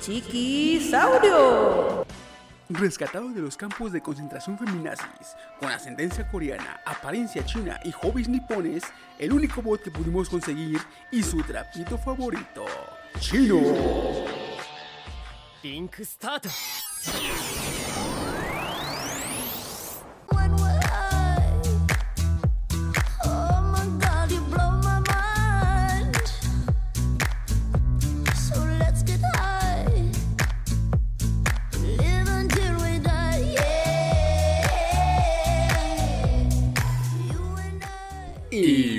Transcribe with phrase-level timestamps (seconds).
[0.00, 1.84] Chiquisaurio.
[2.70, 8.82] Rescatado de los campos de concentración feminazis, con ascendencia coreana, apariencia china y hobbies nipones,
[9.18, 12.64] el único bot que pudimos conseguir y su trapito favorito,
[13.20, 13.60] Chino.
[15.62, 16.46] Link Start.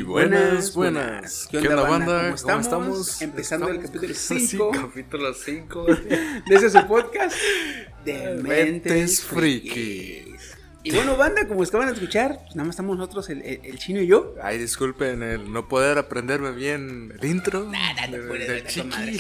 [0.06, 1.48] Buenas, buenas.
[1.50, 2.36] ¿Qué onda, banda?
[2.42, 3.22] ¿Cómo estamos?
[3.22, 5.86] Empezando el capítulo Sí, 5 capítulo 5
[6.48, 7.36] de ese su podcast
[8.06, 10.36] de Mentes Friki.
[10.84, 13.80] Y bueno, banda, como acaban de escuchar, pues nada más estamos nosotros, el, el- el
[13.80, 14.36] chino y yo.
[14.44, 19.20] Ay, disculpen el no poder aprenderme bien el intro Nada, de- puedes, madre.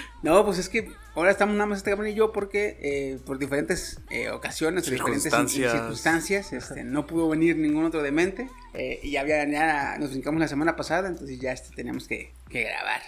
[0.22, 3.38] No, pues es que ahora estamos nada más este cabrón y yo porque eh, por
[3.38, 5.72] diferentes eh, ocasiones, diferentes Circunstancias.
[5.72, 8.48] cir- circunstancias, este, no pudo venir ningún otro demente.
[8.74, 12.32] eh, y ya, había, ya nos brincamos la semana pasada, entonces ya este, teníamos que,
[12.48, 13.00] que grabar.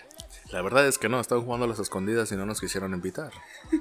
[0.54, 3.32] La verdad es que no, estaban jugando a las escondidas y no nos quisieron invitar.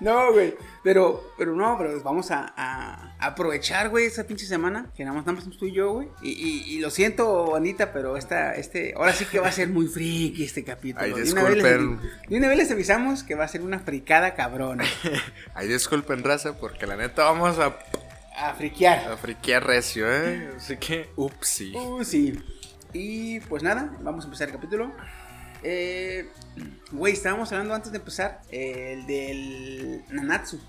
[0.00, 0.54] No, güey.
[0.82, 4.90] Pero, pero no, pero vamos a, a aprovechar, güey, esa pinche semana.
[4.96, 6.08] Que nada más, estamos tú y yo, güey.
[6.22, 9.68] Y, y, y lo siento, Anita, pero esta, este, ahora sí que va a ser
[9.68, 11.04] muy friki este capítulo.
[11.04, 12.10] Ay, De una vez les- disculpen.
[12.28, 14.84] De una vez les avisamos que va a ser una fricada cabrona.
[15.54, 17.76] Ay, disculpen, raza, porque la neta vamos a,
[18.36, 19.10] A friquear.
[19.12, 20.50] a friquear recio, ¿eh?
[20.56, 21.74] Así que, upsi.
[21.76, 22.38] Uh, sí.
[22.92, 24.92] Y pues nada, vamos a empezar el capítulo.
[25.62, 26.28] Eh,
[26.92, 30.60] güey, estábamos hablando antes de empezar eh, el del Nanatsu.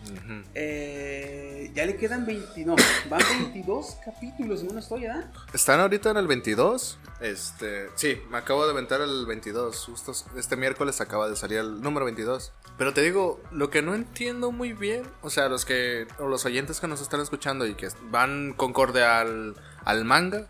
[0.55, 2.75] Eh, ya le quedan 20, no,
[3.09, 5.31] van 22 capítulos, no estoy, ¿verdad?
[5.53, 6.97] ¿Están ahorita en el 22?
[7.21, 9.85] Este, sí, me acabo de aventar el 22.
[9.85, 12.53] Justo este miércoles acaba de salir el número 22.
[12.77, 16.45] Pero te digo, lo que no entiendo muy bien, o sea, los que, o los
[16.45, 20.47] oyentes que nos están escuchando y que van concorde al, al manga,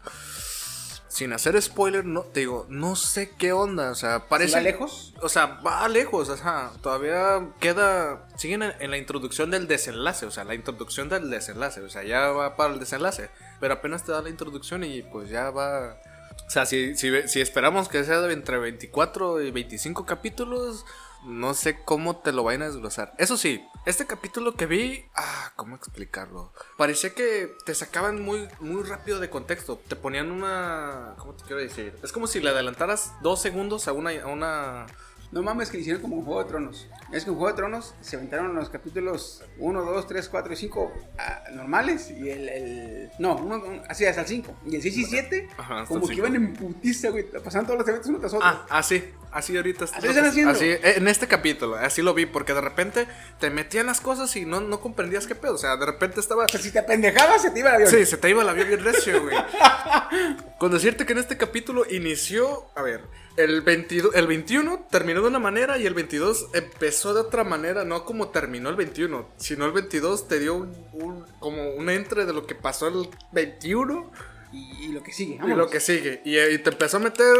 [1.09, 4.53] sin hacer spoiler, no, te digo, no sé qué onda, o sea, parece...
[4.53, 5.15] ¿Va lejos?
[5.21, 6.71] O sea, va lejos, ajá.
[6.81, 8.27] Todavía queda.
[8.37, 11.81] Siguen en, en la introducción del desenlace, o sea, la introducción del desenlace.
[11.81, 13.31] O sea, ya va para el desenlace.
[13.59, 15.99] Pero apenas te da la introducción y pues ya va.
[16.45, 20.85] O sea, si, si, si esperamos que sea de entre 24 y 25 capítulos,
[21.25, 23.13] no sé cómo te lo vayan a desglosar.
[23.17, 26.51] Eso sí, este capítulo que vi, ah, ¿cómo explicarlo?
[26.77, 29.79] Parecía que te sacaban muy, muy rápido de contexto.
[29.87, 31.93] Te ponían una, ¿cómo te quiero decir?
[32.03, 34.85] Es como si le adelantaras dos segundos a una, a una,
[35.31, 36.87] No mames, que hicieron como en Juego de Tronos.
[37.11, 40.55] Es que en Juego de Tronos se aventaron los capítulos 1, 2, 3, 4 y
[40.55, 42.09] 5 ah, normales.
[42.09, 42.49] Y el.
[42.49, 44.55] el- no, uno, un- así hasta el 5.
[44.65, 47.25] Y el 6 y 7, Ajá, hasta como el que iban en putiza, güey.
[47.29, 48.47] Pasaban todos los eventos uno tras otro.
[48.47, 49.85] Ah, así, así ahorita.
[49.85, 50.51] Así están haciendo.
[50.51, 53.07] Así, eh, en este capítulo, así lo vi, porque de repente
[53.39, 55.55] te metían las cosas y no, no comprendías qué pedo.
[55.55, 56.45] O sea, de repente estaba.
[56.45, 57.89] O sea, si te apendejabas, se te iba el avión.
[57.91, 59.35] Sí, se te iba el avión bien recio, güey.
[60.59, 63.01] Con decirte que en este capítulo inició, a ver,
[63.37, 67.85] el, 22, el 21 terminó de una manera y el 22 empezó de otra manera,
[67.85, 72.25] no como terminó el 21, sino el 22 te dio un, un- como un entre
[72.25, 74.11] de lo que pasó el 21
[74.51, 75.57] Y, y lo que sigue, y vámonos.
[75.57, 76.21] lo que sigue.
[76.25, 77.35] Y, eh, y te empezó a meter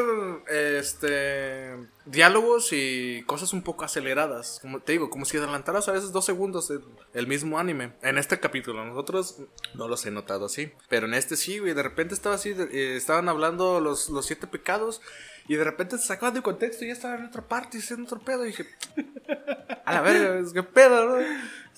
[0.48, 1.76] este
[2.06, 4.60] diálogos y cosas un poco aceleradas.
[4.62, 6.82] Como te digo, como si adelantaras a veces dos segundos el,
[7.14, 7.94] el mismo anime.
[8.02, 9.38] En este capítulo, nosotros
[9.76, 10.72] no los he notado así.
[10.88, 11.74] Pero en este sí, güey.
[11.74, 15.02] De repente estaba así, de- eh, estaban hablando los, los siete pecados.
[15.48, 18.06] Y de repente se sacaban de contexto y ya estaban en otra parte y haciendo
[18.06, 18.44] otro pedo.
[18.46, 18.68] Y dije,
[19.86, 21.26] a la verga, es que pedo, ¿no?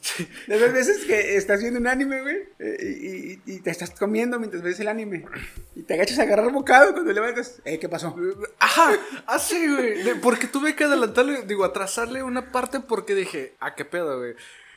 [0.48, 4.40] De esas veces que estás viendo un anime, güey, eh, y, y- te estás comiendo
[4.40, 5.26] mientras ves el anime.
[5.76, 7.62] Y te agachas a agarrar bocado cuando levantas.
[7.66, 8.16] Eh, ¿qué pasó?
[8.60, 8.92] Ajá,
[9.28, 10.04] así, güey.
[10.04, 14.34] de- Porque tuve que adelantarle, digo, atrasarle una parte porque dije, ah, qué pedo, güey.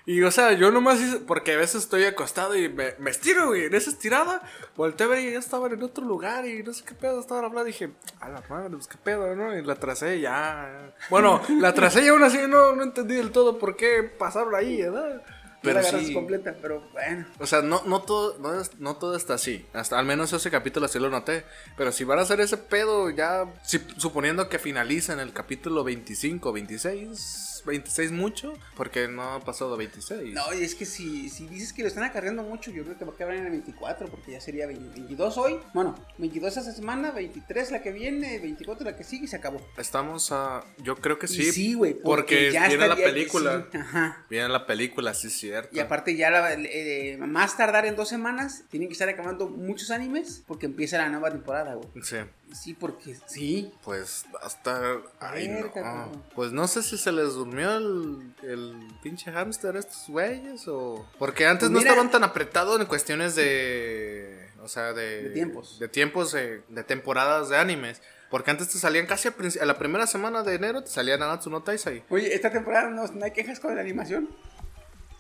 [0.07, 3.47] Y, o sea, yo nomás hice, porque a veces estoy acostado y me, me estiro,
[3.49, 3.65] güey.
[3.65, 4.43] En esa estirada,
[4.77, 7.45] volteé a ver y ya estaban en otro lugar y no sé qué pedo estaban
[7.45, 7.65] hablando.
[7.65, 7.91] Dije,
[8.21, 9.57] a la madre, pues qué pedo, ¿no?
[9.57, 10.93] Y la atrasé y ya.
[11.09, 14.83] Bueno, la atrasé y aún así no, no entendí del todo por qué pasaron ahí,
[14.83, 15.23] ¿verdad?
[15.63, 16.13] Pero la sí.
[16.13, 17.25] completa, pero bueno.
[17.39, 19.65] O sea, no, no, todo, no, no todo está así.
[19.73, 21.47] Hasta, al menos ese capítulo así lo noté.
[21.79, 25.83] Pero si van a hacer ese pedo, ya si- suponiendo que finaliza en el capítulo
[25.83, 30.35] 25, 26, 26 mucho, porque no ha pasado 26.
[30.35, 33.05] No, y es que si, si dices que lo están acarreando mucho, yo creo que
[33.05, 35.59] va a acabar en el 24, porque ya sería 20 22 hoy.
[35.73, 39.61] Bueno, 22 esta semana, 23 la que viene, 24 la que sigue y se acabó.
[39.77, 40.65] Estamos a.
[40.79, 41.53] Yo creo que Y sí.
[41.53, 43.67] sí, güey, porque porque ya viene la película.
[43.71, 44.25] sí, ajá.
[44.31, 45.75] Viene la película, sí, es cierto.
[45.77, 49.91] Y aparte ya la- eh, más tardar en dos semanas, tienen que estar acabando muchos
[49.91, 51.89] animes porque empieza la nueva temporada, güey.
[52.03, 52.17] Sí.
[52.53, 53.73] Sí, porque sí.
[53.83, 54.99] Pues hasta.
[55.19, 56.13] Ay, no.
[56.37, 61.07] Pues no sé si se les durmió el, el pinche hámster estos güeyes o.
[61.19, 64.49] Porque antes Pues no estaban tan apretados en cuestiones de.
[64.63, 65.23] O sea, de.
[65.25, 65.79] De tiempos.
[65.79, 68.03] De tiempos eh, de temporadas de animes.
[68.31, 71.51] Porque antes te salían casi a, a la primera semana de enero, te salían Nanatsu
[71.51, 72.03] no Taisai.
[72.09, 74.29] Oye, esta temporada no, no hay quejas con la animación.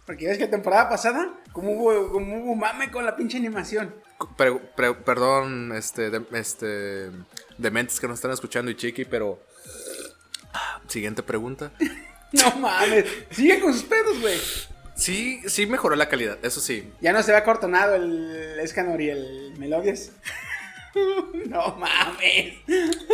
[0.04, 3.94] Porque ves que la temporada pasada, como hubo, como hubo mame con la pinche animación.
[4.36, 7.10] Pre- perdón, este, de, este,
[7.56, 9.38] dementes que nos están escuchando y chiqui, pero.
[10.88, 11.70] Siguiente pregunta.
[12.44, 13.04] No mames.
[13.30, 14.38] Sigue con sus pedos, güey.
[14.96, 16.90] Sí, sí mejoró la calidad, eso sí.
[17.00, 20.12] Ya no se ve acortonado el Escanor y el Melodies.
[21.48, 22.54] no mames.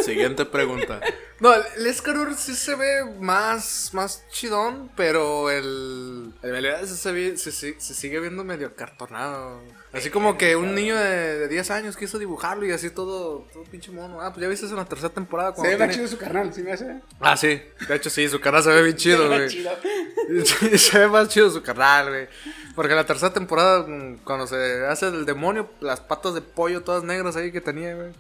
[0.05, 1.01] Siguiente pregunta.
[1.41, 6.33] No, el Escanor sí se ve más, más chidón, pero el.
[6.43, 9.63] El Meliodas sí se, ve- se, se- se sigue viendo medio cartonado.
[9.93, 13.65] Así como que un niño de, de 10 años quiso dibujarlo y así todo, todo
[13.65, 14.21] pinche mono.
[14.21, 15.51] Ah, pues ya viste eso en la tercera temporada.
[15.51, 17.01] Se cuando ve más tiene- chido su carnal, ¿sí me hace?
[17.21, 17.61] Ah, sí.
[17.89, 19.49] De hecho, sí, su cara se ve bien chido, Se ve
[20.29, 20.79] güey.
[20.79, 22.29] se ve más chido su carnal, güey.
[22.75, 27.03] Porque la tercera temporada, mm, cuando se hace el demonio, las patas de pollo todas
[27.03, 28.13] negras ahí que tenía, güey.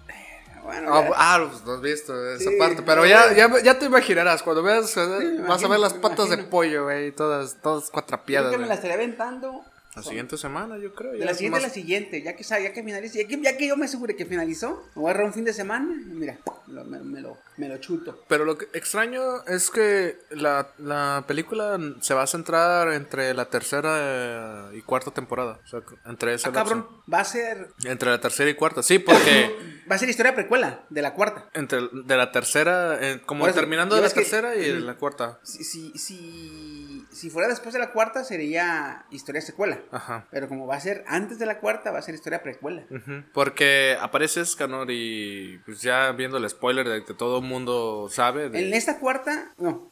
[0.62, 2.82] Bueno, Ah, ah, pues no has visto esa Sí, parte.
[2.82, 4.42] Pero ya, ya, ya te imaginarás.
[4.42, 7.12] Cuando veas, eh, vas a ver las patas de pollo, güey.
[7.12, 8.76] Todas, todas Yo cuatrapiadas, que me la güey.
[8.76, 9.62] estaré aventando.
[9.94, 11.12] La siguiente semana, yo creo.
[11.12, 13.56] De la siguiente a más- la siguiente, ya que, ya que finalice, ya que, ya
[13.56, 16.38] que yo me asegure que finalizó, me voy a agarrar un fin de semana mira,
[16.68, 18.24] lo- me, me lo, me lo chuto.
[18.28, 23.46] Pero lo que extraño es que la, la película se va a centrar entre la
[23.46, 25.58] tercera y cuarta temporada.
[25.64, 29.00] O sea, entre esa Ah, cabrón, va a ser, Entre la tercera y cuarta, sí,
[29.00, 29.56] porque
[29.90, 31.48] va a ser historia precuela de la cuarta.
[31.54, 34.94] entre de la tercera, eh, como eso, terminando de la ves que- tercera y la
[34.94, 35.40] cuarta.
[35.42, 39.79] Si, si, si, si fuera después de la cuarta sería historia secuela.
[39.90, 40.26] Ajá.
[40.30, 42.84] Pero como va a ser antes de la cuarta, va a ser historia precuela.
[43.32, 48.48] Porque aparece Escanor y pues ya viendo el spoiler de que todo el mundo sabe.
[48.48, 49.90] de- En esta cuarta, no.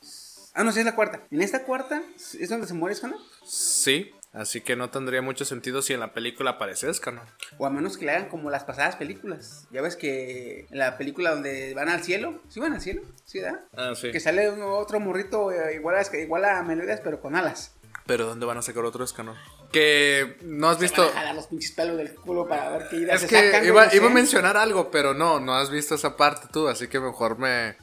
[0.54, 1.22] Ah, no, sí es la cuarta.
[1.30, 3.18] En esta cuarta es donde se muere Escanor.
[3.44, 7.26] Sí, así que no tendría mucho sentido si en la película aparece Escanor.
[7.58, 9.68] O a menos que le hagan como las pasadas películas.
[9.70, 13.02] Ya ves que en la película donde van al cielo, ¿sí van al cielo?
[13.24, 13.60] ¿Sí, verdad?
[13.76, 14.10] Ah, sí.
[14.10, 17.76] Que sale otro morrito eh, igual a, igual a Melodias, pero con alas.
[18.06, 19.36] Pero ¿dónde van a sacar otro Escanor?
[19.72, 21.02] Que no has Se visto...
[21.02, 23.36] van a jalar los pinches pelos del culo para ver qué ideas Es se que
[23.36, 23.96] sacan, iba, no sé.
[23.96, 27.38] iba a mencionar algo, pero no, no has visto esa parte tú, así que mejor
[27.38, 27.76] me...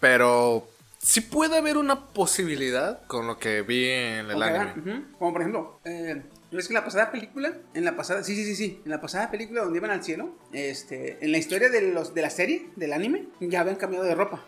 [0.00, 0.68] Pero
[0.98, 5.04] sí puede haber una posibilidad con lo que vi en el Ok, anime.
[5.18, 6.22] Como por ejemplo, eh,
[6.58, 9.00] es que en la pasada película, en la pasada, sí, sí, sí, sí, en la
[9.00, 12.66] pasada película donde iban al cielo, este, en la historia de los de la serie,
[12.74, 14.44] del anime, ya habían cambiado de ropa.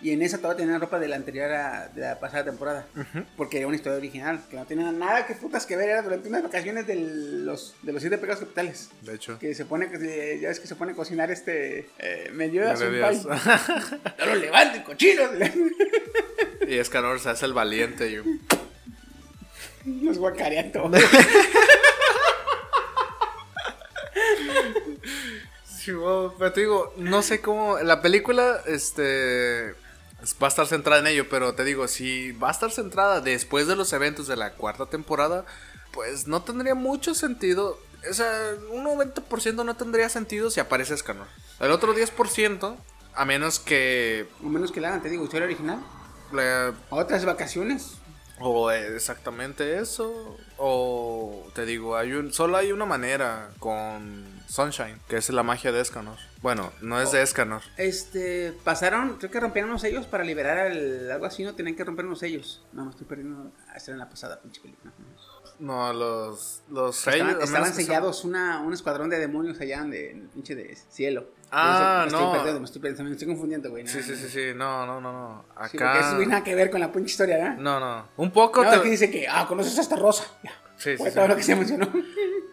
[0.00, 2.86] Y en esa todavía tenían ropa de la anterior a, de la pasada temporada.
[3.36, 6.28] Porque era una historia original, que no tenía nada que putas que ver, era durante
[6.28, 8.88] unas vacaciones de los, de los siete pecados capitales.
[9.02, 9.38] De hecho.
[9.38, 12.80] Que se pone, que- ya ves que se pone a cocinar este, eh, me ayudas
[12.80, 12.98] un.
[14.18, 15.30] No lo levanten, cochinos.
[16.66, 18.16] y Escanor se hace el valiente y...
[20.02, 21.00] Los guacarean todos.
[25.64, 25.90] Sí,
[26.38, 27.78] pero te digo, no sé cómo.
[27.78, 29.74] La película, este.
[30.40, 33.66] Va a estar centrada en ello, pero te digo, si va a estar centrada después
[33.66, 35.44] de los eventos de la cuarta temporada,
[35.92, 37.80] pues no tendría mucho sentido.
[38.08, 38.30] O sea,
[38.70, 41.26] un 90% no tendría sentido si aparece Escanor.
[41.58, 42.76] El otro 10%,
[43.14, 44.28] a menos que.
[44.44, 45.80] O menos que la hagan, te digo, historia original.
[46.32, 47.94] la- Otras vacaciones.
[48.40, 50.36] O exactamente eso.
[50.58, 55.72] O te digo, hay un, solo hay una manera con Sunshine, que es la magia
[55.72, 56.18] de Escanor.
[56.40, 57.62] Bueno, no es de Escanor.
[57.76, 61.54] Este, pasaron, creo que rompieron unos sellos para liberar al, algo así, ¿no?
[61.54, 62.64] Tenían que romper unos sellos.
[62.72, 63.50] No, me estoy perdiendo.
[63.74, 64.92] Esta en la pasada, pinche película.
[65.58, 70.28] No, los, los Estaban, sellos, estaban sellados una, un escuadrón de demonios allá en el
[70.28, 71.28] pinche de cielo.
[71.54, 72.32] Ah, me estoy no.
[72.32, 73.86] perdiendo, me estoy perdiendo, me estoy confundiendo, güey.
[73.86, 74.28] Sí, sí, sí, no.
[74.28, 75.44] sí, no, no, no, no.
[75.70, 75.86] Sí, Acá...
[75.92, 77.56] porque eso no tiene nada que ver con la pinche historia, ¿verdad?
[77.58, 78.08] No, no.
[78.16, 78.64] Un poco.
[78.64, 80.24] No, te- es que dice que, ah, conoces a esta rosa.
[80.42, 80.50] Ya.
[80.78, 81.14] Sí, sí, Fue sí.
[81.16, 81.88] todo lo que se mencionó.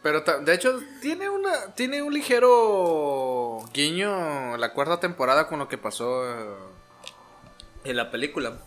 [0.03, 5.77] Pero de hecho tiene una tiene un ligero guiño la cuarta temporada con lo que
[5.77, 6.53] pasó eh,
[7.85, 8.59] en la película.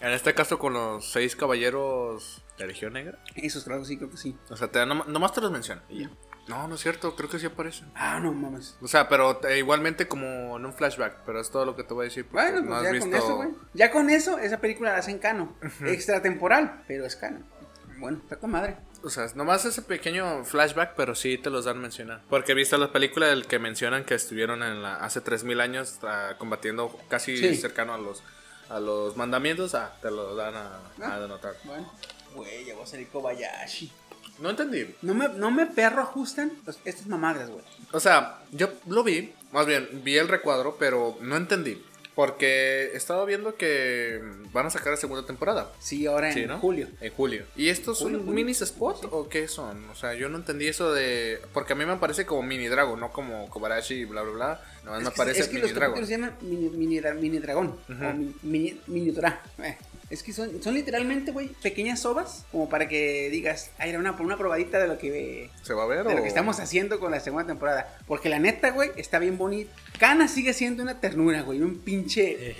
[0.00, 3.18] En este caso con los seis caballeros de Legión Negra.
[3.34, 4.36] Esos, claro, sí, creo que sí.
[4.50, 5.82] O sea, te, nom- nomás te los menciona.
[5.88, 6.10] y ya.
[6.48, 7.90] No, no es cierto, creo que sí aparecen.
[7.94, 8.76] Ah, no mames.
[8.80, 11.92] O sea, pero eh, igualmente como en un flashback, pero es todo lo que te
[11.92, 12.26] voy a decir.
[12.30, 13.06] Bueno, no pues ya visto...
[13.10, 13.48] con eso, güey.
[13.74, 15.56] Ya con eso, esa película la hacen cano.
[15.84, 17.40] Extratemporal, pero es cano.
[17.98, 18.76] Bueno, está con madre.
[19.02, 22.22] O sea, nomás ese pequeño flashback, pero sí te los dan a mencionar.
[22.28, 26.34] Porque viste la película del que mencionan que estuvieron en la, hace 3000 años ah,
[26.38, 27.56] combatiendo casi Sí.
[27.56, 28.22] cercano a los,
[28.68, 29.74] a los mandamientos.
[29.74, 30.80] Ah, te lo dan a,
[31.14, 31.54] a denotar.
[31.64, 31.90] Bueno,
[32.34, 33.92] güey, ya voy a salir Kobayashi.
[34.40, 34.94] No entendí.
[35.02, 37.64] No me, no me perro ajustan los- estas mamadas, güey.
[37.92, 41.82] O sea, yo lo vi, más bien, vi el recuadro, pero no entendí.
[42.14, 45.70] Porque estaba viendo que van a sacar la segunda temporada.
[45.80, 46.58] Sí, ahora en Sí, ¿no?
[46.58, 46.88] julio.
[47.02, 47.44] En julio.
[47.56, 49.84] ¿Y estos Julio, son minis spot o qué son?
[49.90, 51.42] O sea, yo no entendí eso de.
[51.52, 54.60] Porque a mí me parece como mini dragon, no como Kobarashi bla bla bla.
[54.84, 57.00] Nada más me Es que, parece es que mini los capítulos se llaman mini, mini,
[57.20, 57.78] mini dragón.
[57.86, 59.10] O mi- mini, mini
[59.62, 59.76] eh.
[60.08, 62.44] Es que son, son literalmente, güey, pequeñas sobas.
[62.52, 65.86] Como para que digas, ay, era una, una probadita de lo que ¿Se va a
[65.86, 66.16] ver de o.?
[66.16, 67.98] lo que estamos haciendo con la segunda temporada.
[68.06, 69.72] Porque la neta, güey, está bien bonita.
[69.98, 71.60] Kana sigue siendo una ternura, güey.
[71.60, 72.54] Un pinche.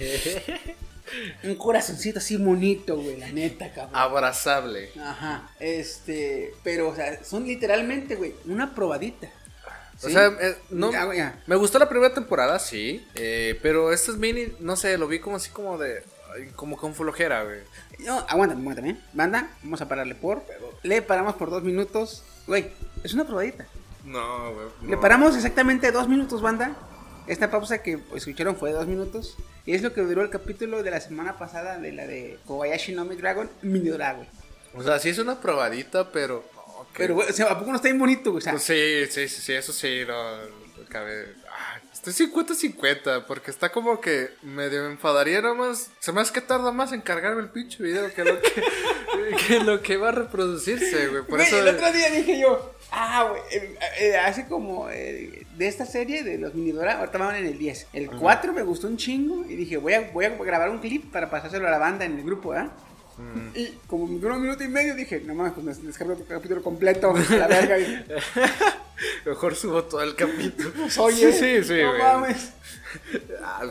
[1.44, 3.16] un corazoncito así bonito, güey.
[3.16, 3.94] La neta, cabrón.
[3.94, 4.90] Abrazable.
[5.00, 5.48] Ajá.
[5.60, 6.52] Este.
[6.64, 9.28] Pero, o sea, son literalmente, güey, una probadita.
[10.02, 10.92] O sea, eh, no.
[10.92, 11.42] Ya, ya.
[11.46, 13.06] Me gustó la primera temporada, sí.
[13.14, 16.02] eh, pero estos mini, no sé, lo vi como así como de.
[16.54, 17.60] Como con flojera, güey.
[18.00, 18.90] No, aguántame, aguántame.
[18.90, 18.96] ¿eh?
[19.12, 20.42] Banda, vamos a pararle por.
[20.82, 22.22] Le paramos por dos minutos.
[22.46, 22.70] Güey,
[23.02, 23.66] es una probadita.
[24.04, 24.66] No, güey.
[24.90, 26.76] Le paramos exactamente dos minutos, banda.
[27.26, 29.36] Esta pausa que escucharon fue de dos minutos.
[29.64, 32.92] Y es lo que duró el capítulo de la semana pasada de la de Kobayashi
[32.94, 34.26] no Mi Dragon, Mini Dragon.
[34.74, 36.44] O sea, sí es una probadita, pero.
[36.96, 38.30] Pero, güey, o sea, ¿a poco no está bien bonito?
[38.30, 38.38] güey?
[38.38, 40.14] O sea, Pues sí, sí, sí, sí, eso sí, no.
[40.88, 41.34] Cabe.
[42.06, 45.90] Estoy 50-50, porque está como que medio me enfadaría nomás.
[45.98, 49.60] Se me hace que tarda más en cargarme el pinche video que lo que, que
[49.60, 51.22] lo que va a reproducirse, güey.
[51.22, 51.58] Por güey, eso.
[51.58, 56.22] el otro día dije yo, ah, güey, eh, eh, hace como eh, de esta serie
[56.22, 57.88] de los Mini Dora, ahorita van en el 10.
[57.92, 61.10] El 4 me gustó un chingo y dije, voy a, voy a grabar un clip
[61.10, 62.70] para pasárselo a la banda en el grupo, ¿ah?
[63.54, 66.26] Y como me duró un minuto y medio, dije, no mames, pues me descargo el
[66.26, 67.78] capítulo completo, la verga.
[67.78, 68.06] Y,
[69.24, 70.70] Mejor subo todo el capítulo.
[70.76, 72.02] pues, oye, sí, sí, sí, no güey.
[72.02, 72.52] mames.
[73.42, 73.62] Ah,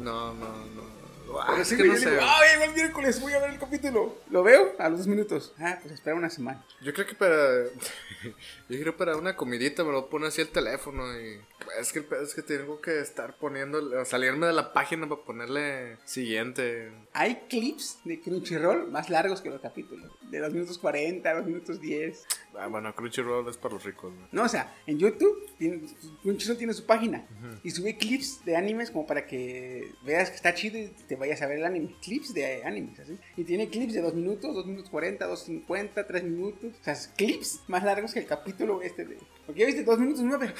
[0.00, 0.97] no, no, no.
[1.40, 2.10] Ah, es sí, güey, no yo sé.
[2.10, 4.16] digo, ah, llegó el miércoles, voy a ver el capítulo.
[4.30, 4.74] ¿Lo veo?
[4.78, 5.52] A los dos minutos.
[5.58, 6.64] Ah, pues espera una semana.
[6.80, 7.64] Yo creo que para.
[8.68, 11.40] Yo creo que para una comidita me lo pone así el teléfono y.
[11.78, 14.04] Es que el pedo es que tengo que estar poniendo.
[14.04, 16.90] Salirme de la página para ponerle siguiente.
[17.12, 20.10] Hay clips de Crunchyroll más largos que los capítulos.
[20.30, 22.26] De 2 minutos 40, 2 minutos 10.
[22.58, 24.26] Ah, bueno, Crunchyroll es para los ricos, güey.
[24.32, 25.80] No, o sea, en YouTube, tiene,
[26.22, 27.26] Crunchyroll tiene su página.
[27.62, 31.40] Y sube clips de animes como para que veas que está chido y te vayas
[31.42, 31.94] a ver el anime.
[32.02, 33.18] Clips de animes, así.
[33.36, 36.72] Y tiene clips de 2 minutos, 2 minutos 40, 2 50, 3 minutos.
[36.80, 39.18] O sea, clips más largos que el capítulo este de...
[39.46, 40.54] Porque ya viste 2 minutos 9.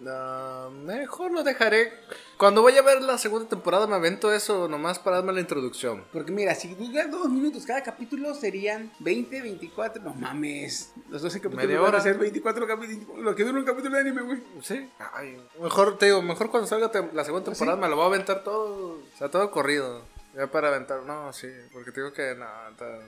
[0.00, 1.92] No, mejor lo dejaré.
[2.38, 6.04] Cuando vaya a ver la segunda temporada me avento eso nomás para darme la introducción.
[6.10, 10.02] Porque mira, si dura 2 minutos cada capítulo serían 20, 24.
[10.02, 10.92] No mames.
[11.10, 11.98] Los 12 capítulos Media van hora.
[11.98, 13.18] a ser 24 capítulos.
[13.18, 14.42] Lo que dura un capítulo de anime, güey.
[14.62, 14.88] Sí.
[15.12, 18.42] Ay, mejor, te digo, mejor cuando salga la segunda temporada me lo voy a aventar
[18.42, 18.94] todo.
[18.94, 20.02] O sea, todo corrido.
[20.36, 21.02] Ya para aventar.
[21.02, 21.48] No, sí.
[21.72, 22.46] Porque te digo que no,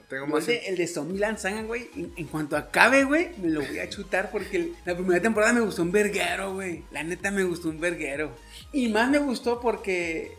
[0.09, 0.41] tengo más.
[0.47, 3.79] el de, el de Zombieland Saga, güey, en, en cuanto acabe, güey, me lo voy
[3.79, 6.83] a chutar porque el- la primera temporada me gustó un verguero, güey.
[6.91, 8.35] La neta me gustó un verguero.
[8.73, 10.35] Y más me gustó porque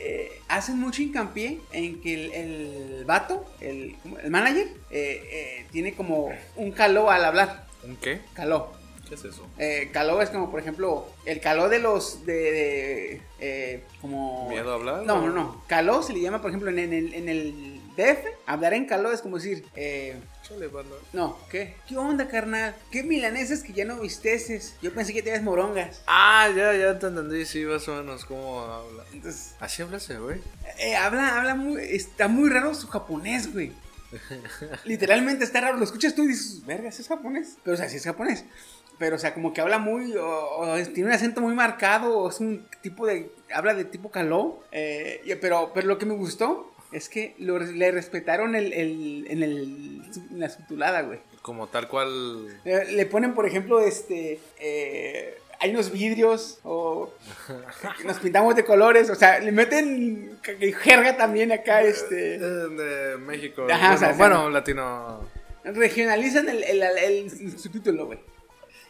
[0.00, 5.22] eh, hacen mucho hincapié en que el, el vato, el, el manager, eh,
[5.60, 7.66] eh, tiene como un caló al hablar.
[7.82, 8.20] ¿Un qué?
[8.34, 8.77] Caló.
[9.08, 9.46] ¿Qué es eso?
[9.58, 12.26] Eh, caló es como, por ejemplo, el caló de los.
[12.26, 12.34] de.
[12.34, 14.48] de, eh, como.
[14.48, 15.02] ¿Miedo a hablar?
[15.04, 15.62] No, no, no.
[15.66, 18.26] Caló se le llama, por ejemplo, en, en el, en el DF.
[18.46, 19.64] Hablar en caló es como decir.
[19.74, 20.16] Eh,
[21.12, 21.74] no, ¿qué?
[21.86, 22.74] ¿Qué onda, carnal?
[22.90, 24.76] ¿Qué milaneses que ya no visteces?
[24.80, 26.00] Yo pensé que tenías morongas.
[26.06, 29.04] Ah, ya, ya te entendí, sí, más o menos cómo habla.
[29.12, 30.40] Entonces, Así habla ese, güey.
[30.78, 31.82] eh, habla, habla muy.
[31.82, 33.72] Está muy raro su japonés, güey.
[34.84, 35.76] Literalmente está raro.
[35.76, 37.58] Lo escuchas tú y dices, verga, ¿ese es japonés?
[37.62, 38.44] Pero, o sea, sí es japonés.
[38.98, 40.14] Pero, o sea, como que habla muy.
[40.16, 42.18] O, tiene un acento muy marcado.
[42.18, 43.30] O es un tipo de.
[43.54, 44.60] Habla de tipo caló.
[44.72, 49.42] eh, pero, pero lo que me gustó es que lo- le respetaron el, el- en,
[49.42, 51.20] el, en la subtitulada, güey.
[51.42, 52.48] Como tal cual.
[52.64, 54.40] Le, le ponen, por ejemplo, este.
[54.58, 57.12] eh, hay unos vidrios o
[58.04, 60.38] nos pintamos de colores, o sea, le meten
[60.82, 63.66] jerga también acá, eh, este, de México.
[63.68, 65.20] Ajá, bueno, o sea, bueno, latino.
[65.64, 66.98] regionalizan el, el, el-
[67.40, 68.18] el subtítulo, güey.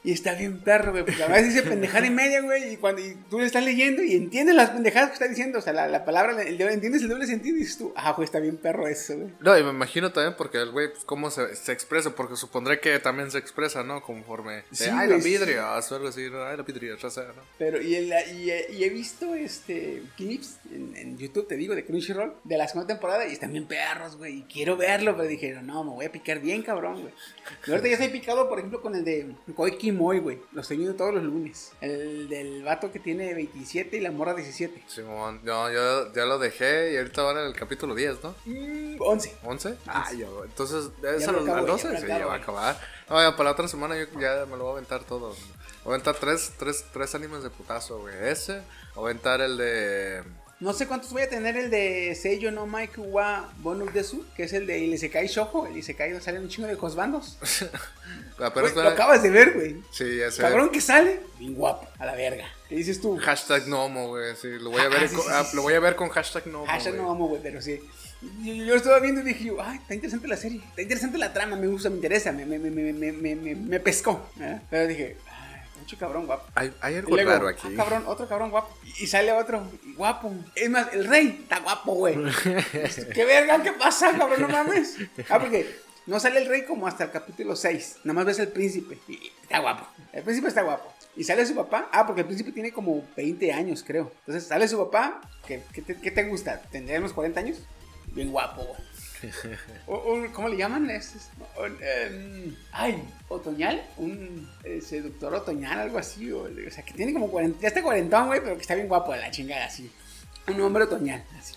[0.04, 3.00] Y está bien perro, güey, porque a veces dice pendejada y media, güey, y cuando
[3.04, 5.88] y tú le estás leyendo y entiendes las pendejadas que está diciendo, o sea, la,
[5.88, 8.86] la palabra, el, entiendes el doble sentido y dices tú, ah, güey, está bien perro
[8.86, 9.32] eso, güey.
[9.40, 12.80] No, y me imagino también porque el güey, pues, cómo se, se expresa, porque supondré
[12.80, 14.00] que también se expresa, ¿no?
[14.02, 14.54] Conforme.
[14.56, 15.28] de, Sí, ay, la güey, sí.
[15.30, 16.44] vidria, o algo así, ¿no?
[16.44, 17.42] ay, la vidria, o sea, ¿no?
[17.58, 21.84] Pero, y, el- y, y he visto este clips en, en YouTube, te digo, de
[21.84, 24.38] Crunchyroll, de la segunda temporada, y están bien perros, güey.
[24.38, 27.14] Y quiero verlo, pero dije, no, me voy a picar bien, cabrón, güey.
[27.66, 30.40] Y ahorita ya estoy picado, por ejemplo, con el de Koiki Moi, güey.
[30.52, 31.72] Lo estoy viendo todos los lunes.
[31.80, 34.84] El del vato que tiene 27 y la morra 17.
[34.86, 38.34] Simón, no, yo ya lo dejé y ahorita van en el capítulo 10, ¿no?
[38.44, 39.36] Mm, 11.
[39.44, 39.76] ¿11?
[39.86, 40.48] Ah, ya, güey.
[40.48, 41.92] entonces, ¿es a lo los acabo, al ya 12?
[41.92, 42.40] lo Sí, ya va a güey.
[42.42, 42.80] acabar.
[43.08, 45.28] No, ya para la otra semana yo ya me lo voy a aventar todo.
[45.84, 48.14] Voy a aventar tres, tres, tres animes de putazo, güey.
[48.28, 48.60] Ese,
[48.94, 50.22] voy a aventar el de...
[50.60, 54.42] No sé cuántos voy a tener el de Seiyo no Maiku wa Bonu Desu, que
[54.42, 57.38] es el de Isekai Shoujo, el Isekai donde salen un chingo de cosbandos.
[58.38, 58.46] Lo
[58.88, 59.76] acabas de ver, güey.
[59.92, 60.42] Sí, ya sé.
[60.42, 62.46] Cabrón que sale, bien guapo, a la verga.
[62.68, 63.16] ¿Qué dices tú?
[63.18, 64.34] Hashtag Nomo, güey.
[64.36, 66.08] Sí, lo voy a ver, Ah, sí, con, sí, ah, lo voy a ver con
[66.08, 66.66] hashtag Nomo.
[66.66, 67.04] Hashtag güey.
[67.04, 67.80] no amo, güey, pero sí.
[68.42, 71.54] Yo, yo estaba viendo y dije, ay, está interesante la serie, está interesante la trama,
[71.56, 74.28] me gusta, me interesa, me, me, me, me, me, me, me- me pescó.
[74.40, 74.58] ¿eh?
[74.70, 75.16] Pero dije,
[75.88, 76.46] mucho cabrón guapo.
[76.54, 77.66] Hay, algo luego, raro aquí.
[77.66, 78.76] ah, cabrón, otro cabrón guapo.
[79.00, 79.66] Y, sale otro
[79.96, 80.34] guapo.
[80.54, 82.14] Es más, el rey está guapo, güey.
[83.14, 83.62] ¿Qué verga?
[83.62, 84.42] ¿Qué pasa, cabrón?
[84.42, 84.96] No mames.
[85.30, 88.00] Ah, porque no sale el rey como hasta el capítulo 6.
[88.04, 88.98] Nada más ves al príncipe.
[89.08, 89.86] Y y está guapo.
[90.12, 90.92] El príncipe está guapo.
[91.16, 91.88] Y sale su papá.
[91.90, 94.12] Ah, porque el príncipe tiene como 20 años, creo.
[94.26, 95.22] Entonces sale su papá.
[95.46, 96.60] ¿Qué, qué te, qué te gusta?
[96.70, 97.62] ¿Tendría unos 40 años?
[98.08, 98.80] Bien guapo, güey.
[99.86, 100.88] Un- ¿Cómo le llaman?
[100.90, 101.30] Es-
[101.80, 106.30] em, ay, otoñal, un eh, seductor otoñal, algo así.
[106.32, 108.88] O, o sea, que tiene como 40, ya está cuarentón, güey, pero que está bien
[108.88, 109.90] guapo de la chingada, así.
[110.46, 111.54] Un hombre otoñal, así.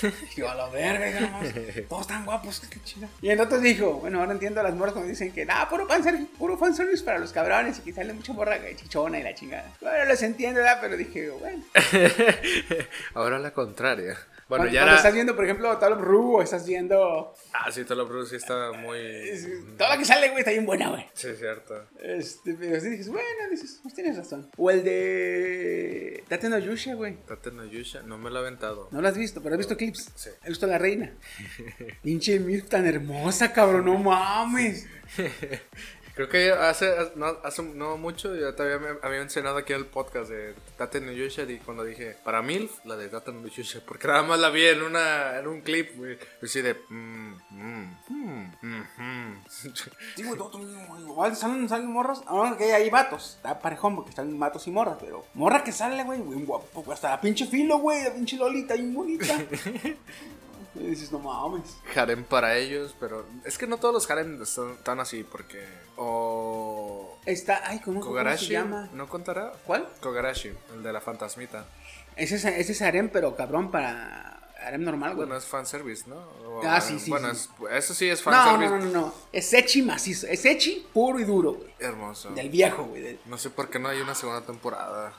[0.36, 1.48] Yo, a la verga, nomás,
[1.88, 3.12] todos tan guapos, qué chingada.
[3.22, 6.26] Y entonces dijo, bueno, ahora entiendo a las morras cuando dicen que, nada, puro fanservice,
[6.38, 9.72] puro fanservice para los cabrones y que sale mucha morra chichona y la chingada.
[9.80, 10.78] Bueno, los entiendo, ¿verdad?
[10.80, 11.64] Pero dije, bueno.
[13.14, 14.16] Ahora la contraria.
[14.48, 14.96] Bueno, cuando, ya cuando era...
[14.96, 17.34] estás viendo, por ejemplo, Talon Ru o estás viendo...
[17.52, 18.98] Ah, sí, Tolo Bruce sí está muy...
[19.76, 21.06] Toda la que sale, güey, está bien buena, güey.
[21.12, 21.86] Sí, cierto.
[22.00, 24.50] Este, pero sí dices, bueno, dices, pues tienes razón.
[24.56, 27.16] O el de Tate no Yusha, güey.
[27.26, 28.88] Tate no Yusha, no me lo he aventado.
[28.90, 30.12] No lo has visto, pero has visto clips.
[30.14, 30.30] Sí.
[30.42, 31.12] He visto a la reina.
[32.02, 34.86] Pinche Milf tan hermosa, cabrón, no mames.
[36.18, 40.28] Creo que hace no, hace no mucho yo todavía me había mencionado aquí el podcast
[40.28, 44.08] de Tate no Yusha y cuando dije para MILF, la de Tate no Yusha, porque
[44.08, 46.18] nada más la vi en una en un clip, güey.
[46.42, 49.44] Y así de mm, mm, mm, mm, mm.
[49.48, 50.60] Sí, güey, todo-
[50.98, 52.20] igual salen, salen morras.
[52.26, 53.36] Ahora que hay vatos.
[53.36, 56.20] Está parejón porque están vatos y morras, pero morra que sale, güey,
[56.92, 59.38] Hasta la pinche filo, güey, la pinche lolita bien bonita.
[60.80, 61.76] y dices, no mames.
[61.96, 65.64] harem para ellos, pero es que no todos los harem son tan así porque
[65.96, 68.88] o Está, ay, ¿cómo, cómo se Kogarashi llama?
[68.92, 69.52] no contará.
[69.66, 69.88] ¿Cuál?
[70.00, 71.66] Kogarashi, el de la fantasmita.
[72.16, 75.26] Ese es, ese es harem, pero cabrón para harem normal, güey.
[75.26, 76.16] Bueno, es fanservice, ¿no?
[76.16, 77.48] O- Ah, sí, sí, Bueno, sí.
[77.70, 78.70] es- eso sí es fanservice.
[78.70, 79.14] no, no, no, no.
[79.32, 80.26] Es Echi macizo.
[80.26, 81.72] Es Echi puro y duro, güey.
[81.78, 82.30] Hermoso.
[82.30, 83.02] Del viejo, güey.
[83.02, 85.12] del- No sé por qué no hay una segunda temporada.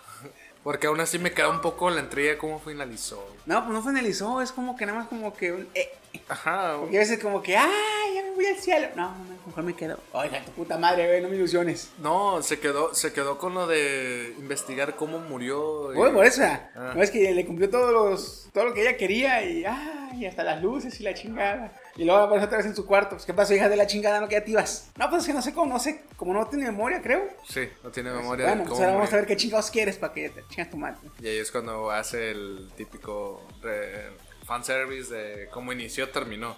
[0.70, 3.28] Porque aún así me queda un poco la intriga de cómo finalizó.
[3.48, 4.40] No, pues no finalizó.
[4.40, 5.68] Es como que nada más como que un.
[5.74, 5.92] Eh.
[6.28, 6.78] Ajá.
[6.80, 8.88] Porque a veces como que, ¡ay, ya me voy al cielo!
[8.96, 9.16] No,
[9.48, 9.98] mejor me quedo.
[10.14, 11.90] Oiga, tu puta madre, güey, no me ilusiones.
[11.98, 15.92] No, se quedó, se quedó con lo de investigar cómo murió.
[15.92, 16.44] y- Güey, por eso.
[16.44, 16.94] Ah.
[16.96, 20.44] No es que le cumplió todos los, todo lo que ella quería y, ¡ay, hasta
[20.44, 21.74] las luces y la chingada!
[22.00, 23.18] Y luego aparece otra vez en su cuarto.
[23.18, 24.22] Pues, ¿qué pasó, hija de la chingada?
[24.22, 24.90] No quedativas.
[24.98, 26.04] No, pues es que no sé cómo, no sé.
[26.16, 27.28] Como no tiene memoria, creo.
[27.46, 29.98] Sí, no tiene memoria bueno, de pues cómo ahora vamos a ver qué chingados quieres
[29.98, 30.98] para que te chingas tu madre.
[31.22, 34.12] Y ahí es cuando hace el típico eh,
[34.46, 36.56] fanservice de cómo inició, terminó.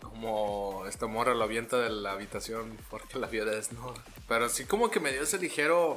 [0.00, 4.02] Como esta morra lo avienta de la habitación porque la vio desnuda.
[4.26, 5.96] Pero sí como que me dio ese ligero...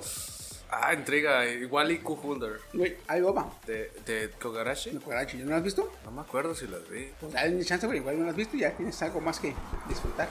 [0.81, 1.45] Ah, intriga.
[1.45, 3.49] Igual y Holder Güey, ahí va.
[3.65, 4.91] de, de Kogarashi.
[4.91, 5.91] ¿No Kogarachi, ¿no lo has visto?
[6.03, 7.07] No me acuerdo si las vi.
[7.19, 7.99] Pues dale una chance, güey.
[7.99, 9.53] Igual no lo has visto y ya tienes algo más que
[9.87, 10.27] disfrutar.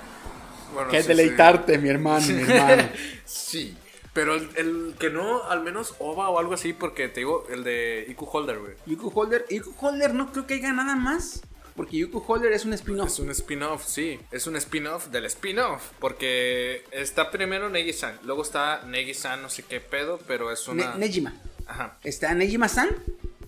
[0.74, 2.88] Bueno, que sí, deleitarte, mi hermano, mi hermano.
[3.24, 3.76] Sí.
[4.12, 7.64] Pero el, el que no, al menos OVA o algo así, porque te digo, el
[7.64, 8.74] de IQ Holder, güey.
[8.86, 11.42] Yuku Holder, Yuku Holder no creo que haya nada más
[11.76, 13.08] Porque Yuku Holder es un spin-off.
[13.08, 14.20] Es un spin-off, sí.
[14.30, 15.90] Es un spin-off del spin-off.
[15.98, 18.18] Porque está primero Negi-san.
[18.22, 20.94] Luego está Negi-san, no sé qué pedo, pero es Ne- una.
[20.96, 21.34] Nejima.
[21.66, 21.98] Ajá.
[22.04, 22.90] Está Nejima-san.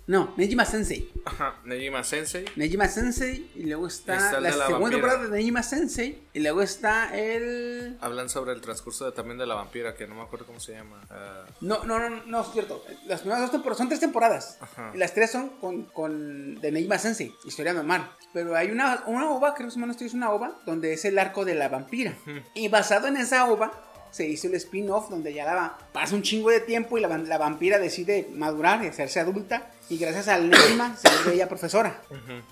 [0.09, 1.11] No, Nejima Sensei.
[1.25, 1.57] Ajá.
[1.64, 2.45] Nejima Sensei.
[2.55, 3.51] Nejima Sensei.
[3.57, 6.23] Y luego está, la, segunda temporada de Nejima Sensei.
[6.33, 7.99] Y luego está el.
[8.01, 10.73] Hablan sobre el transcurso de- también de la vampira, que no me acuerdo cómo se
[10.75, 11.03] llama.
[11.11, 12.85] Ah, No, no, no, no, es cierto.
[13.07, 14.59] Las primeras dos temporadas son tres temporadas.
[14.61, 14.92] Ajá.
[14.95, 18.09] Y las tres son con, con de Neima Sensei, historia normal.
[18.33, 21.45] Pero hay una, una ova, creo que estoy, es una ova, donde es el arco
[21.45, 22.14] de la vampira.
[22.55, 23.73] Y basado en esa ova,
[24.12, 27.38] se hizo el spin-off donde ya la, pasa un chingo de tiempo y la, la
[27.38, 29.73] vampira decide madurar y hacerse adulta.
[29.88, 32.03] Y gracias al Neima se vuelve ella profesora.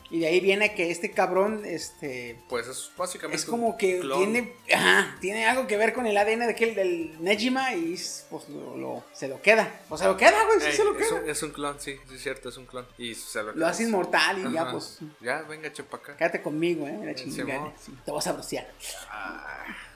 [0.09, 3.37] Y de ahí viene que este cabrón, este, pues es básicamente.
[3.37, 4.19] es como que clon.
[4.33, 8.27] tiene, ajá, tiene algo que ver con el ADN de aquel, del Nejima y es,
[8.31, 9.81] pues lo, lo- se lo queda.
[9.89, 11.21] O se lo queda, güey, sí Ey, se lo es, queda.
[11.23, 12.87] un, es un clon, sí, sí, es cierto, es un clon.
[12.99, 16.17] Y se lo, Lo hace inmortal y ya, pues, Ya, venga, chepa acá.
[16.17, 17.73] quédate conmigo, eh, la chingada.
[17.85, 18.71] sí, te vas a brociar.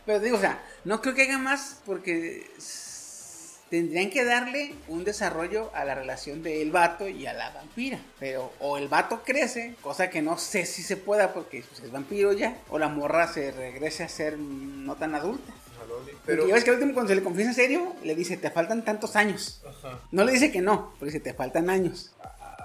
[0.04, 2.50] Pero digo, o sea, no creo que haga más porque
[3.70, 7.98] tendrían que darle un desarrollo a la relación del vato y a la vampira.
[8.18, 11.92] Pero o el vato crece, cosa que no sé si se pueda porque pues, es
[11.92, 15.52] vampiro ya, o la morra se regrese a ser no tan adulta.
[16.26, 18.36] Pero, Porque ya ves que al último cuando se le confiesa en serio, le dice,
[18.36, 19.62] te faltan tantos años.
[20.10, 22.12] No le dice que no, porque dice, te faltan años.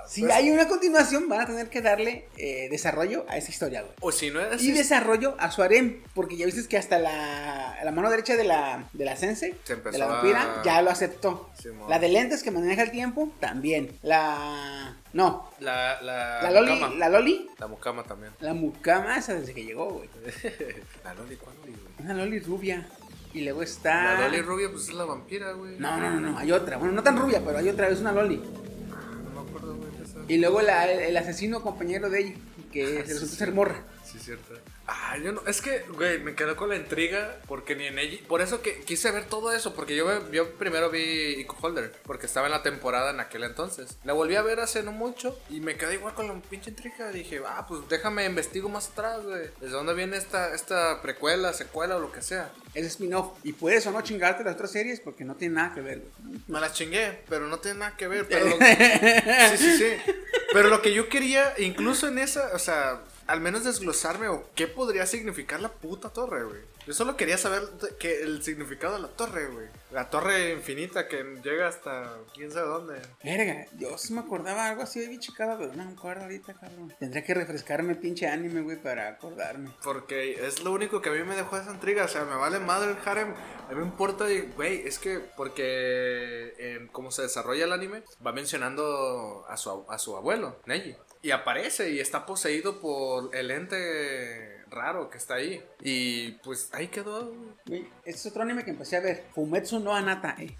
[0.07, 3.81] Si pues- hay una continuación, van a tener que darle eh, desarrollo a esa historia,
[3.81, 3.93] güey.
[4.01, 7.77] o si no es Y desarrollo a su harem, porque ya viste que hasta la,
[7.83, 10.89] la mano derecha de la, de la sensei, Se de la vampira, a- ya lo
[10.91, 11.49] aceptó.
[11.89, 13.91] La de lentes que maneja el tiempo, también.
[14.03, 14.97] La...
[15.13, 16.95] No, la, la, la Loli, mucama.
[16.95, 18.33] la Loli, La mucama también.
[18.39, 20.09] la mucama esa desde que llegó, güey.
[21.03, 21.93] la Loli, ¿cuál Loli, güey?
[21.99, 22.87] Una Loli rubia.
[23.33, 24.15] Y luego está...
[24.19, 25.75] La Loli rubia, pues es la vampira, güey.
[25.79, 26.77] No, no, no, no, hay otra.
[26.77, 28.41] Bueno, no tan rubia, pero hay otra, es una Loli.
[30.27, 32.33] Y luego la- el asesino compañero de ella,
[32.71, 33.83] que Ah, se resultó ser morra.
[34.05, 34.53] Sí, cierto.
[34.85, 35.41] Ah, yo no.
[35.47, 37.37] Es que, güey, me quedó con la intriga.
[37.47, 38.17] Porque ni en ella.
[38.27, 39.73] Por eso que quise ver todo eso.
[39.73, 41.93] Porque yo, yo primero vi Ico Holder.
[42.03, 43.97] Porque estaba en la temporada en aquel entonces.
[44.03, 45.39] La volví a ver hace no mucho.
[45.49, 47.09] Y me quedé igual con la pinche intriga.
[47.11, 49.49] Dije, ah, pues déjame investigo más atrás, güey.
[49.61, 52.51] ¿Desde dónde viene esta, esta precuela, secuela o lo que sea?
[52.73, 53.37] Es spin-off.
[53.43, 56.39] Y puedes o no chingarte las otras series porque no tiene nada que ver, güey.
[56.47, 58.27] Me la chingué, pero no tiene nada que ver.
[58.27, 60.11] Pero lo- sí, sí, sí.
[60.51, 64.67] Pero lo que yo quería, incluso en esa, o sea, al menos desglosarme o qué
[64.67, 66.61] podría significar la puta torre, güey.
[66.85, 67.63] Yo solo quería saber
[67.97, 69.67] que el significado de la torre, güey.
[69.91, 73.01] La torre infinita que llega hasta quién sabe dónde.
[73.23, 76.93] Verga, yo sí me acordaba algo así de bichicada, pero no me acuerdo ahorita, cabrón.
[76.99, 79.71] Tendría que refrescarme pinche anime, güey, para acordarme.
[79.81, 82.03] Porque es lo único que a mí me dejó esa intriga.
[82.03, 83.33] O sea, me vale madre el harem.
[83.33, 88.33] A mí me importa, güey, es que porque en cómo se desarrolla el anime, va
[88.33, 90.95] mencionando a su, a su abuelo, Neji.
[91.23, 95.63] Y aparece y está poseído por el ente raro que está ahí.
[95.81, 97.33] Y pues ahí quedó.
[97.65, 99.23] este es otro anime que empecé a ver.
[99.33, 100.55] Fumetsu no Anata E.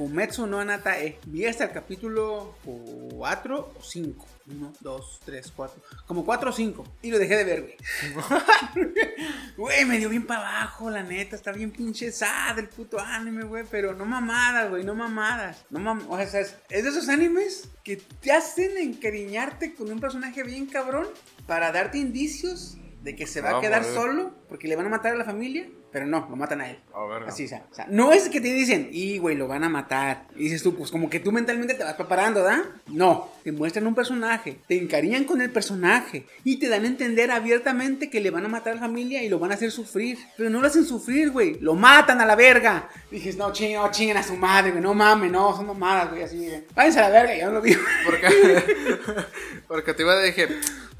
[0.00, 1.18] Fumetsu no Anata E.
[1.26, 4.26] Vi hasta el capítulo 4 o 5.
[4.50, 5.82] 1, 2, 3, 4.
[6.06, 6.84] Como 4 o 5.
[7.02, 7.76] Y lo dejé de ver, güey.
[9.58, 11.36] Güey, me dio bien para abajo, la neta.
[11.36, 13.64] Está bien pinche sad el puto anime, güey.
[13.70, 14.84] Pero no mamadas, güey.
[14.84, 15.66] No mamadas.
[15.68, 20.00] No mam o sea, es, es de esos animes que te hacen encariñarte con un
[20.00, 21.08] personaje bien cabrón
[21.46, 25.14] para darte indicios de que se va a quedar solo porque le van a matar
[25.14, 25.66] a la familia.
[25.92, 26.78] Pero no, lo matan a él.
[26.94, 29.48] A ver, Así, o sea, o sea, no es que te dicen, y güey, lo
[29.48, 30.28] van a matar.
[30.36, 32.64] Y dices tú, pues como que tú mentalmente te vas preparando, ¿da?
[32.86, 37.32] No, te muestran un personaje, te encariñan con el personaje y te dan a entender
[37.32, 40.16] abiertamente que le van a matar a la familia y lo van a hacer sufrir.
[40.36, 42.88] Pero no lo hacen sufrir, güey, lo matan a la verga.
[43.10, 46.22] Dices, no, ching, no, chinguen a su madre, güey, no mames, no, son mamadas, güey,
[46.22, 46.64] así, güey.
[46.72, 47.76] Váyanse a la verga, ya no lo vi.
[48.04, 48.28] Porque,
[49.66, 50.46] porque te iba a dije,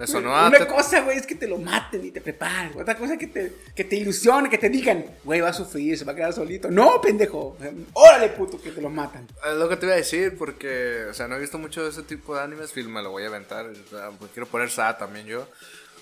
[0.01, 0.49] le sonó a.
[0.49, 2.73] Una cosa, güey, es que te lo maten y te preparen.
[2.81, 6.07] Otra cosa que te, que te ilusione, que te digan, güey, va a sufrir, se
[6.07, 6.71] va a quedar solito.
[6.71, 7.59] No, pendejo.
[7.93, 9.29] Órale, puto, que te lo matan.
[9.47, 11.91] Es lo que te iba a decir, porque, o sea, no he visto mucho de
[11.91, 13.67] ese tipo de animes, film, me lo voy a aventar.
[14.19, 15.47] pues quiero poner SAT también yo.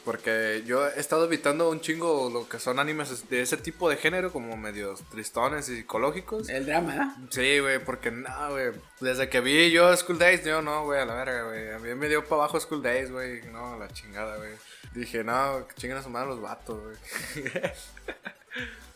[0.09, 3.99] Porque yo he estado evitando un chingo lo que son animes de ese tipo de
[3.99, 6.49] género, como medios tristones y psicológicos.
[6.49, 7.17] El drama, ¿verdad?
[7.29, 8.73] Sí, güey, porque no, güey.
[9.01, 11.73] Desde que vi yo School Days, yo no, güey, a la verga, güey.
[11.73, 13.43] A mí me dio para abajo School Days, güey.
[13.53, 14.53] No, la chingada, güey.
[14.95, 16.97] Dije, no, que chinguen a su madre los vatos, güey.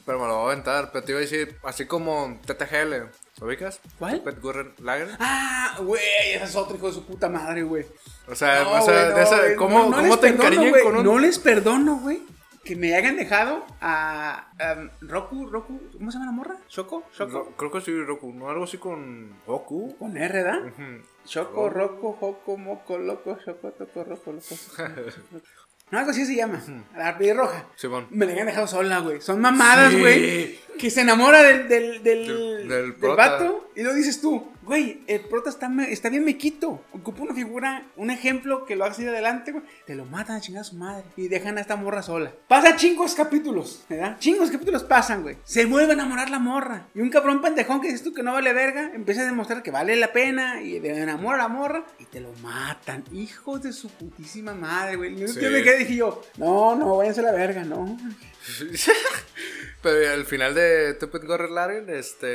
[0.07, 0.93] pero me lo voy a aventar.
[0.93, 3.11] Pero te iba a decir, así como TTGL,
[3.43, 3.81] ¿lo ubicas?
[3.99, 4.21] ¿Cuál?
[4.23, 5.09] Pet Gurren Lager.
[5.19, 6.01] Ah, güey,
[6.35, 7.85] ese es otro hijo de su puta madre, güey.
[8.29, 11.05] O sea, No, o sea, esa- ¿cómo, no, cómo te encariñan con un...
[11.05, 12.23] No les perdono, güey,
[12.65, 14.47] que me hayan dejado a
[14.79, 16.57] um, Roku, Roku, ¿cómo se llama la morra?
[16.69, 17.03] ¿Shoko?
[17.13, 17.53] ¿Shoko?
[17.57, 18.49] Creo que sí, Roku, ¿no?
[18.49, 19.97] Algo así con Goku.
[19.99, 20.67] Con R, ¿verdad?
[20.67, 21.03] Ujú.
[21.27, 24.55] Shoko, Roku, Joko, Moco, Loco, Shoko, Toco, Roco, Loco.
[25.93, 26.61] No, algo así se llama.
[26.97, 27.67] La pelirroja.
[27.77, 28.07] Simón.
[28.11, 29.21] Me la habían dejado sola, güey.
[29.21, 30.59] Son mamadas, güey.
[30.79, 32.27] Que se enamora del, del, del,
[32.69, 33.71] Del- del vato.
[33.77, 36.83] Y lo dices tú, güey, el prota está, está bien mequito.
[36.93, 39.65] Ocupa una figura, un ejemplo que lo haga salir adelante, güey.
[39.87, 41.05] Te lo matan a chingar a su madre.
[41.17, 42.33] Y dejan a esta morra sola.
[42.49, 44.19] Pasa chingos capítulos, ¿verdad?
[44.19, 45.37] Chingos capítulos pasan, güey.
[45.45, 46.87] Se vuelve a enamorar la morra.
[46.95, 49.71] Y un cabrón pendejón que dices tú que no vale verga, empieza a demostrar que
[49.71, 50.63] vale la pena.
[50.63, 51.85] Y le enamora a la morra.
[51.99, 53.05] Y te lo matan.
[53.13, 55.17] Hijos de su putísima madre, güey.
[55.17, 55.41] Yo Sí.
[55.41, 57.97] me quedé dije yo, no, no, váyanse a la verga, no.
[59.83, 62.27] Pero al final de Tupid Gorrer Larry, este.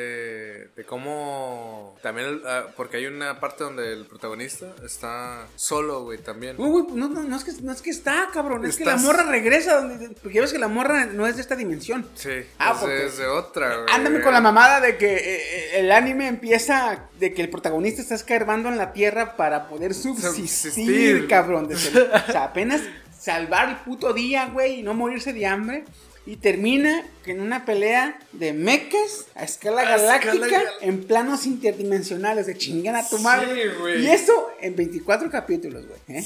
[0.76, 1.98] De cómo.
[2.04, 2.28] También.
[2.28, 6.58] el- ah, porque hay una parte donde el protagonista está solo, güey, también.
[6.58, 8.66] Güey, güey, no, no, no es que, no es que está, cabrón.
[8.66, 9.76] Es que Estás- la morra regresa.
[9.82, 12.06] Donde, porque ya ves que la morra no es de esta dimensión.
[12.16, 13.96] Sí, Ah, es, porque- es de otra, güey.
[13.96, 18.02] Ándame con la mamada de que eh, eh, el anime empieza de que el protagonista
[18.02, 21.28] está escarbando en la tierra para poder subsistir, Subsistir.
[21.30, 21.70] cabrón.
[21.70, 22.82] de ser- o sea, apenas
[23.20, 25.84] salvar el puto día, güey, y no morirse de hambre.
[26.26, 32.48] Y termina en una pelea de mechas a escala A galáctica gal- en planos interdimensionales
[32.48, 33.48] de chingan a tu madre.
[33.48, 36.20] Sí, y eso en 24 capítulos, güey.
[36.20, 36.22] ¿eh?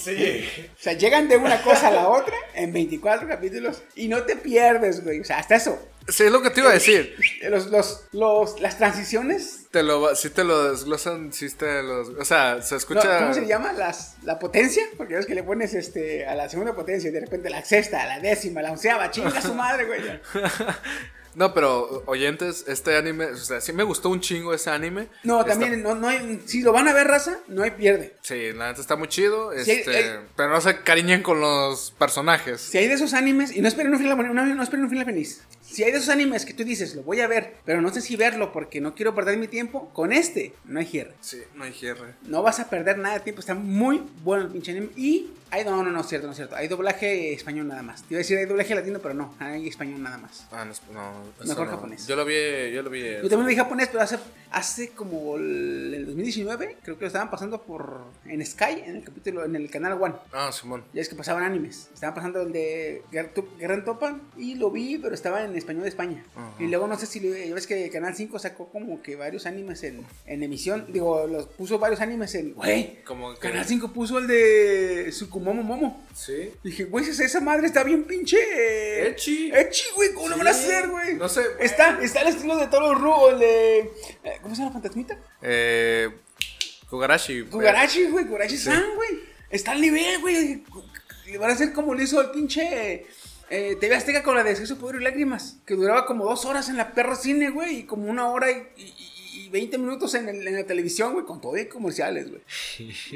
[0.76, 4.36] O sea, llegan de una cosa a la otra en 24 capítulos y no te
[4.38, 5.20] pierdes, güey.
[5.20, 5.78] O sea, hasta eso.
[6.12, 7.16] Sí, es lo que te iba a decir.
[7.50, 9.68] Los, los, los, las transiciones.
[9.72, 12.10] Te lo, sí te lo desglosan, sí te los...
[12.10, 13.20] O sea, se no, escucha...
[13.20, 13.74] ¿Cómo se llama?
[13.74, 14.84] Las, la potencia.
[14.98, 18.06] Porque ves que le pones este, a la segunda potencia y de repente la sexta,
[18.06, 19.10] la décima, la onceava.
[19.10, 20.02] Chinga su madre, güey.
[21.34, 25.08] No, pero oyentes, este anime, o sea, sí me gustó un chingo ese anime.
[25.24, 28.16] No, Está- también, no, no hay, si lo van a ver, raza, no hay pierde.
[28.22, 30.20] Sí, la neta está muy chido, este, eh.
[30.36, 32.60] pero no se cariñen con los personajes.
[32.60, 35.06] Si hay de esos animes, y no esperen un final, no, no esperen un final
[35.06, 35.42] feliz.
[35.72, 38.02] Si hay de esos animes que tú dices, lo voy a ver, pero no sé
[38.02, 41.14] si verlo porque no quiero perder mi tiempo, con este no hay cierre.
[41.22, 42.16] Sí, no hay cierre.
[42.24, 44.90] No vas a perder nada de tiempo, está muy bueno el pinche anime.
[44.98, 46.56] Y hay, no, no, no, cierto, no es cierto.
[46.56, 48.04] Hay doblaje español nada más.
[48.04, 50.46] Te iba a decir hay doblaje latino, pero no, hay español nada más.
[50.52, 51.72] Ah, no, no, Mejor no.
[51.72, 52.08] japonés.
[52.08, 53.02] Yo lo vi, yo lo vi.
[53.02, 54.18] Yo también lo vi japonés, pero hace,
[54.52, 59.04] hace como el, el 2019, creo que lo estaban pasando por en Sky, en el
[59.04, 60.16] capítulo, en el canal One.
[60.32, 60.84] Ah, Simón.
[60.94, 61.90] Ya es que pasaban animes.
[61.94, 63.30] Estaban pasando el de Guerra
[63.60, 66.24] Guerra en Topa y lo vi, pero estaba en español de España.
[66.36, 66.54] Ajá.
[66.60, 69.84] Y luego no sé si ya ves que Canal 5 sacó como que varios animes
[69.84, 70.86] en, en emisión.
[70.90, 72.54] Digo, los puso varios animes en.
[72.54, 76.06] Güey, Como Canal 5 puso el de Sukumomo Momo.
[76.14, 76.52] Sí.
[76.64, 78.38] Dije, güey, esa, madre está bien pinche.
[79.10, 79.52] Echi.
[79.54, 81.16] Echi, güey, ¿cómo lo van a hacer, güey?
[81.16, 81.42] No sé.
[81.60, 83.80] Está, está el estilo de Toro Ru, el de.
[83.80, 85.18] eh, ¿Cómo se llama Fantasmita?
[85.42, 86.10] Eh,
[86.90, 87.44] Kugarashi.
[87.44, 89.10] Kugarashi, güey, Kugarashi-san, güey.
[89.50, 90.64] Está al nivel, güey.
[91.28, 93.06] Le van a hacer como le hizo el pinche
[93.52, 95.58] eh, TV Azteca con la de Sexo, Poder y Lágrimas.
[95.66, 97.80] Que duraba como dos horas en la perra cine, güey.
[97.80, 101.26] Y como una hora y, y, y 20 minutos en, el- en la televisión, güey.
[101.26, 102.42] Con todo y comerciales, güey.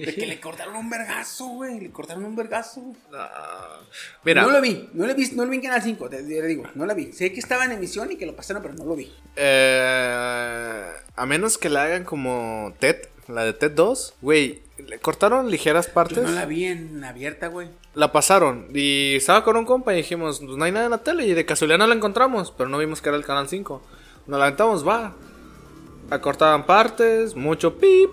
[0.06, 1.80] De que le cortaron un vergazo, güey.
[1.80, 2.93] Le cortaron un vergazo.
[3.13, 3.80] Ah,
[4.24, 6.45] Mira, No lo vi, no lo vi, no lo vi en Canal 5, te, te
[6.48, 7.13] digo, no lo vi.
[7.13, 9.12] Sé que estaba en emisión y que lo pasaron, pero no lo vi.
[9.36, 15.50] eh, a menos que la hagan como Ted, la de Ted 2, güey, le cortaron
[15.50, 16.17] ligeras partes.
[16.17, 17.69] Yo no la vi en abierta, güey.
[17.96, 20.98] La pasaron y estaba con un compa y dijimos, pues no hay nada en la
[21.00, 23.82] tele y de casualidad no la encontramos, pero no vimos que era el canal 5.
[24.28, 25.14] Nos la aventamos, va.
[26.10, 28.10] Acortaban partes, mucho pip.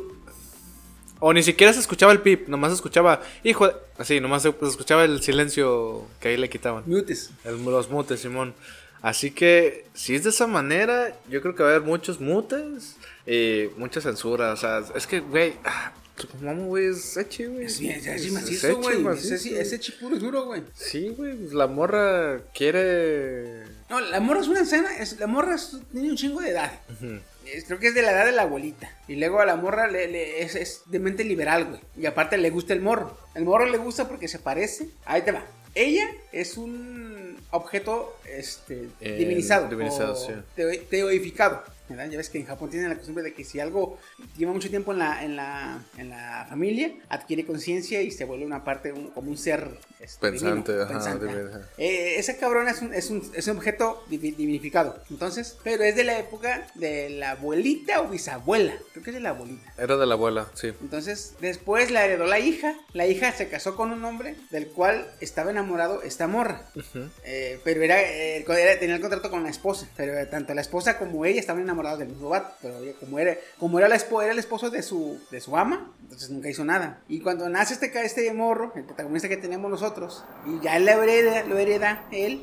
[1.18, 3.75] O ni siquiera se escuchaba el pip, nomás se escuchaba, hijo, de-".
[3.99, 6.83] así, nomás se se escuchaba el silencio que ahí le quitaban.
[6.87, 7.31] Mutes.
[7.45, 8.55] El- los mutes, Simón.
[9.03, 12.97] Así que, si es de esa manera, yo creo que va a haber muchos mutes
[13.27, 14.53] y mucha censura.
[14.53, 15.55] O sea, es que, güey,
[16.24, 17.64] ah, Tsukumomo, güey, es echi, güey.
[17.66, 18.98] Es es Es macizo, echi, güey.
[18.98, 19.35] macizo.
[19.35, 20.62] Ese, ese chipuro es duro, güey.
[20.74, 23.64] Sí, güey, pues la morra quiere.
[23.90, 26.72] No, la morra es una escena, es, la morra es- tiene un chingo de edad.
[27.46, 28.90] Es- creo que es de la edad de la abuelita.
[29.08, 31.80] Y luego a la morra le, le- es, es de mente liberal, güey.
[31.98, 33.16] Y aparte le gusta el morro.
[33.35, 34.88] El morro le gusta porque se parece.
[35.04, 35.44] Ahí te va.
[35.74, 39.68] Ella es un objeto este, Eh, divinizado.
[39.68, 40.32] divinizado, sí.
[40.56, 41.62] teo- teoificado.
[41.96, 43.98] Ya ves que en Japón tienen la costumbre de que si algo
[44.37, 48.44] lleva mucho tiempo en la, en la, en la familia, adquiere conciencia y se vuelve
[48.46, 49.68] una parte, un- como un ser
[50.00, 51.68] este, Pensante, divino, ajá, pensante, ajá.
[51.78, 55.02] Eh, ese cabrón es un, es un, es un objeto divi- divinificado.
[55.11, 58.74] Entonces, pero es de la época de la abuelita o bisabuela.
[58.92, 59.72] Creo que es de la abuelita.
[59.78, 60.68] Era de la abuela, sí.
[60.81, 62.74] Entonces, después la heredó la hija.
[62.92, 66.62] La hija se casó con un hombre del cual estaba enamorado esta morra.
[67.24, 69.88] Eh, pero era, eh, era- tenía el contrato con la esposa.
[69.96, 72.55] Pero tanto la esposa como ella estaban enamorados del mismo vato.
[72.62, 75.92] Pero como era, como era, la espo- era el esposo de su, de su ama,
[76.03, 77.01] entonces nunca hizo nada.
[77.09, 81.03] Y cuando nace este, este morro, el protagonista que tenemos nosotros, y ya él lo
[81.03, 82.42] hereda, lo hereda él.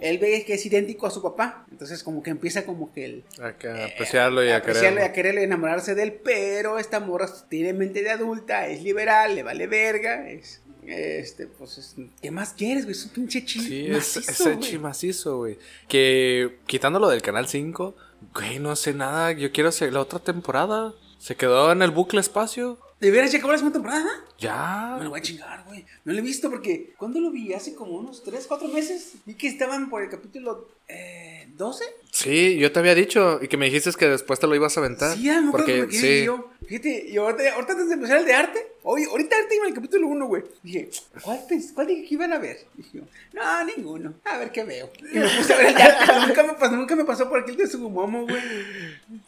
[0.00, 3.24] Él ve que es idéntico a su papá, entonces como que empieza como que el,
[3.42, 5.40] A que apreciarlo y a, apreciarlo y a quererlo.
[5.40, 9.66] y enamorarse de él, pero esta morra tiene mente de adulta, es liberal, le vale
[9.66, 12.92] verga, es, Este, pues, es- ¿qué más quieres, güey?
[12.96, 14.54] Es un pinche chi Sí, es, macizo, es güey.
[14.54, 15.58] Echi macizo, güey.
[15.88, 17.96] Que quitándolo del canal 5,
[18.34, 19.32] güey, no sé nada.
[19.32, 20.94] Yo quiero hacer la otra temporada.
[21.18, 22.78] Se quedó en el bucle espacio.
[23.00, 24.04] ¿De veras ya acabó la segunda temporada?
[24.04, 25.08] Me lo Ya.
[25.08, 25.84] voy a chingar, güey.
[26.04, 26.94] No lo he visto porque.
[26.96, 27.52] ¿Cuándo lo vi?
[27.54, 29.14] Hace como unos 3, 4 meses.
[29.24, 31.84] Vi que estaban por el capítulo eh, 12.
[32.10, 34.80] Sí, yo te había dicho y que me dijiste que después te lo ibas a
[34.80, 35.16] aventar.
[35.16, 36.24] Sí, ya porque sí.
[36.24, 36.50] yo.
[36.66, 38.72] Fíjate, y ahorita, ahorita antes de empezar el de arte.
[38.82, 40.42] Hoy, ahorita arte iba en el capítulo 1, güey.
[40.62, 40.88] Dije,
[41.22, 42.58] ¿cuál, pens- ¿cuál dije que iban a ver?
[42.74, 43.02] Dije, yo,
[43.34, 44.14] no, ninguno.
[44.24, 44.90] A ver qué veo.
[45.12, 46.26] Y me puse a ver el de arte.
[46.26, 48.42] nunca, me pasó, nunca me pasó por aquí el de Sugumomo, güey.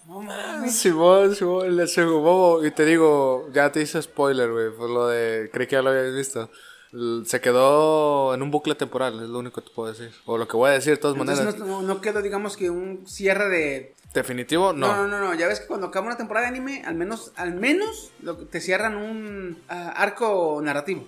[0.08, 0.74] No mames.
[0.74, 2.64] Simón, Simón, el Bobo.
[2.64, 4.70] Y te digo, ya te hice spoiler, güey.
[4.74, 5.50] Por lo de.
[5.52, 6.50] Creí que ya lo habías visto.
[7.24, 10.10] Se quedó en un bucle temporal, es lo único que te puedo decir.
[10.26, 11.84] O lo que voy a decir de todas Entonces maneras.
[11.84, 13.94] no, quedó, digamos que un cierre de.
[14.12, 14.88] Definitivo, no.
[14.88, 15.34] No, no, no, no.
[15.34, 18.10] Ya ves que cuando acaba una temporada de anime, al menos, al menos
[18.50, 21.06] te cierran un ah, arco narrativo.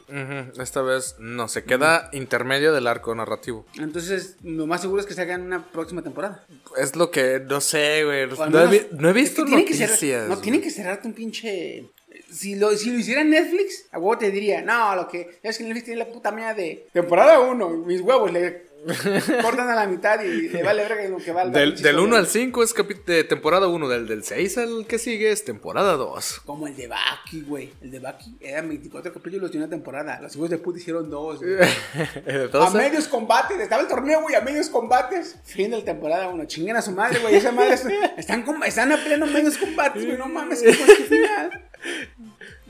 [0.56, 3.66] Esta vez no, se queda intermedio del arco narrativo.
[3.76, 6.46] Entonces, lo más seguro es que se haga en una próxima temporada.
[6.76, 8.28] Es lo que no sé, güey.
[8.28, 9.98] No, he menos- vi- no he es que visto tienen que noticias.
[9.98, 11.90] cerrar- no, tienen que cerrarte un pinche.
[12.32, 15.38] Si lo, si lo hiciera Netflix, a huevo te diría, no, lo que.
[15.42, 18.72] Ya es que Netflix tiene la puta mía de temporada 1, mis huevos le
[19.42, 21.52] cortan a la mitad y le vale verga lo que vale.
[21.56, 22.74] Del, del 1 al 5 es
[23.06, 26.40] de temporada 1, del, del 6 al que sigue es temporada 2.
[26.44, 27.72] Como el de Baki, güey.
[27.80, 30.20] El de Baki eran 24 capítulos de una temporada.
[30.20, 31.38] Los hijos de puta hicieron dos.
[31.38, 31.58] güey.
[32.60, 35.36] A medios combates, estaba el torneo, güey, a medios combates.
[35.44, 36.44] Fin de la temporada 1.
[36.46, 37.36] Chinguen a su madre, güey.
[37.36, 40.18] Esa madre es- están, están a pleno medios combates, güey.
[40.18, 41.68] No mames, qué final.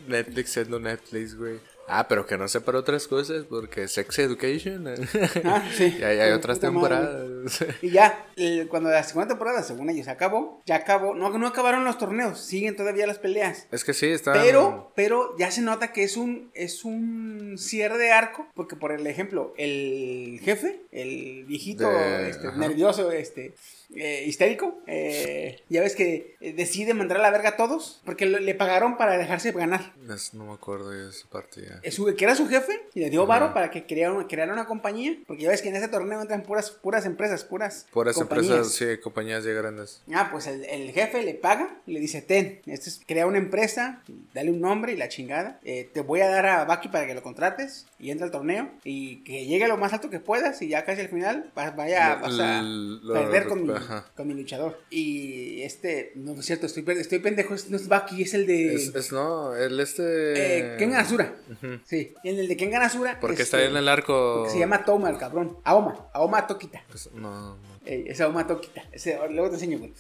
[0.08, 1.58] Netflix siendo Netflix, güey.
[1.88, 4.86] Ah, pero que no sé para otras cosas, porque Sex Education.
[5.44, 5.96] Ah, sí.
[6.00, 6.68] y hay, hay otras madre.
[6.70, 7.64] temporadas.
[7.82, 11.14] Y ya, eh, cuando la segunda temporada, según ellos, acabó, ya acabó.
[11.14, 13.66] No, no acabaron los torneos, siguen todavía las peleas.
[13.72, 14.32] es que sí, está.
[14.32, 18.92] Pero, pero ya se nota que es un, es un cierre de arco, porque por
[18.92, 23.54] el ejemplo, el jefe, el viejito De- este, nervioso, este,
[23.96, 28.26] eh, histérico, eh, ya ves que eh, decide mandar a la verga a todos, porque
[28.26, 29.92] lo- le pagaron para dejarse ganar.
[30.12, 31.80] Es- no me acuerdo de esa parte ya.
[31.82, 34.52] Eh, su- que era su jefe y le dio varo para que creara, una- creara
[34.52, 38.14] una compañía, porque ya ves que en ese torneo entran puras, puras empresas, puras Puras
[38.16, 38.46] compañías.
[38.50, 40.02] empresas, sí, compañías ya grandes.
[40.14, 43.38] Ah, pues el, el jefe le paga y le dice, ten, este es, crea una
[43.38, 44.02] empresa,
[44.34, 45.58] dale un nombre y la chingada.
[45.64, 48.70] eh, te voy a dar a Baki para que lo contrates y entra al torneo
[48.84, 52.16] y que llegue lo más alto que puedas y ya casi al final vas, vaya,
[52.16, 52.62] vas a
[53.12, 54.10] perder con mi, ajá.
[54.16, 54.80] con mi luchador.
[54.90, 58.74] Y este, no es cierto, estoy, estoy pendejo, es- no es Baki, es el de...
[58.74, 60.02] Es, es no, el este.
[60.04, 61.34] eh, Kengan Asura.
[61.84, 63.18] Sí, en el de Kengan Asura.
[63.20, 64.48] Porque este, está en el arco.
[64.50, 65.58] Se llama Toma, el cabrón.
[65.64, 66.84] Aoma, Aoma Tokita.
[66.88, 67.58] Pues, no, no.
[67.84, 68.84] Ey, ese Aoma Tokita.
[68.92, 69.92] Ese, luego te enseño, güey.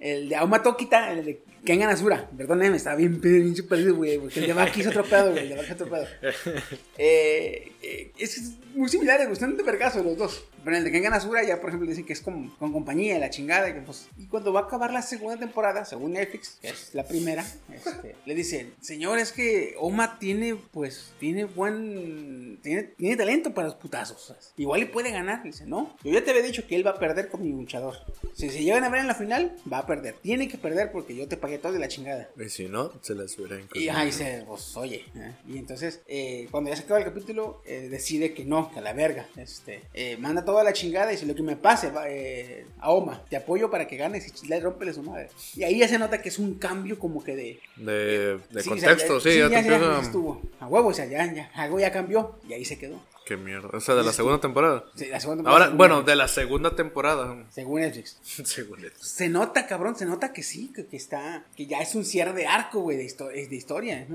[0.00, 2.30] El de Aoma Tokita, el de Kengan Asura.
[2.36, 4.16] Perdóneme, estaba bien, bien perdido, güey.
[4.18, 5.42] Porque el de Baki es otro pedo, güey.
[5.42, 6.06] El de Baki es otro pedo.
[6.98, 9.28] Eh, eh, es muy similares.
[9.28, 10.44] Están de vergazo los dos.
[10.64, 13.18] Pero en el de Kengan Asura ya, por ejemplo, dicen que es con, con compañía,
[13.18, 13.72] la chingada.
[13.72, 17.04] Que, pues, y cuando va a acabar la segunda temporada, según Netflix, que es la
[17.04, 22.58] primera, este, le dicen, señor, es que Oma tiene, pues, tiene buen...
[22.62, 24.34] Tiene, tiene talento para los putazos.
[24.56, 25.40] Igual le puede ganar.
[25.40, 25.96] Le dice, no.
[26.04, 27.96] Yo ya te había dicho que él va a perder con mi luchador.
[28.34, 30.14] Si se llegan a ver en la final, va a perder.
[30.22, 32.28] Tiene que perder porque yo te pagué todo de la chingada.
[32.36, 33.68] Y si no, se las verán.
[33.74, 35.04] Y ahí se, pues, oye.
[35.16, 35.34] ¿eh?
[35.48, 38.82] Y entonces, eh, cuando ya se acaba el capítulo, eh, decide que no, que a
[38.82, 39.26] la verga.
[39.36, 42.90] Este, eh, manda toda la chingada y dice lo que me pase, va, eh, a
[42.90, 45.28] Oma, te apoyo para que ganes y le rompele su madre.
[45.54, 47.60] Y ahí ya se nota que es un cambio como que de.
[47.76, 50.40] De, de sí, o sea, contexto, sí, ya, estuvo.
[50.60, 53.00] A huevo, o sea, ya, ya, algo ya cambió y ahí se quedó.
[53.26, 53.68] Qué mierda.
[53.74, 54.84] O sea, de la segunda temporada.
[54.94, 56.10] Sí, la segunda temporada, Ahora, bueno, Netflix.
[56.12, 57.46] de la segunda temporada.
[57.50, 58.18] Según Netflix.
[58.22, 59.04] Según esto.
[59.04, 62.32] Se nota, cabrón, se nota que sí, que, que está, que ya es un cierre
[62.32, 64.06] de arco, güey, de, histo- de historia.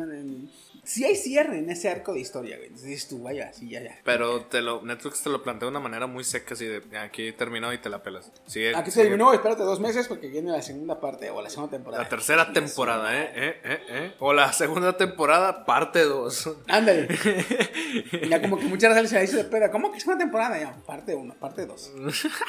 [0.84, 2.68] Sí hay cierre en ese arco de historia, güey.
[2.68, 3.98] Entonces dices tú, vaya, sí, ya, ya.
[4.04, 7.32] Pero te lo, Netflix te lo plantea de una manera muy seca, así de aquí
[7.32, 8.32] terminó y te la pelas.
[8.46, 9.04] Sigue, Aquí se sigue.
[9.06, 12.04] terminó, espérate dos meses porque viene la segunda parte o la segunda temporada.
[12.04, 13.32] La tercera temporada, ¿eh?
[13.34, 13.62] ¿eh?
[13.64, 13.80] ¿eh?
[13.90, 14.16] ¿eh?
[14.20, 16.50] O la segunda temporada, parte 2.
[16.68, 17.08] Ándale.
[18.30, 19.72] ya como que muchas veces se de peda.
[19.72, 20.60] ¿Cómo que segunda temporada?
[20.60, 21.92] Ya, parte uno, parte dos.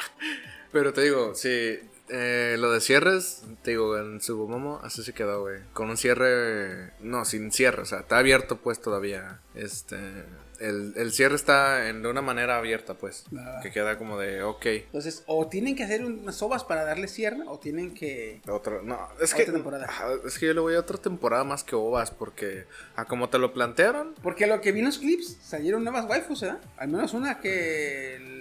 [0.71, 1.79] Pero te digo, sí.
[2.09, 5.61] Eh, lo de cierres, te digo, en Subumomo así se quedó, güey.
[5.73, 6.91] Con un cierre.
[6.99, 9.39] No, sin cierre, o sea, está abierto, pues todavía.
[9.53, 9.97] Este.
[10.59, 13.25] El, el cierre está en, de una manera abierta, pues.
[13.37, 13.59] Ah.
[13.61, 14.65] Que queda como de, ok.
[14.67, 18.41] Entonces, o tienen que hacer unas ovas para darle cierre, o tienen que.
[18.47, 19.51] Otro, no, es Otra que.
[19.51, 19.89] temporada.
[20.25, 22.65] Es que yo le voy a otra temporada más que ovas, porque.
[22.95, 26.41] A como te lo plantearon, Porque lo que vi en los clips salieron nuevas waifus,
[26.41, 26.61] ¿verdad?
[26.77, 28.34] Al menos una que.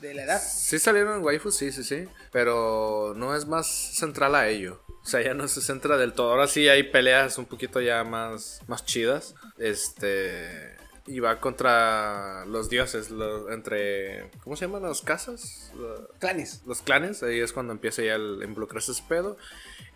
[0.00, 0.42] De la edad.
[0.42, 2.06] Sí salieron waifus, sí, sí, sí.
[2.32, 4.82] Pero no es más central a ello.
[5.02, 6.30] O sea, ya no se centra del todo.
[6.32, 9.34] Ahora sí hay peleas un poquito ya más, más chidas.
[9.58, 10.76] Este.
[11.06, 14.30] y va contra los dioses, lo- entre...
[14.44, 15.72] ¿Cómo se llaman los casas?
[16.18, 16.60] Clanes.
[16.66, 19.38] los clanes, ahí es cuando empieza ya el involucrarse ese pedo.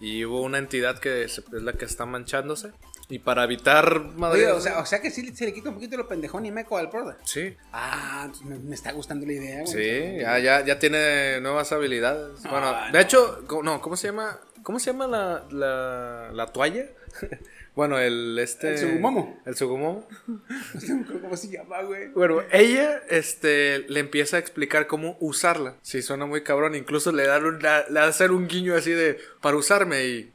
[0.00, 2.72] Y hubo una entidad que es la que está manchándose.
[3.12, 4.52] Y para evitar Oye, madre.
[4.52, 6.78] o sea, o sea que sí se le quita un poquito lo pendejón y meco
[6.78, 7.16] al brother.
[7.24, 9.66] Sí, Ah, me, me está gustando la idea, güey.
[9.66, 12.42] sí, ya, ya, ya tiene nuevas habilidades.
[12.44, 14.38] Bueno, Ah, de hecho, no, ¿cómo se llama?
[14.62, 16.86] ¿Cómo se llama la, la, la toalla?
[17.74, 18.70] bueno, el este.
[18.70, 19.40] El Sugumomo.
[19.44, 20.08] El Sugumomo.
[20.74, 22.08] No sé cómo se llama, güey.
[22.08, 25.74] Bueno, ella este, le empieza a explicar cómo usarla.
[25.82, 26.74] Sí, suena muy cabrón.
[26.76, 30.32] Incluso le dan un, le, hacer un guiño así de para usarme y.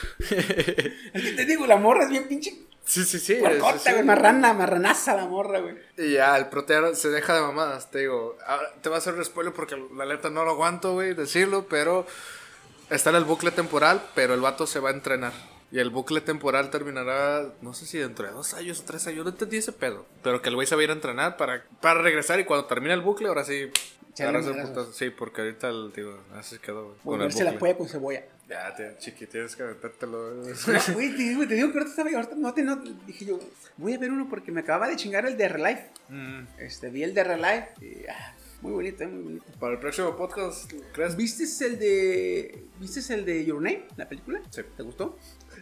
[0.30, 3.34] Es que te digo, la morra es bien pinche Sí, sí, sí.
[3.36, 3.92] puercota, sí, sí.
[3.92, 4.04] güey.
[4.04, 5.76] Marrana, marranaza la morra, güey.
[5.96, 8.36] Y ya, el proteo se deja de mamadas, te digo.
[8.46, 11.66] Ahora, te va a hacer un spoiler porque la neta no lo aguanto, güey, decirlo,
[11.68, 12.06] pero
[12.90, 15.32] está en el bucle temporal, pero el vato se va a entrenar.
[15.70, 19.24] Y el bucle temporal terminará, no sé si dentro de dos años o tres años,
[19.24, 20.04] no entendí ese pedo.
[20.22, 22.66] Pero que el güey se va a ir a entrenar para, para regresar y cuando
[22.66, 23.70] termine el bucle, ahora sí.
[24.14, 24.92] Putazo.
[24.92, 26.96] Sí, porque ahorita el, digo, así quedó.
[27.02, 28.22] Volverse la puede con cebolla.
[28.48, 30.34] Ya, te, chiqui, tienes que aventártelo.
[30.42, 33.38] No, güey, te, digo- te digo que ahorita estaba ahorita no te no, dije yo,
[33.78, 35.90] voy a ver uno porque me acababa de chingar el de Relife.
[36.10, 36.42] Mm.
[36.58, 39.44] Este, vi el de Relife y ah, muy bonito, eh, muy bonito.
[39.58, 41.16] Para el próximo podcast, ¿crees?
[41.16, 44.42] ¿Viste el de ¿Viste el de Your Name, la película?
[44.50, 44.60] Sí.
[44.76, 45.18] ¿Te gustó?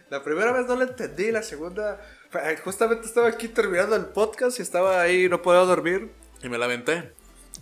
[0.09, 2.01] La primera vez no la entendí, la segunda.
[2.33, 6.11] eh, Justamente estaba aquí terminando el podcast y estaba ahí, no podía dormir.
[6.43, 7.13] Y me lamenté.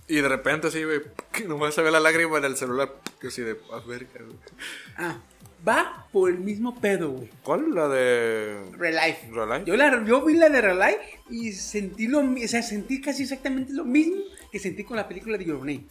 [0.10, 1.02] Y de repente así, güey,
[1.32, 2.92] que nomás se ve la lágrima en el celular.
[3.22, 4.08] Que así de, a ver.
[4.98, 5.20] Ah,
[5.66, 7.30] va por el mismo pedo, güey.
[7.44, 7.76] ¿Cuál?
[7.76, 8.60] La de.
[8.72, 9.30] Relife.
[9.32, 9.66] ¿Relife?
[9.66, 13.72] Yo, la, yo vi la de Relife y sentí lo o sea, sentí casi exactamente
[13.72, 15.86] lo mismo que sentí con la película de Your Name.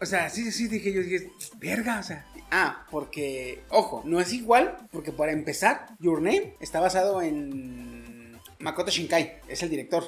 [0.00, 2.26] O sea, sí, sí, dije yo, dije, verga, o sea.
[2.50, 8.01] Ah, porque, ojo, no es igual, porque para empezar, Your Name está basado en
[8.62, 10.04] Makoto Shinkai, es el director.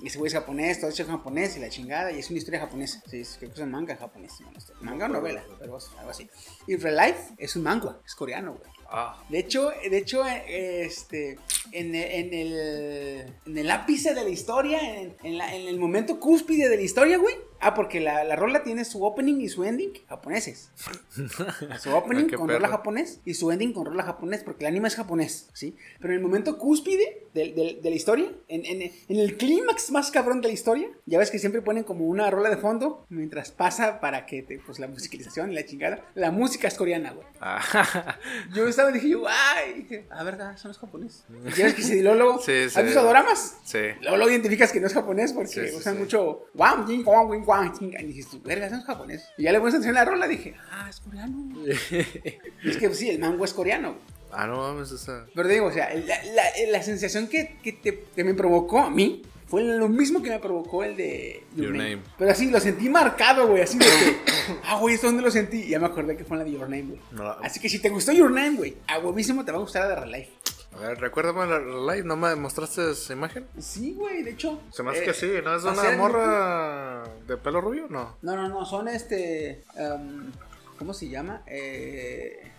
[0.00, 2.60] Y ese güey es japonés, todo hecho japonés y la chingada, y es una historia
[2.60, 3.02] japonesa.
[3.08, 4.32] Sí, es, creo que es un manga japonés.
[4.56, 6.28] este, Manga o novela, pero algo así.
[6.66, 8.70] Y Relife es un manga, es coreano, güey.
[8.94, 11.38] Ah, De hecho, de hecho, eh, este,
[11.72, 16.20] en, en el, en el ápice de la historia, en, en la- en el momento
[16.20, 17.34] cúspide de la historia, güey.
[17.64, 20.70] Ah, porque la, la rola tiene su opening y su ending japoneses.
[21.80, 22.58] Su opening Ah, con perro.
[22.58, 25.76] rola japonés y su ending con rola japonés, porque el anime es japonés, ¿sí?
[26.00, 29.90] Pero en el momento cúspide del- del- de, la historia, en, en- en el clímax
[29.90, 33.06] más cabrón de la historia, ya ves que siempre ponen como una rola de fondo
[33.08, 36.04] mientras pasa para que, te, pues, la musicalización y la chingada.
[36.14, 37.26] La música es coreana, güey.
[37.40, 38.18] ah.
[38.54, 41.24] Yo estaba y dije yo, ay, dije, ah, verdad, eso no es japonés.
[41.46, 42.78] Y ya ves que si luego, luego Sí, sí.
[42.78, 43.58] ¿has visto doramas?
[43.64, 43.78] Sí.
[44.00, 46.00] Luego lo identificas que no es japonés porque Sí, sí, usan sí.
[46.00, 48.00] mucho guam, yin, guam, win, guam, chinga.
[48.00, 49.28] Y dijiste, verga, eso no es japonés.
[49.38, 51.36] Y ya le pones atención a la rola dije, ah, es coreano.
[51.64, 51.70] y
[52.70, 53.96] es que pues, sí, el mango es coreano.
[54.32, 55.26] Ah, no mames, esa.
[55.34, 58.80] Pero te digo, o sea, la, la- la sensación que, que, te- que me provocó
[58.80, 61.90] a mí fue lo mismo que me provocó el de Your, Your Name.
[61.96, 62.02] Name.
[62.16, 64.16] Pero así, lo sentí marcado, güey, así de que,
[64.64, 65.58] ah, güey, ¿esto dónde lo sentí?
[65.64, 67.00] Y ya me acordé que fue en la de Your Name, güey.
[67.10, 69.82] No Así que si te gustó Your Name, güey, a huevísimo te va a gustar
[69.86, 70.30] la de Relife.
[70.74, 73.46] A ver, recuérdame la, la live, ¿no me mostraste esa imagen?
[73.58, 74.60] Sí, güey, de hecho.
[74.70, 75.54] Se me hace eh, que sí, ¿no?
[75.56, 77.86] ¿Es una morra de pelo rubio?
[77.88, 78.16] No.
[78.22, 79.64] No, no, no, son este.
[79.76, 80.32] em,
[80.78, 81.42] ¿Cómo se llama?
[81.46, 82.50] Eh,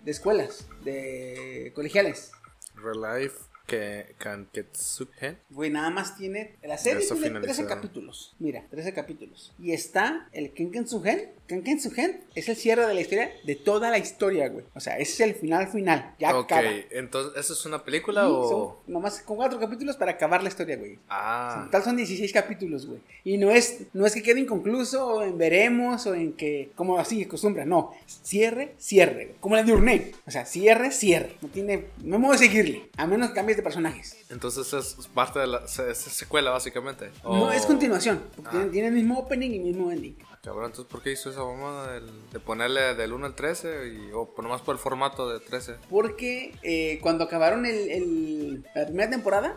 [0.00, 2.32] de escuelas, de colegiales.
[2.74, 5.38] Relife que Kanketsuken.
[5.50, 6.56] Güey, nada más tiene.
[6.62, 7.68] La serie tiene 13 finalizada.
[7.68, 8.34] capítulos.
[8.38, 9.54] Mira, 13 capítulos.
[9.58, 11.30] Y está el Kenkensugen.
[11.46, 14.64] Kenkensugen es el cierre de la historia de toda la historia, güey.
[14.74, 16.14] O sea, ese es el final final.
[16.18, 16.68] Ya Ok, acaba.
[16.90, 18.48] entonces, ¿eso es una película Y o...?
[18.86, 20.98] son nomás con cuatro capítulos para acabar la historia, güey.
[21.08, 23.00] Ah, En total son 16 capítulos, güey.
[23.24, 26.98] Y no es, no es que quede inconcluso o en veremos o en que, como
[26.98, 27.92] así, costumbre, no.
[28.06, 29.24] Cierre, cierre.
[29.26, 29.36] güey.
[29.40, 30.12] Como la de Urnay.
[30.26, 31.34] O sea, cierre, cierre.
[31.40, 32.88] No tiene, no me voy a seguirle.
[32.96, 34.16] A menos que cambies de personajes.
[34.30, 37.10] entonces es parte de la es secuela, básicamente.
[37.22, 38.22] No, es continuación.
[38.36, 38.68] porque Ah.
[38.70, 40.16] tiene, el mismo opening y mismo ending.
[40.24, 43.88] Ah, Cabrón, entonces, ¿por qué hizo esa mamada de ponerle del 1 al 13?
[43.88, 45.76] Y, o nomás por el formato de 13.
[45.90, 49.56] Porque eh, cuando acabaron el, el- la primera temporada,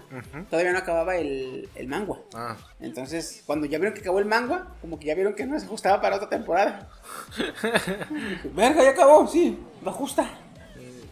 [0.50, 2.16] todavía no acababa el, el manga.
[2.34, 5.58] Ah, Entonces, cuando ya vieron que acabó el manga, como que ya vieron que no
[5.58, 6.90] se ajustaba para otra temporada.
[8.54, 10.30] Verga, ya acabó, sí, lo ajusta.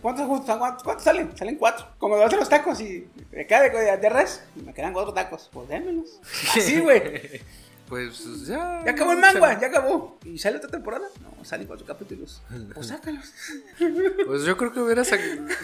[0.01, 0.27] ¿Cuántos?
[0.27, 1.35] ¿Cuántos, cuántos salen?
[1.37, 1.85] Salen cuatro.
[1.97, 5.49] Como a los tacos y de cada de, de res, me quedan cuatro tacos.
[5.53, 6.19] Pues démelos.
[6.55, 7.41] Así, güey.
[7.91, 8.83] Pues ya.
[8.85, 10.17] Ya acabó el manga, ya acabó.
[10.23, 11.05] ¿Y sale otra temporada?
[11.21, 12.41] No, salen cuatro capítulos.
[12.73, 13.33] Pues sácalos.
[14.25, 15.03] Pues yo creo que hubiera,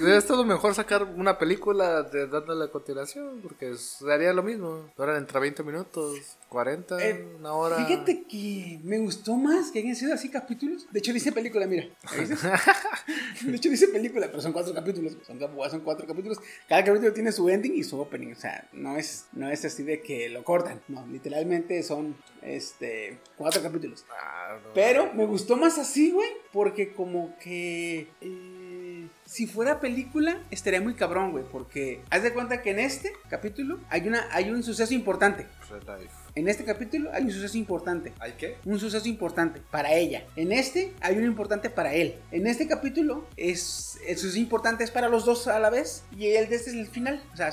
[0.02, 4.92] hubiera estado mejor sacar una película de dándole a continuación, porque sería lo mismo.
[4.98, 7.86] Ahora entre 20 minutos, 40, Eh, una hora.
[7.86, 10.88] Fíjate que me gustó más que hayan sido así capítulos.
[10.92, 11.88] De hecho, dice película, mira.
[13.46, 15.18] De hecho, dice película, pero son cuatro capítulos.
[15.26, 16.40] Son, son cuatro capítulos.
[16.68, 18.32] Cada capítulo tiene su ending y su opening.
[18.32, 20.82] O sea, no es, no es así de que lo cortan.
[20.88, 24.06] No, literalmente son este, cuatro capítulos.
[24.10, 24.74] Ah, no.
[24.74, 28.08] Pero me gustó más así, güey, porque como que...
[28.22, 33.12] eh, si fuera película, estaría muy cabrón, güey, porque haz de cuenta que en este
[33.30, 35.46] capítulo hay, una, hay un suceso importante.
[35.70, 36.10] Life.
[36.38, 38.14] En este capítulo hay un suceso importante.
[38.20, 38.58] ¿Hay qué?
[38.64, 40.24] Un suceso importante para ella.
[40.36, 42.14] En este hay uno importante para él.
[42.32, 46.28] En este capítulo es el suceso importante es para los dos a la vez y
[46.28, 47.24] el de este es el final.
[47.34, 47.50] O sea,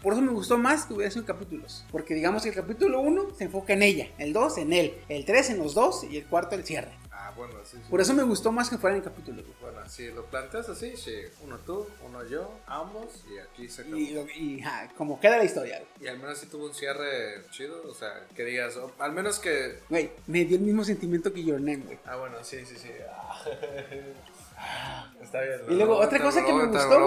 [0.00, 1.84] por eso me gustó más que hubiera sido capítulos.
[1.90, 5.24] Porque digamos que el capítulo 1 se enfoca en ella, el 2 en él, el
[5.24, 6.92] 3 en los dos y el cuarto el cierre.
[7.28, 7.76] Ah, bueno, sí.
[7.76, 7.90] sí.
[7.90, 9.44] Por eso me gustó más que fueran en capítulos.
[9.44, 9.56] güey.
[9.60, 11.14] Bueno, si lo planteas así, sí.
[11.44, 13.96] Uno tú, uno yo, ambos, y aquí se acabó.
[13.98, 14.64] Y,
[14.96, 15.78] como queda la historia.
[15.78, 16.06] güey.
[16.06, 19.38] Y al menos sí tuvo un cierre chido, o sea, que digas, o al menos
[19.40, 19.80] que...
[19.90, 21.98] Güey, me dio el mismo sentimiento que Your Name, güey.
[22.06, 22.88] Ah, bueno, sí, sí, sí.
[25.22, 25.60] Está bien.
[25.68, 27.06] Y luego otra cosa que me gustó,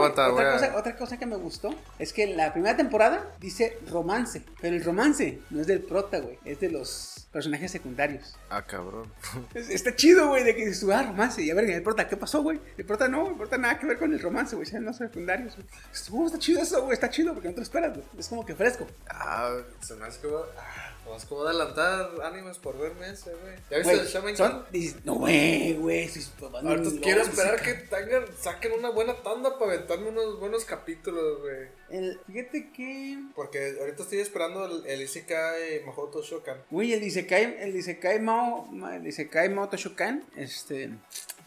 [0.75, 4.83] otra, cosa, que me gustó es que en la primera temporada dice romance, pero el
[4.83, 8.35] romance no es del prota, güey, es de los personajes secundarios.
[8.49, 9.11] Ah, cabrón.
[9.55, 12.17] Es- Está chido, güey, de que dices ah, romance, y a ver, el prota, ¿qué
[12.17, 12.59] pasó, güey?
[12.77, 15.57] El prota no, el prota nada que ver con el romance, güey, sean los secundarios.
[15.91, 18.45] Estuvo- está chido eso, güey, está chido porque no te lo esperas, güey, es como
[18.45, 18.85] que fresco.
[19.09, 20.37] Ah, se me hace como...
[20.59, 20.80] Ah,
[21.11, 23.55] más como adelantar animes por verme ese, güey.
[23.69, 24.65] ¿Ya viste el Shaman son,
[25.03, 30.09] no, güey, güey, pues, Ahorita quiero esperar que tengan, saquen una buena tanda para aventarme
[30.09, 31.67] unos buenos capítulos, güey.
[31.89, 33.19] El- fíjate que...
[33.35, 36.57] Porque ahorita estoy esperando el, el Isekai Mahoto Shokan.
[36.69, 40.89] Güey, el Isekai, el Isekai Mao, el Isekai Mao Toshokan, este,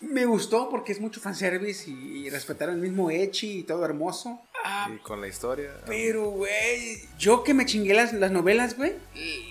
[0.01, 4.41] me gustó porque es mucho fanservice y, y respetaron el mismo Echi y todo hermoso.
[4.67, 5.71] Ah, Y con la historia.
[5.87, 8.95] pero, güey, yo que me chingué las, las novelas, güey,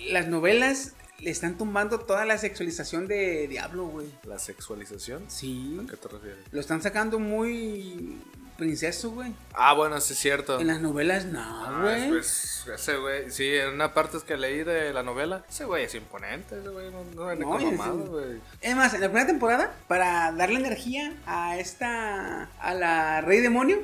[0.10, 4.08] las novelas le están tumbando toda la sexualización de Diablo, güey.
[4.24, 5.24] La sexualización.
[5.30, 5.80] Sí.
[5.82, 6.40] ¿A qué te refieres?
[6.52, 8.18] Lo están sacando muy
[8.58, 9.34] princeso, güey.
[9.54, 10.60] Ah, bueno, sí es cierto.
[10.60, 12.10] En las novelas, no, Ah, güey.
[12.10, 15.86] pues, ese güey, sí, en una parte es que leí de la novela, ese güey
[15.86, 18.40] es imponente, ese güey no, no No, es- mamadas, güey.
[18.62, 22.44] Es más, en la primera temporada, para darle energía a esta.
[22.60, 23.80] a la Rey Demonio,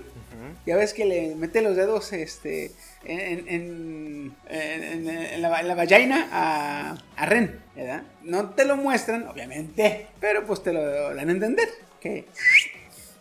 [0.65, 2.71] ya ves que le mete los dedos este,
[3.03, 8.03] en, en, la, la a, a Ren, ¿verdad?
[8.23, 11.69] No te lo muestran, obviamente, pero pues te lo dan a entender.
[11.99, 12.25] Que.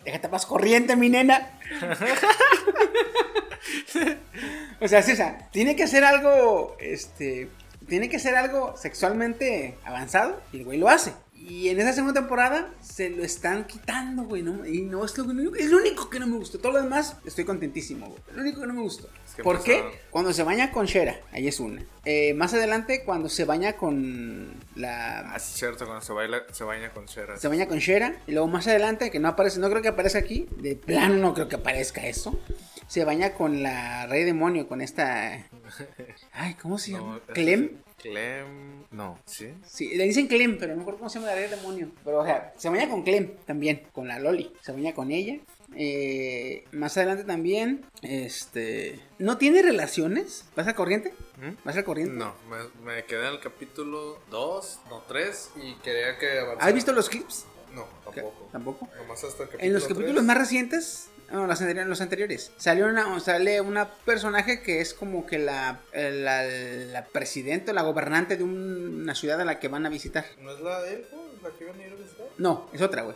[0.05, 1.59] Déjate más corriente, mi nena.
[4.79, 7.49] o sea, sí, o sea, tiene que ser algo, este,
[7.87, 11.13] tiene que ser algo sexualmente avanzado y el güey lo hace.
[11.41, 14.65] Y en esa segunda temporada se lo están quitando, güey, ¿no?
[14.65, 16.59] Y no es lo, único- es lo único que no me gustó.
[16.59, 18.19] Todo lo demás estoy contentísimo, güey.
[18.35, 19.09] Lo único que no me gustó.
[19.27, 19.83] Es que ¿Por qué?
[20.11, 21.81] Cuando se baña con Shera, ahí es una.
[22.05, 26.63] Eh, más adelante, cuando se baña con la Ah, es cierto, cuando se, baila, se
[26.65, 27.37] baña con Shera.
[27.37, 28.15] se baña con Shera.
[28.27, 30.47] Y luego más adelante, que no aparece, no creo que aparezca aquí.
[30.57, 32.39] De plano no creo que aparezca eso.
[32.87, 35.47] Se baña con la Rey Demonio, con esta.
[36.33, 37.19] Ay, ¿cómo se llama?
[37.27, 37.71] No, Clem.
[38.01, 38.85] Clem.
[38.91, 39.53] No, ¿sí?
[39.65, 41.91] Sí, le dicen Clem, pero no me acuerdo cómo se llama la Rey Demonio.
[42.03, 44.51] Pero, o sea, se baña con Clem también, con la Loli.
[44.61, 45.37] Se baña con ella.
[45.75, 48.99] Eh, más adelante también, este.
[49.19, 50.45] ¿No tiene relaciones?
[50.55, 51.13] ¿Vas al corriente?
[51.37, 51.63] ¿Mm?
[51.63, 52.13] ¿Vas al corriente?
[52.15, 56.65] No, me, me quedé en el capítulo 2, no 3, y quería que avanzara.
[56.67, 57.45] ¿Has visto los clips?
[57.75, 58.49] No, tampoco.
[58.51, 58.89] ¿Tampoco?
[58.97, 60.23] Nomás hasta el capítulo En los capítulos 3.
[60.23, 65.25] más recientes, no, los, anteriores, los anteriores, salió una, sale una personaje que es como
[65.25, 69.59] que la, eh, la, la presidenta o la gobernante de un- una ciudad a la
[69.59, 70.25] que van a visitar.
[70.41, 71.17] ¿No es la de Elfo?
[71.43, 72.25] ¿La que iban a ir a visitar?
[72.37, 73.15] No, es otra, güey.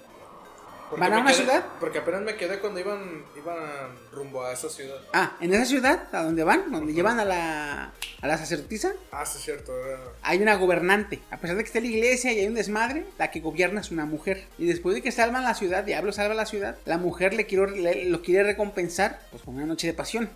[0.93, 1.65] Porque ¿Van a una quedé- ciudad?
[1.79, 3.57] Porque apenas me quedé cuando iban, iban
[4.11, 4.97] rumbo a esa ciudad.
[5.11, 7.91] Ah, en esa ciudad, a donde van, donde llevan a la,
[8.21, 9.73] a la sacerdotisa, Ah, sí, es cierto.
[10.21, 11.19] hay una gobernante.
[11.31, 13.89] A pesar de que está la iglesia y hay un desmadre, la que gobierna es
[13.89, 14.45] una mujer.
[14.59, 17.71] Y después de que salvan la ciudad, Diablo salva la ciudad, la mujer le quiere,
[17.71, 20.29] le- lo quiere recompensar pues, con una noche de pasión.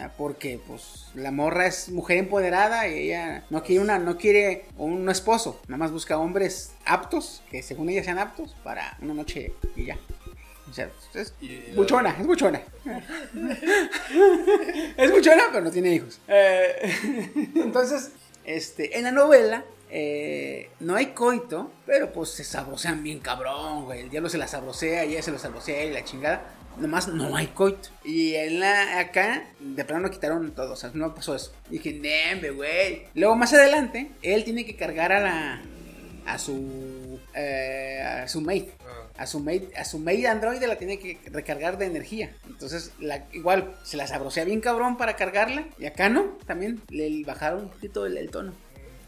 [0.00, 4.64] Ah, Porque pues la morra es mujer empoderada y ella no quiere una, no quiere
[4.78, 9.52] un esposo, nada más busca hombres aptos, que según ella sean aptos, para una noche
[9.76, 9.98] y ya.
[10.70, 11.34] O sea, es
[11.74, 12.62] buchona, es buchona.
[14.96, 16.20] es buchona, pero no tiene hijos.
[16.28, 17.24] Eh,
[17.56, 18.12] entonces,
[18.44, 24.00] este, en la novela eh, no hay coito, pero pues se sabrosean bien cabrón, güey.
[24.00, 26.42] El diablo se la sabrosea ella se lo sabrosea y la chingada.
[26.80, 27.90] Nomás no hay coito.
[28.04, 31.52] Y en la, acá, de plano lo quitaron todo, o sea, no pasó eso.
[31.68, 33.04] Y dije, nembe, güey.
[33.14, 35.62] Luego más adelante, él tiene que cargar a la,
[36.26, 38.72] a su, eh, a su mate.
[39.16, 42.34] A su mate, a su mate androide la tiene que recargar de energía.
[42.46, 45.66] Entonces, la, igual, se la sabrosea bien cabrón para cargarla.
[45.78, 48.54] Y acá no, también le bajaron un poquito el, el tono.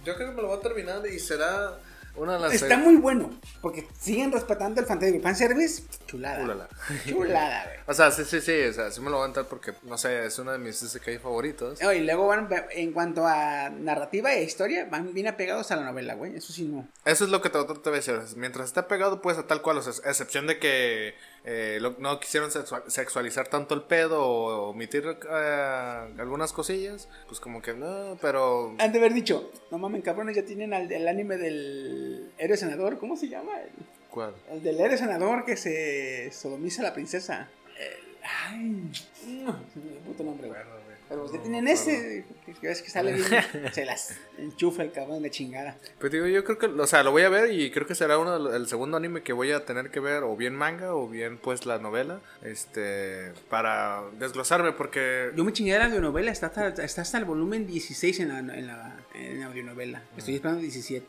[0.05, 1.79] Yo creo que me lo voy a terminar y será
[2.17, 2.55] una de las.
[2.55, 5.21] Está muy bueno, porque siguen respetando el fantasma.
[5.23, 6.45] Fanservice, chulada.
[6.45, 6.69] Ulala.
[7.07, 7.77] Chulada, güey.
[7.87, 9.99] O sea, sí, sí, sí, o sea, sí me lo voy a entrar porque, no
[9.99, 11.81] sé, es uno de mis SK favoritos.
[11.83, 16.15] Y luego van, en cuanto a narrativa e historia, van bien apegados a la novela,
[16.15, 16.37] güey.
[16.37, 16.89] Eso sí, no.
[17.05, 18.19] Eso es lo que te, te voy a decir.
[18.37, 21.97] Mientras está pegado, pues a tal cual, o sea, a excepción de que eh, lo-
[21.99, 27.75] no quisieron sexua- sexualizar tanto el pedo o omitir eh, algunas cosillas, pues como que
[27.75, 28.75] no, pero...
[28.79, 32.99] Han de haber dicho, no mames, cabrones, ya tienen al, el anime del héroe senador,
[32.99, 33.61] ¿cómo se llama?
[33.61, 33.71] El,
[34.11, 34.35] ¿Cuál?
[34.51, 37.49] el del héroe senador que se sodomiza a la princesa.
[37.79, 38.93] El- ay,
[39.27, 40.61] no, se me puto nombre, güey.
[41.13, 42.25] Pero ya tienen ese,
[42.59, 43.27] que ves que sale bien,
[43.73, 45.77] se las enchufa el cabrón de chingada.
[46.01, 48.17] Pues digo, yo creo que, o sea, lo voy a ver y creo que será
[48.17, 51.07] uno los- el segundo anime que voy a tener que ver, o bien manga, o
[51.11, 55.31] bien pues la novela, este, para desglosarme, porque...
[55.37, 58.67] Yo me chingué la audionovela, está hasta, está hasta el volumen 16 en la, en
[58.67, 60.03] la, en la audionovela.
[60.17, 61.07] Estoy esperando el 17.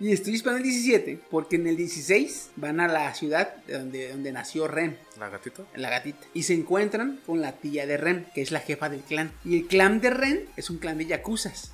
[0.00, 4.08] Y estoy esperando el 17 porque en el 16 van a la ciudad de donde,
[4.10, 5.66] donde nació Ren, ¿La gatito?
[5.74, 6.26] la gatita.
[6.34, 9.32] Y se encuentran con la tía de Ren, que es la jefa del clan.
[9.44, 11.72] Y el clan de Ren es un clan de yakuzas.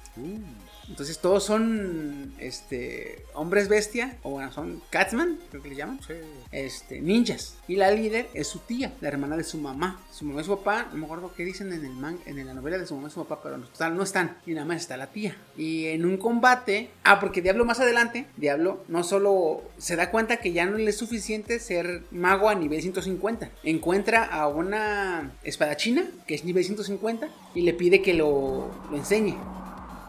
[0.88, 5.98] Entonces todos son este hombres bestia, o bueno, son Catsman, creo que le llaman.
[6.06, 6.14] Sí.
[6.52, 7.56] Este, ninjas.
[7.66, 10.00] Y la líder es su tía, la hermana de su mamá.
[10.12, 12.54] Su mamá y su papá, no me acuerdo qué dicen en el man, en la
[12.54, 14.36] novela de su mamá y su papá, pero no, están- no están.
[14.46, 15.36] Y nada más está la tía.
[15.56, 20.36] Y en un combate, ah, porque Diablo más adelante, Diablo no solo se da cuenta
[20.36, 23.50] que ya no le es suficiente ser mago a nivel 150.
[23.64, 29.36] Encuentra a una espadachina, que es nivel 150, y le pide que lo, lo enseñe.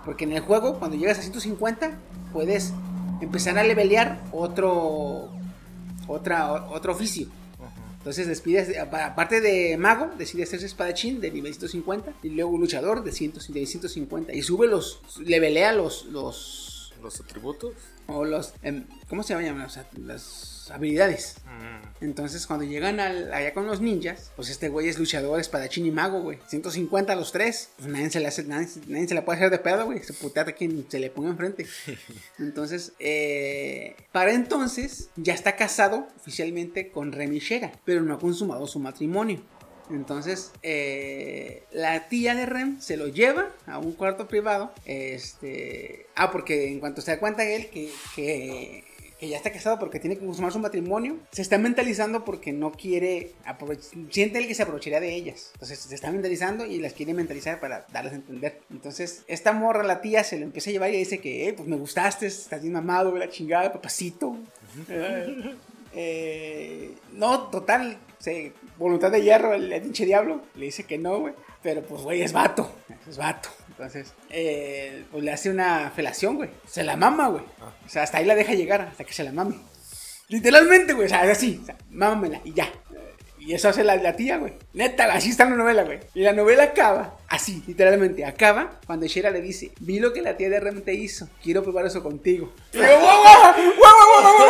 [0.06, 1.98] Porque en el juego, cuando llegas a 150,
[2.32, 2.74] puedes
[3.22, 5.32] empezar a levelear otro,
[6.08, 7.28] otra, otro oficio.
[7.98, 12.56] Entonces despides, de- apa- aparte de mago, decide hacerse espadachín de nivel 150 y luego
[12.58, 17.74] luchador de, 100 de 150 y sube los, levelea los, los, Los atributos.
[18.06, 19.64] o los, em, ¿cómo se llaman?
[19.66, 21.38] O sea, las habilidades.
[22.02, 25.92] Entonces cuando llegan al- allá con los ninjas, pues este güey es luchador, espadachín y
[25.92, 26.38] mago, güey.
[26.48, 27.70] 150 los tres.
[27.78, 30.04] Pues nadie se le hace, nadie, nadie se le puede hacer de pedo, güey.
[30.04, 31.66] Se putea a quien se le ponga enfrente.
[32.40, 38.68] Entonces, eh, para entonces ya está casado oficialmente con Remy Shera, pero no ha consumado
[38.68, 39.42] su matrimonio.
[39.92, 44.74] Entonces, eh, la tía de Rem se lo lleva a un cuarto privado.
[44.86, 46.08] Este.
[46.16, 48.84] Ah, porque en cuanto se da cuenta él que, que,
[49.20, 52.72] que ya está casado porque tiene que consumar su matrimonio, se está mentalizando porque no
[52.72, 53.32] quiere.
[54.10, 55.52] Siente él que se aprovecharía de ellas.
[55.54, 58.62] Entonces se está mentalizando y las quiere mentalizar para darles a entender.
[58.70, 61.68] Entonces, esta morra, la tía, se lo empieza a llevar y dice que, eh, pues
[61.68, 64.36] me gustaste, estás bien mamado, la chingada, papacito.
[64.90, 65.56] Eh,
[65.94, 67.98] eh, no, total,
[68.78, 70.42] voluntad de hierro, el, el pinche diablo.
[70.56, 71.34] Le dice que no, güey.
[71.64, 72.70] Pero pues, güey, es vato.
[73.10, 73.50] Es vato.
[73.78, 76.50] Entonces, eh, pues le hace una felación, güey.
[76.66, 77.44] Se la mama, güey.
[77.86, 79.56] O sea, hasta ahí la deja llegar, hasta que se la mame.
[80.30, 81.08] Literalmente, güey.
[81.08, 81.60] O sea, así.
[81.62, 82.72] O sea, mámamela y ya.
[83.38, 84.54] Y eso hace la, la tía, güey.
[84.74, 86.00] Neta, así está la novela, güey.
[86.16, 90.36] Y la novela acaba, así, literalmente, acaba cuando Shera le dice, vi lo que la
[90.36, 92.52] tía de Rem te hizo, quiero probar eso contigo.
[92.74, 94.50] Y digo, ¡guau, guau, guau, guau, guau!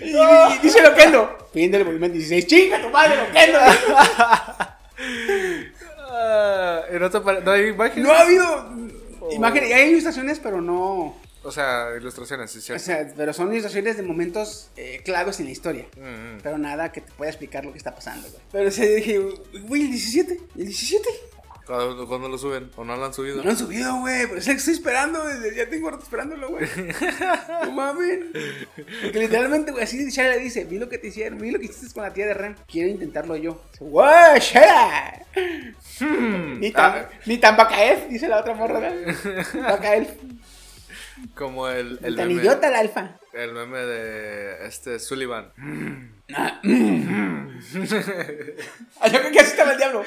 [0.00, 0.14] Y,
[0.54, 3.58] y dice Loquendo, el volumen 16, chinga tu madre, Loquendo.
[6.20, 8.04] Ah, ¿y no, hay imágenes?
[8.04, 8.68] No ha habido
[9.30, 11.16] imágenes, hay ilustraciones, pero no...
[11.44, 12.84] O sea, ilustraciones, sí, O cierto.
[12.84, 15.86] sea, pero son ilustraciones de momentos eh, claves en la historia.
[15.96, 16.40] Mm, mm.
[16.42, 18.42] Pero nada que te pueda explicar lo que está pasando, güey.
[18.50, 19.18] Pero se dije,
[19.62, 21.08] güey, el 17, el 17.
[21.68, 22.70] ¿Cuándo, cuándo lo suben?
[22.76, 23.36] ¿O no lo han subido?
[23.36, 24.26] No lo han subido, güey.
[24.26, 25.22] Pero es el que estoy esperando.
[25.24, 26.66] desde- Ya tengo rato esperándolo, güey.
[27.64, 28.20] No mames.
[29.02, 31.66] Porque literalmente, güey, así Shara le dice: Vi lo que te hicieron, vi lo que
[31.66, 32.56] hiciste con la tía de Ren.
[32.66, 33.60] Quiero intentarlo yo.
[33.80, 35.26] ¡Wow, Shara!
[36.58, 37.08] Ni tan, Ah.
[37.26, 38.80] ni tan Bacaef, dice la otra morra.
[39.54, 40.08] Bacaef.
[41.34, 42.40] Como el, Ni el tan meme.
[42.40, 43.18] idiota la alfa.
[43.34, 45.52] El meme de este Sullivan.
[46.34, 46.60] Ah,
[49.12, 50.04] yo creo que así estaba el diablo.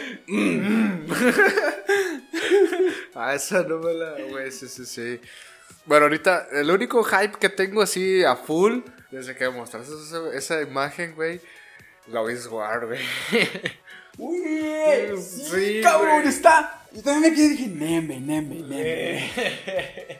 [3.15, 4.15] Ah, esa no me la.
[4.29, 5.19] Güey, sí, sí, sí.
[5.85, 10.61] Bueno, ahorita, el único hype que tengo así a full, desde que mostraste esa, esa
[10.61, 11.41] imagen, güey,
[12.07, 12.99] la voy a jugar, güey.
[14.17, 16.27] Uy, sí, Sí, cabrón, güey.
[16.27, 16.85] está.
[16.91, 20.19] Yo también me quedé y dije, Nembe, Nembe, Nembe.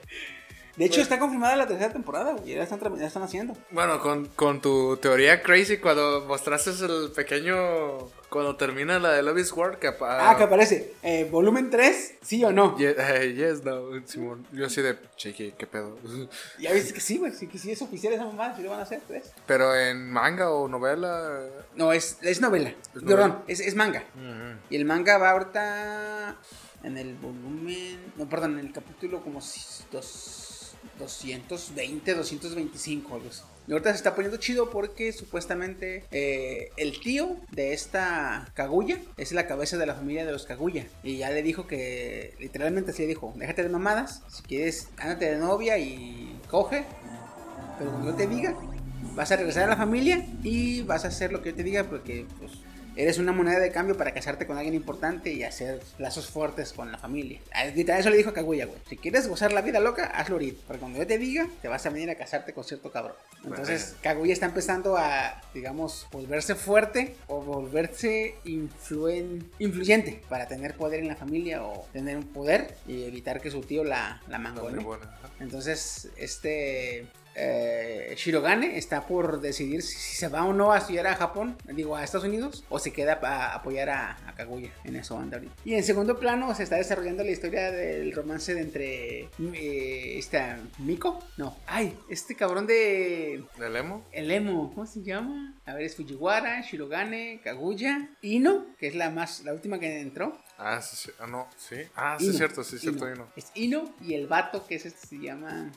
[0.77, 2.53] De hecho, está confirmada la tercera temporada, güey.
[2.55, 3.55] Ya están, ya están haciendo.
[3.71, 8.09] Bueno, con, con tu teoría crazy, cuando mostraste el pequeño.
[8.29, 10.93] Cuando termina la de Love is War, que Ah, que aparece.
[11.03, 12.77] eh, volumen 3, sí o no.
[12.79, 14.47] Eh, yes, no, Simón.
[14.53, 15.97] Yo así de, cheque, qué pedo.
[16.57, 17.33] Ya viste que sí, güey.
[17.33, 18.55] Que sí es oficial esa mamá.
[18.55, 19.33] Sí lo van a hacer, ¿ves?
[19.45, 21.41] Pero en manga o novela.
[21.75, 22.69] No, es, es novela.
[22.95, 24.05] Es Perdón, es, es manga.
[24.69, 26.37] Y el manga va ahorita
[26.83, 27.99] en el volumen.
[28.15, 30.50] No, perdón, en el capítulo como si- dos,
[30.99, 33.15] 220, 225.
[33.15, 33.41] algo así.
[33.67, 39.31] Y ahorita se está poniendo chido porque supuestamente eh, el tío de esta Kaguya es
[39.31, 40.87] la cabeza de la familia de los Kaguya.
[41.03, 44.23] Y ya le dijo que, literalmente así le dijo: déjate de mamadas.
[44.29, 46.85] Si quieres, ándate de novia y coge.
[47.77, 48.55] Pero cuando yo te diga,
[49.15, 51.83] vas a regresar a la familia y vas a hacer lo que yo te diga
[51.83, 52.51] porque pues,
[52.95, 56.91] eres una moneda de cambio para casarte con alguien importante y hacer lazos fuertes con
[56.91, 57.39] la familia.
[57.53, 58.77] Ah, Literal, eso le dijo a Kaguya, güey.
[58.89, 60.61] Si quieres gozar la vida loca, hazlo ahorita.
[60.67, 63.15] Porque cuando yo te diga, te vas a venir a casarte con cierto cabrón.
[63.45, 70.99] Entonces, Kaguya está empezando a, digamos, volverse fuerte o volverse influen- influyente para tener poder
[70.99, 74.83] en la familia o tener un poder y evitar que su tío la, la mangone.
[75.39, 81.07] Entonces, este eh, Shirogane está por decidir si, si se va o no a estudiar
[81.07, 84.71] a Japón, digo a Estados Unidos, o se queda para apoyar a, a Kaguya.
[84.83, 85.53] En eso anda ahorita.
[85.65, 89.19] Y en segundo plano se está desarrollando la historia del romance de entre
[89.53, 91.19] eh, esta Miko.
[91.37, 94.05] No, ay, este cabrón de ¿El emo?
[94.11, 95.55] el emo, ¿cómo se llama?
[95.65, 100.37] A ver, es Fujiwara, Shirogane, Kaguya, Ino, que es la más, la última que entró.
[100.57, 101.11] Ah, sí, sí.
[101.19, 101.77] Ah, no, sí.
[101.95, 103.05] Ah, sí, Ino, es cierto, sí, es cierto.
[103.05, 103.15] Ino.
[103.15, 103.27] Ino.
[103.35, 105.71] Es Ino y el vato que es este se llama.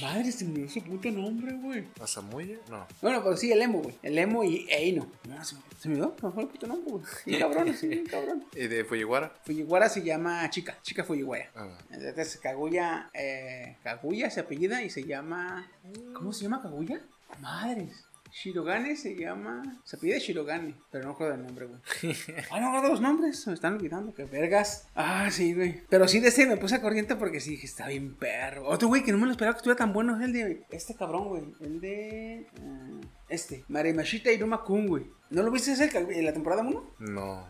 [0.00, 1.84] Madre, se me dio su puto nombre, güey.
[2.00, 2.58] ¿Asamuye?
[2.70, 2.86] No.
[3.00, 3.94] Bueno, pero sí, el emo, güey.
[4.02, 5.10] El emo y e Ino.
[5.28, 7.04] No, se, me- se me dio, me fue el puto nombre, güey.
[7.24, 8.44] Bien cabrón, sí, bien cabrón.
[8.54, 9.32] ¿Y de Fujiwara?
[9.44, 11.50] Fujiwara se llama Chica, Chica Fujiwara.
[11.54, 15.70] Ah, Entonces, Kaguya, eh, Kaguya se apellida y se llama.
[16.14, 17.00] ¿Cómo se llama Kaguya?
[17.40, 18.05] Madres.
[18.36, 19.80] Shirogane se llama.
[19.82, 21.80] Se apellida Shirogane, pero no recuerdo el nombre, güey.
[22.50, 24.88] Ah, no recuerdo los nombres, se me están olvidando, que vergas.
[24.94, 25.80] Ah, sí, güey.
[25.88, 28.66] Pero sí, de ese me puse a corriente porque sí dije, está bien perro.
[28.68, 30.66] Otro güey que no me lo esperaba que estuviera tan bueno es el de.
[30.70, 31.44] Este cabrón, güey.
[31.60, 32.40] El de.
[32.40, 35.16] eh, este, Marimashita Iruma Kun, güey.
[35.28, 36.94] ¿No lo viste ese en la temporada 1?
[37.00, 37.48] No,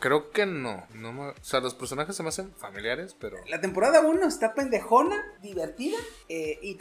[0.00, 0.84] creo que no.
[0.96, 3.36] no me- o sea, los personajes se me hacen familiares, pero.
[3.48, 5.96] La temporada 1 está pendejona, divertida
[6.28, 6.76] eh, y.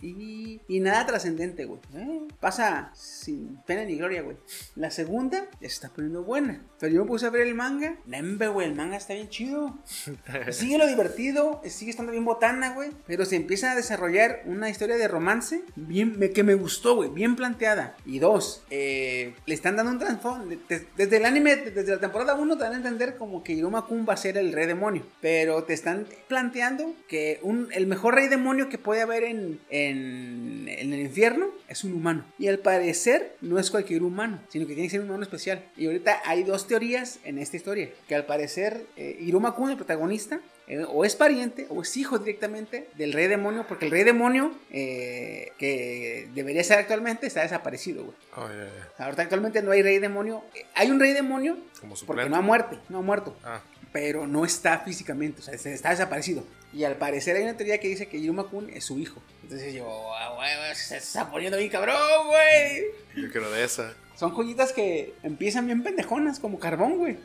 [0.00, 1.78] Y, y nada trascendente, güey.
[1.94, 4.38] Eh, pasa sin pena ni gloria, güey.
[4.76, 6.64] La segunda está poniendo buena.
[6.80, 7.98] Pero yo me puse a ver el manga.
[8.06, 9.78] Nembe, güey, el manga está bien chido.
[10.52, 12.92] Sigue lo divertido, sigue estando bien botana, güey.
[13.06, 17.36] Pero se empieza a desarrollar una historia de romance bien, que me gustó, güey, bien
[17.36, 17.65] planteada.
[18.04, 20.46] Y dos, eh, le están dando un trasfondo.
[20.46, 23.52] de- de- Desde el anime, desde la temporada 1, te dan a entender como que
[23.52, 25.02] Iruma Kun va a ser el rey demonio.
[25.20, 27.40] Pero te están planteando que
[27.72, 32.24] el mejor rey demonio que puede haber en, el infierno es un humano.
[32.38, 35.64] Y al parecer no es cualquier humano, sino que tiene que ser un humano especial.
[35.76, 37.90] Y ahorita hay dos teorías en esta historia.
[38.08, 40.40] Que al parecer eh, Iruma Kun, el protagonista,
[40.88, 45.52] o es pariente o es hijo directamente del rey demonio, porque el rey demonio eh,
[45.58, 48.16] que debería ser actualmente está desaparecido, güey.
[48.36, 48.42] Oh.
[48.42, 48.48] O
[48.96, 50.42] sea, Ahorita actualmente no hay rey demonio.
[50.54, 53.60] Eh, Hay un rey demonio Como porque no ha muerto, no ha muerto, Ah,
[53.92, 56.44] pero no está físicamente, o sea, se- está desaparecido.
[56.72, 59.22] Y al parecer hay una teoría que dice que Iruma Kun es su hijo.
[59.44, 61.96] Entonces yo, ah, güey, se está poniendo bien cabrón,
[62.26, 62.84] güey.
[63.22, 63.94] yo quiero de esa.
[64.16, 67.18] Son joyitas que empiezan bien pendejonas, como carbón, güey.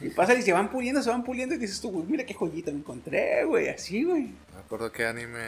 [0.00, 2.34] Y pasan y se van puliendo, se van puliendo y dices tú, güey, mira qué
[2.34, 4.30] joyita me encontré, güey, así, güey.
[4.54, 5.40] Me acuerdo que anime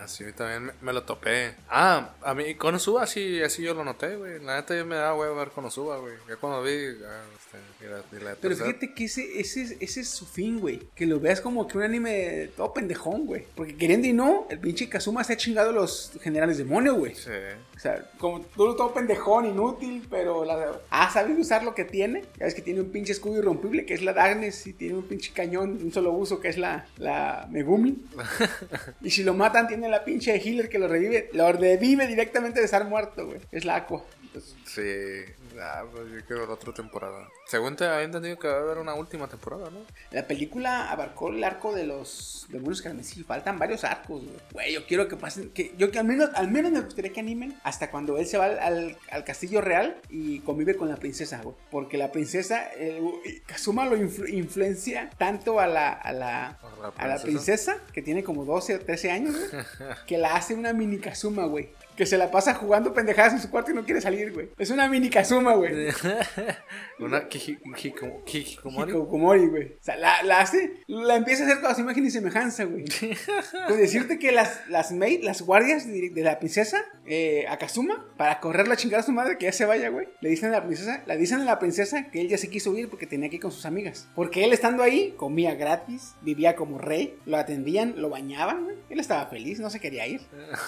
[0.00, 1.54] así también me, me lo topé.
[1.68, 4.40] Ah, a mí Konosuba así, así yo lo noté, güey.
[4.42, 6.14] La neta ya me da huevo ver Konosuba, güey.
[6.28, 6.70] Ya cuando vi,
[7.04, 10.26] ah, este, y la, y la Pero tercera- fíjate que ese, ese, ese es su
[10.26, 10.80] fin, güey.
[10.94, 13.46] Que lo veas como que un anime todo pendejón, güey.
[13.54, 17.14] Porque queriendo y no, el pinche Kazuma se ha chingado a los generales demonio, güey.
[17.14, 17.30] Sí.
[17.76, 22.22] O sea, como todo, todo pendejón, inútil, pero la, ha sabido usar lo que tiene.
[22.38, 25.02] Ya ves que tiene un pinche escudo irrompible que es la Darkness y tiene un
[25.08, 28.04] pinche cañón de un solo uso que es la, la Megumi.
[29.02, 31.30] y si lo matan, tiene la pinche healer que lo revive.
[31.32, 33.38] Lo revive directamente de estar muerto, güey.
[33.50, 34.04] Es la Aqua.
[34.22, 35.32] Entonces, Sí.
[35.60, 37.28] Ah, pues yo quiero la otra temporada.
[37.46, 39.80] Según te había entendido que va a haber una última temporada, ¿no?
[40.10, 43.22] La película abarcó el arco de los demonios carmesí.
[43.24, 44.36] Faltan varios arcos, güey.
[44.52, 45.50] Güey, yo quiero que pasen.
[45.50, 48.38] Que, yo que al menos, al menos me gustaría que animen hasta cuando él se
[48.38, 51.54] va al, al- al castillo real y convive con la princesa, güey.
[51.70, 53.00] Porque la princesa, eh,
[53.46, 57.22] Kazuma lo influ- influencia tanto a la, a la, ¿A la a la princesa?
[57.24, 59.64] princesa, que tiene como 12 o 13 años, güey,
[60.06, 61.70] que la hace una mini Kazuma, güey.
[62.02, 64.48] Que se la pasa jugando pendejadas en su cuarto y no quiere salir, güey.
[64.58, 65.72] Es una mini Kazuma, güey.
[66.98, 68.22] Una hikikomori.
[68.26, 69.66] Hikikomori, güey.
[69.74, 72.84] O sea, la, la hace, la empieza a hacer con su imagen y semejanza, güey.
[73.68, 78.40] Con decirte que las, las maid, las guardias de, de la princesa, eh, Akazuma, para
[78.40, 80.64] correr la chingada a su madre que ya se vaya, güey, le dicen a la
[80.64, 83.36] princesa, le dicen a la princesa que él ya se quiso ir porque tenía que
[83.36, 84.08] ir con sus amigas.
[84.14, 88.76] Porque él estando ahí, comía gratis, vivía como rey, lo atendían, lo bañaban, güey.
[88.90, 90.20] Él estaba feliz, no se quería ir.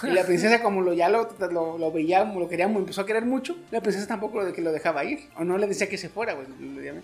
[0.03, 3.05] Y la princesa, como lo, ya lo, lo, lo veía, como lo quería, empezó a
[3.05, 5.29] querer mucho, la princesa tampoco lo, que lo dejaba ir.
[5.37, 6.47] O no le decía que se fuera, güey.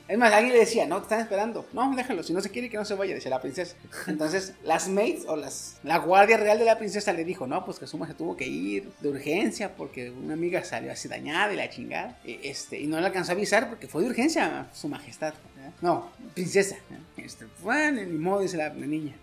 [0.07, 1.65] Es más, alguien le decía, no, te están esperando.
[1.74, 3.76] No, déjalo, si no se quiere que no se vaya, decía la princesa.
[4.07, 7.80] Entonces, las maids o las, la guardia real de la princesa le dijo, no, pues
[7.80, 11.57] que Suma se tuvo que ir de urgencia porque una amiga salió así dañada y
[11.57, 12.19] la chingada.
[12.24, 15.34] Y, este, y no le alcanzó a avisar porque fue de urgencia su majestad.
[15.62, 15.74] ¿Verdad?
[15.82, 16.76] No, princesa.
[17.18, 19.16] Este, bueno, ni modo, dice la, la niña.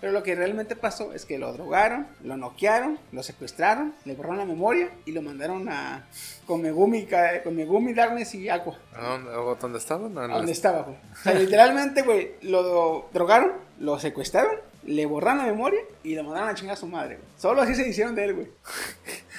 [0.00, 4.38] Pero lo que realmente pasó es que lo drogaron, lo noquearon, lo secuestraron, le borraron
[4.38, 6.06] la memoria y lo mandaron a
[6.46, 8.78] con Megumi, Ka- con Megumi Darkness y Aqua.
[8.94, 9.30] ¿A dónde,
[9.60, 10.12] dónde estaban?
[10.12, 10.36] No, ¿A no.
[10.38, 10.96] dónde estaba, güey?
[11.12, 16.48] O sea, literalmente, güey, lo drogaron, lo secuestraron, le borraron la memoria y lo mandaron
[16.48, 17.28] a chingar a su madre, güey.
[17.36, 18.48] Solo así se hicieron de él, güey.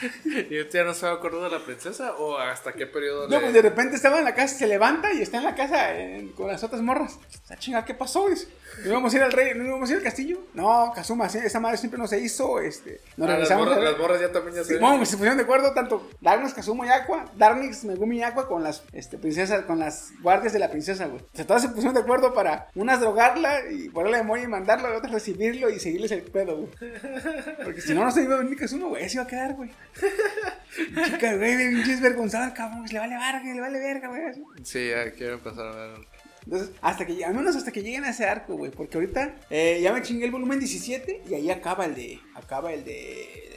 [0.50, 2.14] ¿Y usted ya no se acordó de la princesa?
[2.18, 5.14] ¿O hasta qué periodo No, le- pues de repente estaba en la casa, se levanta
[5.14, 7.20] y está en la casa eh, con las otras morras.
[7.44, 8.30] O sea, chinga, ¿qué pasó?
[8.30, 8.48] Dice,
[8.84, 9.54] ¿No íbamos a ir al rey?
[9.56, 10.40] ¿No íbamos a ir al castillo?
[10.54, 13.02] No, Kazuma, sí, esa madre siempre no se hizo, este...
[13.16, 14.76] Nos Ah, las, morras, las morras ya también ya se...
[14.76, 18.64] Simón, se pusieron de acuerdo tanto Darkness, Kazuma y Aqua, Darkness, Megumi y Aqua con
[18.64, 21.22] las este, princesas, con las guardias de la princesa, güey.
[21.22, 24.94] O sea, todas se pusieron de acuerdo para unas drogarla y ponerle memoria y mandarlo,
[24.94, 26.70] y otras recibirlo y seguirles el pedo, güey.
[27.64, 29.72] Porque si no, no se iba a venir Kazuma, güey, se iba a quedar, güey.
[31.06, 34.22] Chica, güey, pinches vergonzada, cabrón, que le vale verga, le vale verga, güey.
[34.64, 36.08] Sí, ya quiero empezar a ver.
[36.46, 38.72] Entonces, hasta que, al menos hasta que lleguen a ese arco, güey.
[38.72, 42.20] Porque ahorita eh, ya me chingué el volumen 17 y ahí acaba el de.
[42.36, 42.92] Acaba el de.
[42.92, 43.48] de-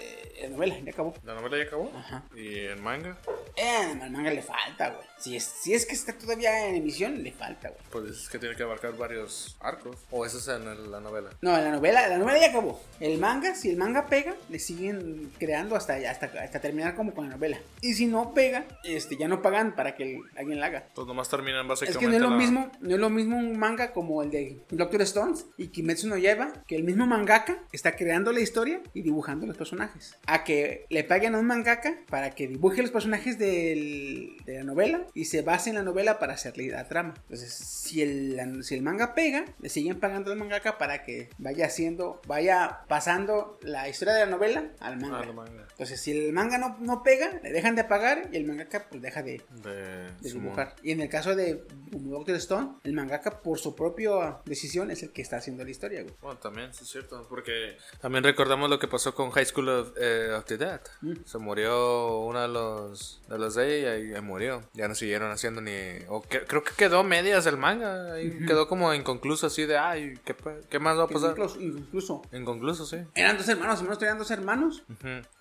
[0.41, 1.12] de la novela, ya acabó.
[1.22, 1.93] ¿La novela ya acabó?
[1.95, 2.24] Ajá.
[2.34, 3.18] ¿Y el manga?
[3.57, 5.07] Eh, al manga le falta, güey.
[5.21, 7.81] Si es, si es que está todavía en emisión, le falta, güey.
[7.91, 9.97] Pues es que tiene que abarcar varios arcos.
[10.11, 11.31] ¿O eso es en el- la novela?
[11.43, 12.81] No, la novela, la novela ya acabó.
[13.01, 17.29] El manga, si el manga pega, le siguen creando hasta, hasta, hasta terminar como con
[17.29, 17.59] la novela.
[17.83, 20.85] Y si no pega, este, ya no pagan para que el- alguien la haga.
[20.95, 23.37] Pues nomás terminan Es básicamente que no es lo la- mismo, no es lo mismo
[23.37, 27.62] un manga como el de Doctor Stones y Kimetsu no Yaiba, que el mismo mangaka
[27.73, 30.16] está creando la historia y dibujando los personajes.
[30.27, 34.64] A que le paguen a un mangaka para que dibuje los personajes del- de la
[34.64, 37.15] novela y se base en la novela para hacerle la trama.
[37.23, 41.67] Entonces, si el, si el manga pega, le siguen pagando al mangaka para que vaya
[41.67, 45.33] haciendo, vaya pasando la historia de la novela al manga.
[45.33, 45.67] Manga.
[45.71, 49.03] Entonces, si el manga no, no pega, le dejan de pagar y el mangaka pues
[49.03, 49.73] deja de, De,
[50.21, 50.75] de dibujar.
[50.83, 55.13] Y en el caso de Doctor Stone, el mangaka por su propia decisión es el
[55.13, 56.15] que está haciendo la historia, güey.
[56.21, 59.93] Bueno, también, sí es cierto, porque también recordamos lo que pasó con High School of,
[60.01, 60.81] eh, of the Dead.
[61.01, 61.25] Mm.
[61.25, 64.63] Se murió uno de los de los de ella y, y murió.
[64.75, 65.72] Ya no siguieron haciendo ni...
[66.09, 68.14] O que- creo que quedó medias el manga.
[68.46, 71.34] Quedó como inconcluso así de, ay, ¿qué, más va a pasar?
[71.59, 72.98] Incluso Inconcluso, sí.
[73.14, 74.82] eran dos hermanos, hermanos eran dos hermanos.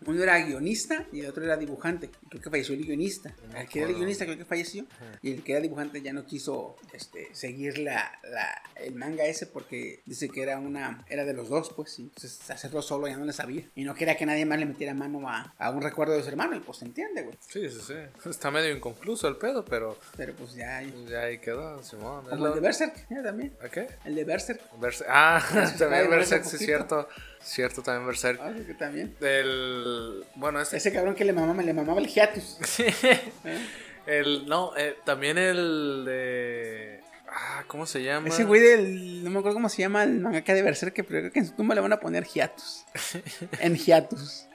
[0.06, 2.10] Uno era guionista y el otro era dibujante.
[2.30, 3.34] Creo que falleció el guionista.
[3.56, 4.86] El que era el guionista creo que falleció.
[5.22, 9.46] Y el que era dibujante ya no quiso este, seguir la, la- el manga ese
[9.46, 12.00] porque dice que era una era de los dos, pues.
[12.00, 13.64] Y entonces hacerlo solo ya no le sabía.
[13.76, 16.30] Y no quería que nadie más le metiera mano a, a un recuerdo de su
[16.30, 16.56] hermano.
[16.56, 17.38] Y pues se entiende, güey.
[17.48, 18.30] Sí, sí, sí.
[18.30, 20.82] Está medio inconcluso el pedo, pero Pero pues ya...
[21.08, 22.26] ya ahí quedó, Simón.
[22.30, 23.54] Como el de Berserk, ya también.
[23.64, 23.88] ¿A qué?
[24.06, 24.62] El de Berserk.
[24.80, 25.44] Berse- Ah,
[25.78, 27.08] también Berserk, sí, cierto.
[27.42, 28.40] Cierto, también Berserk.
[28.42, 29.16] Ah, sí, que también.
[29.22, 30.24] El...
[30.36, 30.78] Bueno, ese...
[30.78, 32.58] Ese cabrón que le mamaba, le mamaba el hiatus.
[34.06, 37.00] El, no, eh, también el de...
[37.32, 38.28] Ah, ¿cómo se llama?
[38.30, 39.24] Ese güey del.
[39.24, 41.52] No me acuerdo cómo se llama el mangaka de Berserk, pero creo que en su
[41.54, 42.86] tumba le van a poner hiatus.
[43.60, 44.48] en hiatus.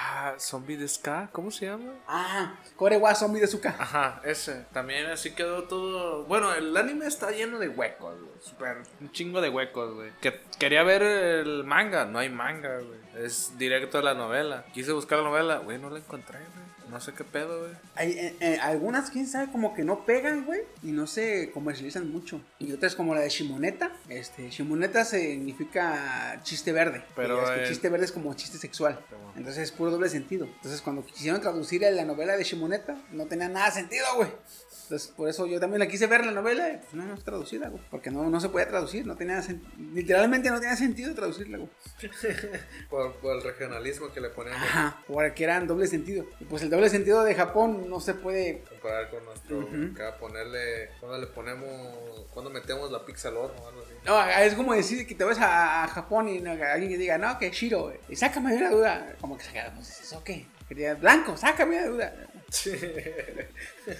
[0.00, 1.92] Ah, Zombie de Ska, ¿cómo se llama?
[2.06, 3.74] Ah, Korewa Zombie de Suka.
[3.78, 4.64] Ajá, ese.
[4.72, 6.24] También así quedó todo...
[6.24, 8.32] Bueno, el anime está lleno de huecos, güey.
[8.40, 10.12] Super, un chingo de huecos, güey.
[10.20, 13.00] Que, quería ver el manga, no hay manga, güey.
[13.24, 14.66] Es directo a la novela.
[14.72, 16.77] Quise buscar la novela, güey, no la encontré, güey.
[16.90, 17.72] No sé qué pedo, güey.
[17.96, 22.10] Hay, eh, eh, algunas, quién sabe, como que no pegan, güey, y no se comercializan
[22.10, 22.40] mucho.
[22.58, 23.92] Y otras, como la de Shimoneta.
[24.08, 27.04] Este, Shimoneta significa chiste verde.
[27.16, 28.98] Pero es que el- chiste verde es como chiste sexual.
[29.36, 30.46] Entonces es puro doble sentido.
[30.46, 34.28] Entonces, cuando quisieron traducir la novela de Shimoneta, no tenía nada sentido, güey.
[34.88, 37.22] Entonces, por eso yo también la quise ver la novela, y pues no, no es
[37.22, 37.82] traducida, güey.
[37.90, 39.42] Porque no, no se puede traducir, no tenía
[39.92, 41.70] literalmente no tenía sentido traducirla, güey.
[42.88, 44.54] Por, por el regionalismo que le ponen.
[44.54, 46.24] Ajá, porque eran doble sentido.
[46.40, 49.68] Y pues el doble sentido de Japón no se puede Comparar con nuestro...
[49.92, 50.90] Acá ponerle...
[51.00, 52.26] Cuando le ponemos...
[52.32, 53.94] Cuando metemos la pizza al horno o algo así.
[54.06, 57.18] No, es como decir que te vas a, a Japón y no, alguien que diga,
[57.18, 59.16] no, que Shiro, y sácame de una duda.
[59.20, 60.46] Como que saca, pues, ¿eso qué?
[60.68, 62.14] Quería, blanco, sácame de duda.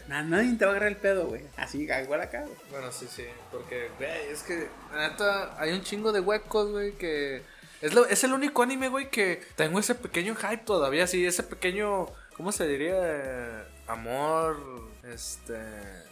[0.08, 1.42] Nah, nadie te va a agarrar el pedo, güey.
[1.56, 2.54] Así, igual acá, güey.
[2.70, 7.42] Bueno, sí, sí, porque, güey, es que, neta, hay un chingo de huecos, güey, que...
[7.80, 11.42] Es, lo- es el único anime, güey, que tengo ese pequeño hype todavía, sí, ese
[11.42, 13.66] pequeño, ¿cómo se diría?
[13.86, 14.58] Amor,
[15.04, 15.54] este...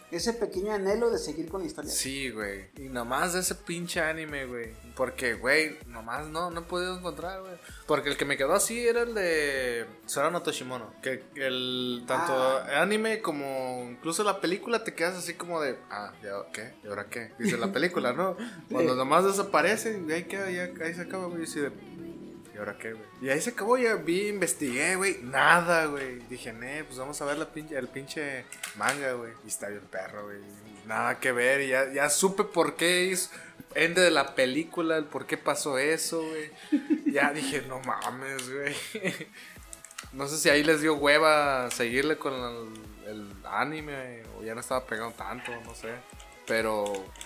[0.09, 1.91] Ese pequeño anhelo de seguir con la historia.
[1.91, 2.67] Sí, güey.
[2.77, 4.71] Y nomás de ese pinche anime, güey.
[4.95, 7.55] Porque, güey, nomás no, no he podido encontrar, güey.
[7.85, 10.93] Porque el que me quedó así era el de Sora no Toshimono.
[11.01, 12.81] Que el tanto Ah.
[12.81, 16.73] anime como incluso la película te quedas así como de, ah, ¿ya qué?
[16.83, 17.33] ¿Y ahora qué?
[17.37, 18.37] Dice la película, ¿no?
[18.71, 21.41] Cuando nomás desaparece y ahí queda, ya, ahí se acaba, güey.
[21.41, 21.71] Y así de,
[22.57, 23.05] ¿y ahora qué, güey?
[23.21, 25.19] Y ahí se acabó, ya vi, investigué, güey.
[25.21, 26.17] Nada, güey.
[26.27, 28.45] Dije, ne, pues vamos a ver la pinche, el pinche
[28.75, 29.31] manga, güey.
[29.45, 30.39] Y está bien perro, güey.
[30.87, 31.61] Nada que ver.
[31.61, 33.29] Y ya, ya supe por qué hizo.
[33.75, 36.51] Ende de la película, el por qué pasó eso, güey.
[37.05, 38.75] Ya dije, no mames, güey.
[40.13, 44.61] No sé si ahí les dio hueva seguirle con el, el anime o ya no
[44.61, 45.89] estaba pegando tanto, no sé.
[46.47, 46.85] Pero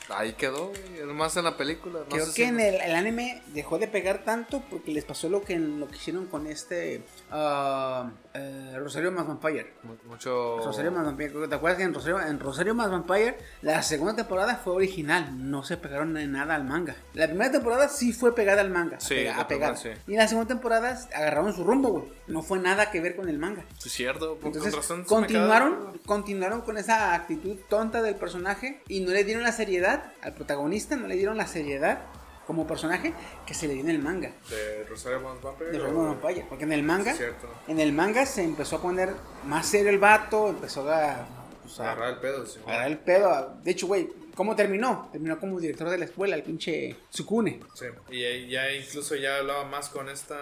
[0.10, 0.72] ahí quedó.
[1.06, 2.00] Nomás en la película.
[2.00, 5.06] No Creo sé que si- en el, el anime dejó de pegar tanto porque les
[5.06, 9.74] pasó lo que, lo que hicieron con este ah, eh, Rosario más Vampire.
[9.84, 10.58] mu- Mucho.
[10.64, 11.48] Rosario más Vampire.
[11.48, 15.50] ¿Te acuerdas que en Rosario, en Rosario más Vampire la segunda temporada fue original?
[15.50, 16.96] No se pegaron en nada al manga.
[17.14, 19.00] La primera temporada sí fue pegada al manga.
[19.00, 19.16] Sí,
[19.48, 19.90] primera sí.
[20.08, 22.06] Y la segunda temporada agarraron su rumbo, güey.
[22.28, 23.66] No fue nada que ver con el manga.
[23.78, 24.36] Sí, es cierto.
[24.38, 29.44] por- Entonces razón continuaron, continuaron con esa actitud tonta del personaje y no le dieron
[29.44, 32.00] la seriedad al protagonista, no le dieron la seriedad
[32.48, 33.14] como personaje
[33.46, 35.72] que se le dio en el manga De Rosario Vampire.
[35.72, 36.46] de o- Roman Vampire.
[36.50, 37.24] Porque en el manga, Sí,
[37.68, 39.14] en el manga se empezó a poner
[39.46, 41.26] más serio el vato, empezó a,
[41.62, 42.60] pues, a Agarrar el pedo, sí.
[42.66, 43.58] agarrar el pedo.
[43.64, 45.08] De hecho, güey, ¿cómo terminó?
[45.12, 47.62] Terminó como director de la escuela, el pinche Sukune.
[47.76, 47.86] Sí.
[48.10, 50.36] Y ya incluso ya hablaba más con esta.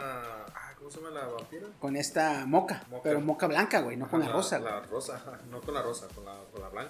[0.47, 1.67] ah, ¿Cómo se llama la vampira?
[1.79, 3.03] Con esta moca, Moca.
[3.03, 4.57] pero moca blanca, güey, no con la, rosa.
[4.59, 4.71] güey.
[4.71, 6.38] La rosa, no con la rosa, con la,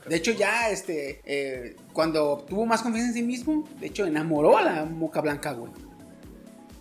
[0.08, 4.58] De hecho, ya este, eh, cuando tuvo más confianza en sí mismo, de hecho, enamoró
[4.58, 5.72] a la moca blanca, güey.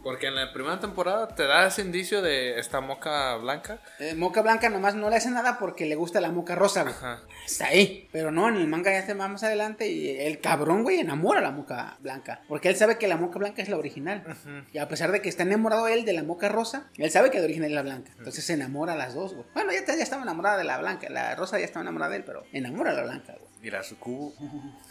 [0.02, 3.80] Porque en la primera temporada te da ese indicio de esta moca blanca.
[3.98, 6.94] Eh, moca blanca nomás no le hace nada porque le gusta la moca rosa, güey.
[6.94, 7.20] Ajá.
[7.44, 8.08] Está ahí.
[8.12, 11.40] Pero no, en el manga ya se va más adelante y el cabrón, güey, enamora
[11.40, 12.42] a la moca blanca.
[12.48, 14.24] Porque él sabe que la moca blanca es la original.
[14.72, 17.38] Y a pesar de que está enamorado él de la moca rosa, él sabe que
[17.38, 18.12] la original es la blanca.
[18.18, 19.46] Entonces se enamora a las dos, güey.
[19.54, 21.08] Bueno, ya, ya estaba enamorada de la blanca.
[21.10, 23.48] La rosa ya estaba enamorada de él, pero enamora a la blanca, güey.
[23.62, 24.32] Y la sucubo.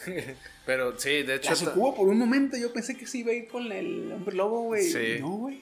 [0.67, 1.51] Pero sí, de hecho.
[1.51, 4.35] La Sucubo por un momento yo pensé que sí iba a ir con el hombre
[4.35, 4.83] lobo, güey.
[4.83, 5.17] Sí.
[5.21, 5.61] No, güey.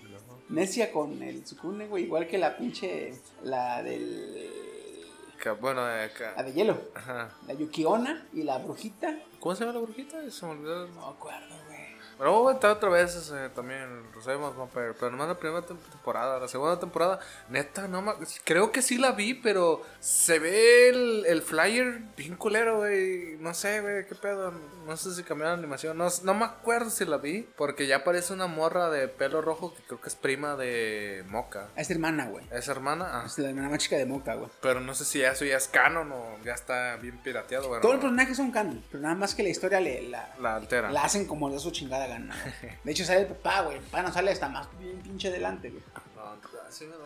[0.49, 2.05] Necia con el Sukune, güey.
[2.05, 3.13] Igual que la pinche.
[3.43, 4.49] La del.
[5.61, 6.43] bueno, eh, La acá.
[6.43, 6.81] de hielo.
[6.95, 7.37] Ajá.
[7.47, 9.19] La Yukiona y la brujita.
[9.39, 10.29] ¿Cómo se llama la brujita?
[10.31, 10.87] Se me olvidó.
[10.87, 11.55] No me acuerdo.
[12.17, 15.77] Pero voy a otra vez ese, también Rosario Más Vampire, pero nomás la primera tem-
[15.77, 20.89] temporada, la segunda temporada, neta, no ma- creo que sí la vi, pero se ve
[20.89, 24.51] el, el flyer bien culero, güey, no sé, güey, qué pedo,
[24.85, 27.97] no sé si cambiaron la animación, no, no me acuerdo si la vi, porque ya
[27.97, 32.27] aparece una morra de pelo rojo que creo que es prima de Moca, Es hermana,
[32.27, 32.45] güey.
[32.51, 33.09] ¿es hermana?
[33.11, 34.49] Ah, Es la hermana más chica de Moca, güey.
[34.61, 37.95] pero no sé si eso ya es canon o ya está bien pirateado, bueno, Todos
[37.95, 40.91] los personajes son canon, pero nada más que la historia le, la, la altera.
[40.91, 42.35] la hacen como de su chingada gana.
[42.83, 43.77] De hecho, sale el papá, güey.
[43.77, 45.83] El papá no sale hasta más bien pinche delante, güey.
[46.15, 46.97] No, sí lo-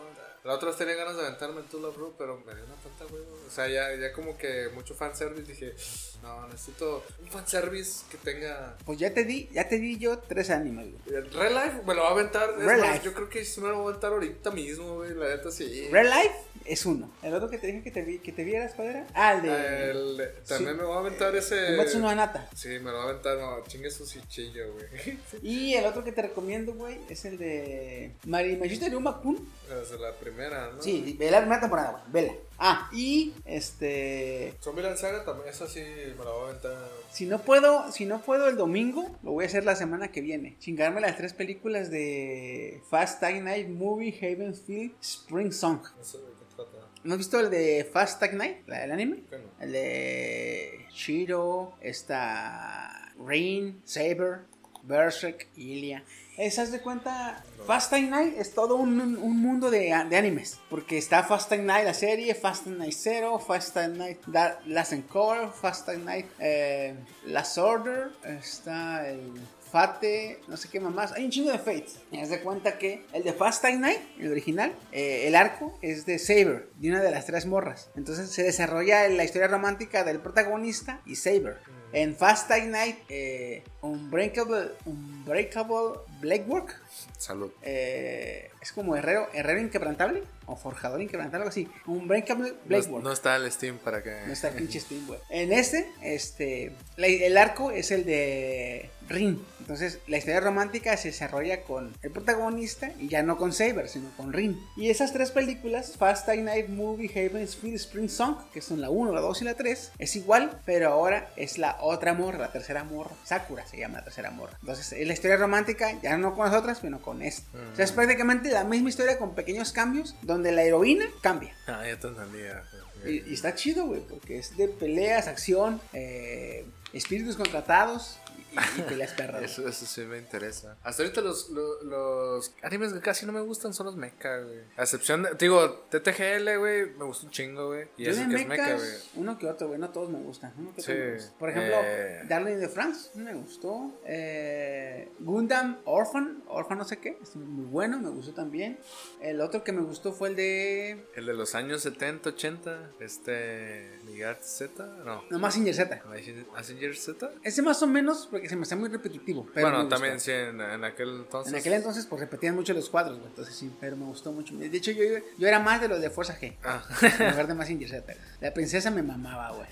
[0.50, 3.06] La otra vez tenía ganas de aventarme tú la bro, pero me dio una tanta
[3.14, 3.38] huevo.
[3.47, 5.76] O sea, ya, ya como que mucho fanservice dije,
[6.24, 8.76] no, necesito un fanservice que tenga.
[8.84, 11.18] Pues ya te di, ya te di yo tres animes, güey.
[11.20, 12.50] El Real Life me lo va a aventar.
[12.58, 13.06] es Real más, Life.
[13.06, 15.14] Yo creo que sí me lo voy a aventar ahorita mismo, güey.
[15.14, 15.88] La neta sí.
[15.91, 16.36] Real Life
[16.66, 17.12] es uno.
[17.22, 19.08] El otro que te dije que te, vi, que te vieras, ¿cuál era?
[19.14, 19.91] Ah, el de.
[19.91, 21.76] El- también me voy a aventar ese.
[21.76, 22.50] Fumetsu no Anata.
[22.56, 25.18] Sí, me lo va a aventar, no, chingue su cichillo, güey.
[25.43, 29.47] Y el otro que te recomiendo, güey, es el de Marimashita Ryuma-kun.
[29.68, 30.82] Esa es la primera, ¿no?
[30.82, 32.34] Sí, ve la primera temporada, güey, vela.
[32.58, 34.54] Ah, y este.
[34.62, 36.90] Zombieland Saga también, esa sí me la voy a aventar.
[37.12, 40.22] Si no puedo, si no puedo el domingo, lo voy a hacer la semana que
[40.22, 40.58] viene.
[40.60, 45.82] Chingarme las tres películas de Fast Tag Night Movie Havenfield Spring Song.
[45.98, 46.88] No sé de qué trata.
[47.04, 48.68] ¿No has visto el de Fast Tag Night?
[48.68, 49.24] ¿La del anime?
[49.30, 49.46] ¿Qué no?
[49.62, 54.42] El de Shiro, está Rain, Saber,
[54.84, 56.04] Berserk, Ilia.
[56.40, 57.44] ¿Esas de cuenta?
[57.68, 60.58] Fast Time Night es todo un, un mundo de, de animes.
[60.70, 64.20] Porque está Fast Time Night la serie, Fast Time Night Zero, Fast Time Night
[64.66, 69.34] Last Encore, Fast Time Night eh, Last Order, está el
[69.72, 71.11] Fate, no sé qué más.
[71.13, 71.97] Hay un chingo de Fates.
[72.22, 76.05] Haz de cuenta que el de Fast Time Night, el original, eh, el arco es
[76.05, 77.89] de Saber, de una de las tres morras.
[77.95, 81.57] Entonces se desarrolla la historia romántica del protagonista y Saber.
[81.91, 86.80] En Fast Time Night, eh, Unbreakable, Unbreakable Blakework.
[87.17, 87.51] Salud.
[87.63, 91.67] Eh, es como herrero, herrero inquebrantable o forjador inquebrantable, algo así.
[91.88, 93.03] Unbreakable No, Blakework.
[93.03, 94.22] no está el Steam para que.
[94.28, 95.20] No está el pinche Steam, güey.
[95.30, 99.43] En este, este, el arco es el de Rin.
[99.60, 104.10] Entonces, la historia romántica se desarrolla con el protagonista y ya no con Saber, sino
[104.16, 104.60] con Rin.
[104.78, 108.89] Y esas tres películas, Fast Time Night Movie, Haven, Sweet Spring Song, que son la
[108.89, 112.51] 1, la 2 y la 3, es igual, pero ahora es la otra morra, la
[112.51, 113.12] tercera morra.
[113.24, 114.57] Sakura se llama la tercera morra.
[114.62, 117.45] Entonces, es la historia romántica, ya no con las otras, sino con esta.
[117.74, 121.55] O sea, es prácticamente la misma historia con pequeños cambios, donde la heroína cambia.
[121.68, 122.64] Ah, ya te entendía.
[123.05, 128.20] Y, y está chido, güey, porque es de peleas, acción, eh, espíritus contratados
[128.52, 129.43] y, y peleas perras.
[129.43, 130.78] Eso, eso sí me interesa.
[130.84, 134.60] Hasta ahorita los, los, los animes que casi no me gustan son los mecha, güey.
[134.78, 137.88] A excepción de, digo, TTGL, güey, me gusta un chingo, güey.
[137.97, 138.89] Y Yo eso de que es mecha, güey.
[139.16, 140.54] uno que otro, güey, no todos me gustan.
[140.58, 141.34] uno que otro Sí, me gusta.
[141.38, 142.22] Por ejemplo, eh.
[142.28, 143.91] Darling in the France, me gustó.
[144.06, 148.80] Eh, Gundam Orphan, Orphan no sé qué, es muy bueno, me gustó también.
[149.22, 154.00] El otro que me gustó fue el de El de los años 70, 80, este.
[154.06, 155.24] Miguel Z, no.
[155.30, 156.02] Nomás Singer Z.
[156.10, 157.32] Messenger Z.
[157.43, 159.46] Ese más o menos, porque se me está muy repetitivo.
[159.54, 161.54] Pero Bueno, también sí, en, en aquel entonces.
[161.54, 163.30] En aquel entonces, pues repetían mucho los cuadros, güey.
[163.30, 164.56] Entonces sí, pero me gustó mucho.
[164.56, 165.04] De hecho, yo,
[165.38, 166.56] yo era más de los de Fuerza G.
[166.64, 166.84] Ah.
[167.02, 168.14] En lugar de Mazinger Z.
[168.40, 169.68] La princesa me mamaba, güey.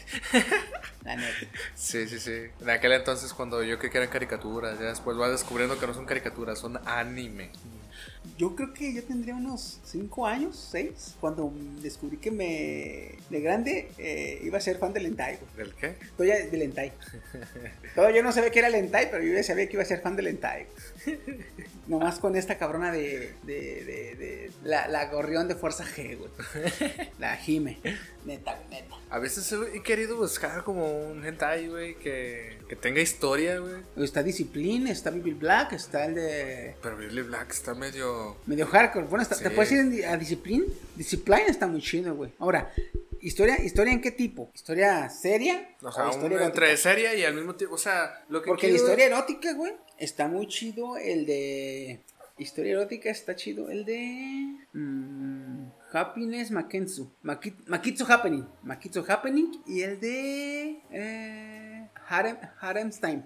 [1.04, 1.34] La neta.
[1.76, 2.48] Sí, sí, sí.
[2.60, 5.94] En aquel entonces cuando yo creí que eran caricaturas, ya después vas descubriendo que no
[5.94, 7.52] son caricaturas, son anime.
[8.38, 11.52] Yo creo que yo tendría unos 5 años, 6, cuando
[11.82, 13.16] descubrí que me.
[13.30, 15.40] De grande eh, iba a ser fan del Hentai.
[15.56, 15.96] ¿Del qué?
[16.16, 16.92] Todavía del Hentai.
[17.96, 19.86] Todavía yo no sabía que era el Hentai, pero yo ya sabía que iba a
[19.86, 20.68] ser fan del Hentai.
[21.88, 23.34] Nomás con esta cabrona de.
[23.44, 26.30] de, de, de- la, la gorrión de Fuerza G, güey.
[27.20, 27.80] La Jime.
[28.26, 28.96] Neta, neta.
[29.10, 33.76] A veces he querido buscar como un hentai, güey, que, que tenga historia, güey.
[33.98, 36.76] Está Discipline, está Bibi Black, está el de.
[36.82, 38.17] Pero Billy Black está medio...
[38.46, 39.08] Medio hardcore.
[39.08, 40.66] Bueno, está- ¿te puedes ir a Discipline?
[40.96, 42.32] Discipline está muy chido, güey.
[42.40, 42.72] Ahora,
[43.22, 44.50] ¿historia, ¿historia en qué tipo?
[44.54, 45.70] ¿Historia seria?
[45.82, 48.76] O sea, historia entre seria y al mismo tiempo, o sea, lo que Porque la
[48.76, 52.02] historia erótica, güey, está muy chido el de...
[52.40, 54.56] Historia erótica está chido el de...
[54.74, 57.10] mm, Happiness Maketsu.
[57.24, 58.46] Maki- Makitsu Happening.
[58.62, 59.64] Makitsu Happening.
[59.66, 60.80] Y el de...
[60.92, 63.24] Eh, Harem, Harem's Time.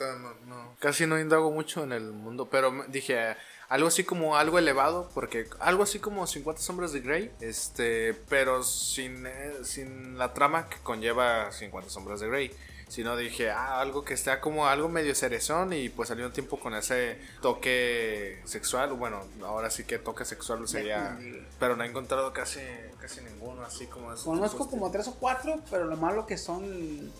[0.00, 0.76] No, no.
[0.78, 3.36] Casi no indago mucho en el mundo, pero dije eh,
[3.68, 8.62] algo así como algo elevado, porque algo así como 50 sombras de Grey, este, pero
[8.62, 12.50] sin, eh, sin la trama que conlleva 50 sombras de Grey.
[12.88, 16.60] Sino dije, ah, algo que está como algo medio cerezón y pues salió un tiempo
[16.60, 18.92] con ese toque sexual.
[18.92, 21.18] Bueno, ahora sí que toque sexual sería...
[21.58, 22.60] Pero no he encontrado casi,
[23.00, 27.10] casi ninguno así como Conozco como tres o cuatro, pero lo malo que son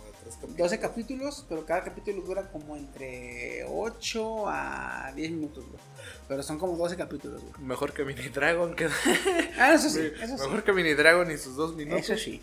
[0.56, 5.82] 12 capítulos, pero cada capítulo dura como entre 8 a 10 minutos, güey.
[6.28, 7.54] Pero son como 12 capítulos, güey.
[7.64, 8.88] Mejor que Mini Dragon, que...
[9.58, 10.42] Ah, eso sí, eso sí.
[10.44, 12.08] Mejor que Mini Dragon y sus dos minutos.
[12.08, 12.42] Eso sí.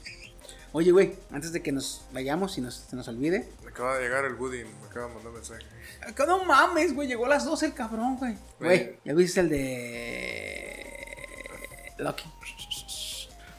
[0.76, 3.48] Oye, güey, antes de que nos vayamos y nos, se nos olvide.
[3.64, 5.62] Me acaba de llegar el Woody, me acaba de mandar un mensaje.
[6.02, 8.36] Acá no mames, güey, llegó a las 12 el cabrón, güey.
[8.60, 8.98] Güey.
[9.06, 10.84] ¿ya viste el de.
[12.00, 12.24] Loki?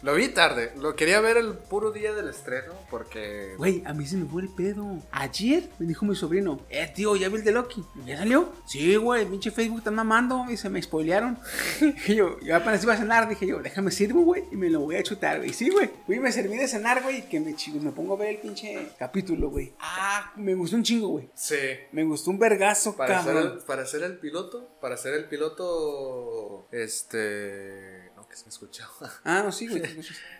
[0.04, 3.54] Lo vi tarde, lo quería ver el puro día del estreno porque...
[3.56, 4.98] Güey, a mí se me fue el pedo.
[5.10, 7.82] Ayer me dijo mi sobrino, eh, tío, ¿ya vi el de Loki?
[8.04, 8.52] ¿Ya salió?
[8.66, 11.38] Sí, güey, pinche Facebook está mamando y se me spoilearon.
[11.80, 14.80] dije yo, yo apenas iba a cenar, dije yo, déjame sirvo, güey, y me lo
[14.80, 15.54] voy a chutar, güey.
[15.54, 15.88] Sí, güey.
[16.04, 18.40] Fui y me serví de cenar, güey, y que me, me pongo a ver el
[18.42, 19.72] pinche capítulo, güey.
[19.80, 21.30] Ah, me gustó un chingo, güey.
[21.34, 21.56] Sí.
[21.92, 23.52] Me gustó un vergazo, Para ser, cabrón.
[23.56, 28.03] el, para ser el piloto, para ser el piloto, este...
[28.34, 28.92] Se me escuchaba.
[29.24, 29.82] Ah, no, sí, güey.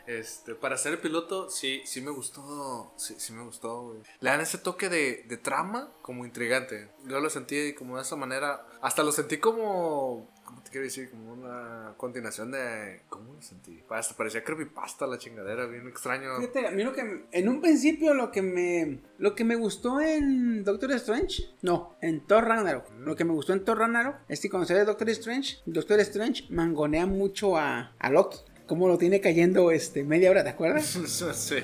[0.07, 4.01] Este, para ser el piloto, sí, sí me gustó, sí, sí me gustó, güey.
[4.21, 6.91] Le dan ese toque de, de trama como intrigante.
[7.05, 10.34] Yo lo sentí como de esa manera, hasta lo sentí como, ¿cómo te
[10.75, 11.09] quiero decir?
[11.09, 13.81] Como una continuación de, ¿cómo lo sentí?
[13.91, 16.37] Hasta parecía creepypasta la chingadera, bien extraño.
[16.41, 20.01] Fíjate, a mí lo que en un principio lo que me lo que me gustó
[20.01, 22.91] en Doctor Strange, no, en Thor Ragnarok.
[22.99, 26.47] Lo que me gustó en Thor Ragnarok es que cuando sale Doctor Strange, Doctor Strange
[26.51, 28.39] mangonea mucho a, a Loki.
[28.67, 30.87] Como lo tiene cayendo este media hora, ¿te acuerdas?
[31.35, 31.57] sí.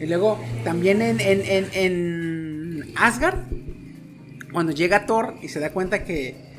[0.00, 3.38] Y luego también en, en, en, en Asgard,
[4.52, 6.49] cuando llega Thor y se da cuenta que,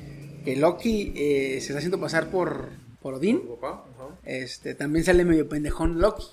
[0.43, 2.69] que Loki eh, se está haciendo pasar por,
[3.01, 3.41] por Odín.
[3.47, 3.85] Papá.
[4.23, 6.25] Este, también sale medio pendejón Loki.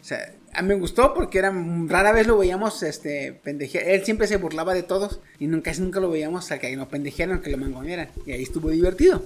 [0.00, 1.52] O sea, a mí me gustó porque era
[1.86, 3.84] rara vez lo veíamos este pendejear.
[3.88, 6.88] Él siempre se burlaba de todos y nunca, casi nunca lo veíamos hasta que lo
[6.88, 8.08] pendejearon, que lo mangonearan.
[8.26, 9.24] Y ahí estuvo divertido.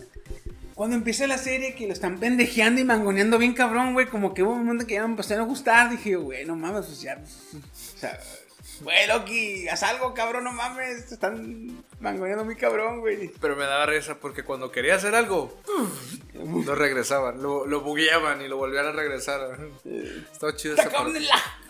[0.75, 4.43] Cuando empieza la serie que lo están pendejeando y mangoneando bien cabrón, güey, como que
[4.43, 7.17] hubo un momento que ya me empezó a gustar, dije güey, no mames, pues ya,
[7.17, 8.21] o sea,
[8.81, 11.07] Güey, Loki, haz algo, cabrón, no mames.
[11.07, 13.31] Te están mangoneando muy cabrón, güey.
[13.41, 15.59] Pero me daba risa porque cuando quería hacer algo,
[16.35, 19.59] lo regresaban, lo, lo bugueaban y lo volvían a regresar.
[20.33, 20.91] Estaba chido ¡Está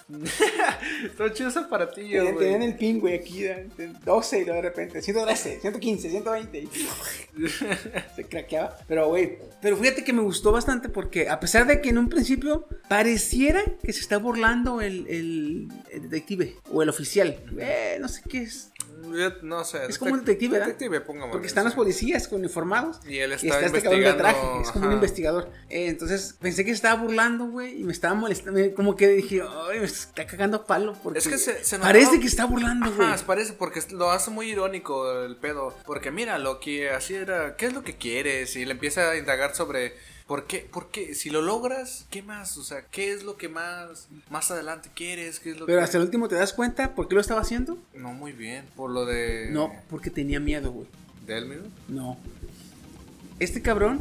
[0.08, 0.52] cabrón aparato.
[0.52, 1.04] el lag!
[1.10, 2.44] Estaba chido ese aparatillo, Tenían, güey.
[2.46, 6.58] tenían el ping, güey, aquí, de- de 12 y luego de repente 113, 115, 120.
[6.58, 6.68] y
[8.16, 8.76] se craqueaba.
[8.88, 12.08] Pero, güey, pero fíjate que me gustó bastante porque a pesar de que en un
[12.08, 17.36] principio pareciera que se está burlando el, el- el detective o el oficial.
[17.58, 18.70] Eh, no sé qué es.
[19.14, 19.80] Yo No sé.
[19.88, 20.66] Es como un detective, ¿verdad?
[20.68, 23.00] Detective, Porque están los policías uniformados.
[23.06, 24.62] Y él está está este cabrón de investigando, traje.
[24.62, 25.50] Es como un investigador.
[25.68, 27.80] Eh, entonces pensé que se estaba burlando, güey.
[27.80, 28.58] Y me estaba molestando.
[28.60, 30.94] me- Como que dije, ay, me está cagando palo.
[31.02, 33.08] Porque Es que se, se notaba- parece que está burlando, güey.
[33.26, 35.74] Parece porque lo hace muy irónico el pedo.
[35.84, 37.56] Porque mira, Loki, así era.
[37.56, 38.54] ¿Qué es lo que quieres?
[38.56, 39.94] Y le empieza a indagar sobre.
[40.26, 40.68] ¿Por qué?
[40.72, 41.14] ¿Por qué?
[41.14, 42.56] Si lo logras, ¿qué más?
[42.56, 45.38] O sea, ¿qué es lo que más más adelante quieres?
[45.38, 45.84] ¿Qué es lo Pero que...
[45.84, 47.78] hasta el último te das cuenta por qué lo estaba haciendo.
[47.94, 48.64] No, muy bien.
[48.74, 49.50] Por lo de...
[49.52, 50.88] No, porque tenía miedo, güey.
[51.26, 51.66] ¿De él mismo?
[51.88, 52.16] No.
[53.38, 54.00] Este cabrón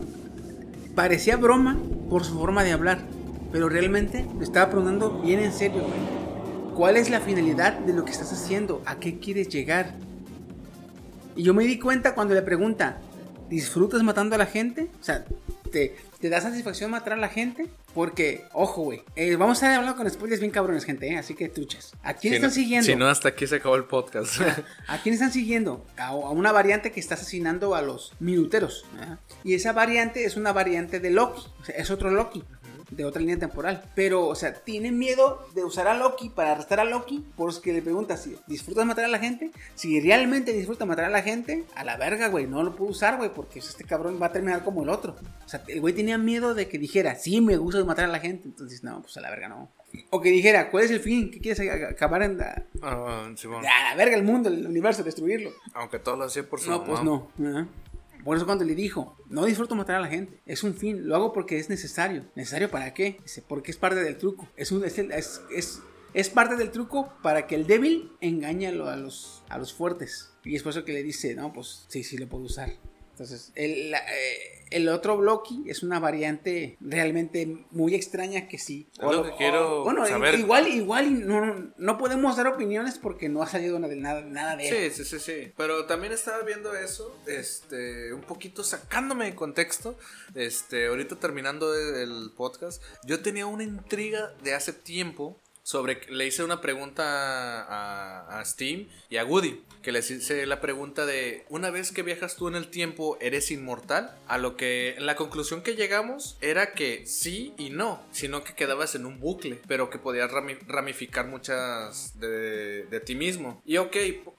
[0.95, 1.77] parecía broma
[2.10, 3.06] por su forma de hablar.
[3.52, 6.73] Pero realmente lo estaba preguntando bien en serio, güey.
[6.76, 8.81] ¿Cuál es la finalidad de lo que estás haciendo?
[8.85, 9.95] ¿A qué quieres llegar?
[11.35, 12.99] Y yo me di cuenta cuando le pregunta,
[13.49, 14.89] ¿disfrutas matando a la gente?
[14.99, 15.23] O sea,
[15.72, 15.95] ¿te,
[16.26, 17.68] te da satisfacción matar a la gente?
[17.93, 21.18] Porque, ojo, güey, eh, vamos a estar hablando con spoilers bien cabrones, gente, ¿eh?
[21.18, 21.93] así que truchas.
[22.03, 22.85] ¿A quién Si están no- siguiendo?
[22.88, 24.41] Si no, hasta aquí se acabó el podcast.
[24.88, 25.85] ¿A quién están siguiendo?
[25.97, 28.85] A, a una variante que está asesinando a los minuteros.
[29.43, 31.43] Y esa variante es una variante de Loki.
[31.61, 32.43] O sea, es otro Loki.
[32.91, 33.84] De otra línea temporal.
[33.95, 37.26] Pero, o sea, tiene miedo de usar a Loki para arrestar a Loki.
[37.36, 39.52] Por eso que le pregunta si disfrutas matar a la gente.
[39.74, 42.45] Si realmente disfruta matar a la gente, a la verga, güey.
[42.48, 43.32] No lo puedo usar, güey.
[43.34, 45.16] Porque este cabrón va a terminar como el otro.
[45.45, 48.20] O sea, el güey tenía miedo de que dijera, sí, me gusta matar a la
[48.20, 48.48] gente.
[48.48, 49.72] Entonces, no, pues a la verga no.
[50.10, 51.32] O que dijera, ¿cuál es el fin?
[51.32, 55.52] ¿Qué quieres acabar en la, Ah, a la verga el mundo, el universo, destruirlo?
[55.74, 56.90] Aunque todo lo hacía por su No, mamá.
[56.91, 57.30] pues no.
[58.26, 61.15] Por eso cuando le dijo, no disfruto matar a la gente, es un fin, lo
[61.15, 62.26] hago porque es necesario.
[62.35, 63.19] ¿Necesario para qué?
[63.23, 64.49] Dice, porque es parte del truco.
[64.57, 65.81] Es, es, es, es-
[66.14, 70.31] es parte del truco para que el débil engañe a los, a los fuertes.
[70.45, 72.69] Y es por eso que le dice, no, pues sí, sí lo puedo usar.
[73.16, 78.88] Entonces, el, la- eh, el otro Loki es una variante realmente muy extraña que sí.
[78.94, 80.38] Es lo que quiero bueno, saber.
[80.38, 84.92] igual, igual no, no podemos dar opiniones porque no ha salido nada, nada, de él.
[84.92, 85.54] Sí, sí, sí, sí.
[85.56, 89.98] Pero también estaba viendo eso, este, un poquito sacándome de contexto.
[90.34, 96.28] Este, ahorita terminando el el podcast, yo tenía una intriga de hace tiempo sobre, le
[96.28, 97.04] hice una pregunta
[97.64, 102.02] a, a Steam y a Woody, que les hice la pregunta de, una vez que
[102.02, 104.18] viajas tú en el tiempo, ¿eres inmortal?
[104.28, 108.95] A lo que la conclusión que llegamos era que sí y no, sino que quedabas
[108.95, 113.62] en un bucle, pero que podías rami- ramificar muchas de, de ti mismo.
[113.64, 113.95] Y ok,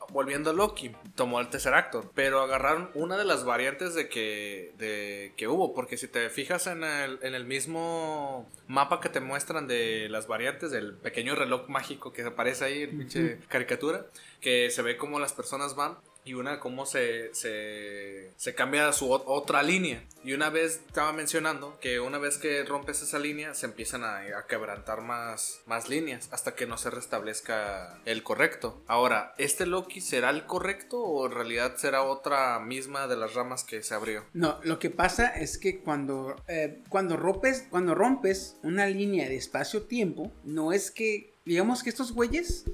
[0.09, 4.73] volviendo a Loki, tomó el tercer actor, pero agarraron una de las variantes de que,
[4.79, 9.21] de, que hubo, porque si te fijas en el, en el mismo mapa que te
[9.21, 14.07] muestran de las variantes del pequeño reloj mágico que aparece ahí en pinche caricatura,
[14.41, 19.11] que se ve como las personas van y una cómo se, se, se cambia su
[19.11, 20.03] ot- otra línea.
[20.25, 24.17] Y una vez estaba mencionando que una vez que rompes esa línea se empiezan a,
[24.37, 28.83] a quebrantar más, más líneas hasta que no se restablezca el correcto.
[28.89, 33.63] Ahora, ¿este Loki será el correcto o en realidad será otra misma de las ramas
[33.63, 34.25] que se abrió?
[34.33, 39.37] No, lo que pasa es que cuando, eh, cuando, rompes, cuando rompes una línea de
[39.37, 42.65] espacio-tiempo, no es que, digamos que estos güeyes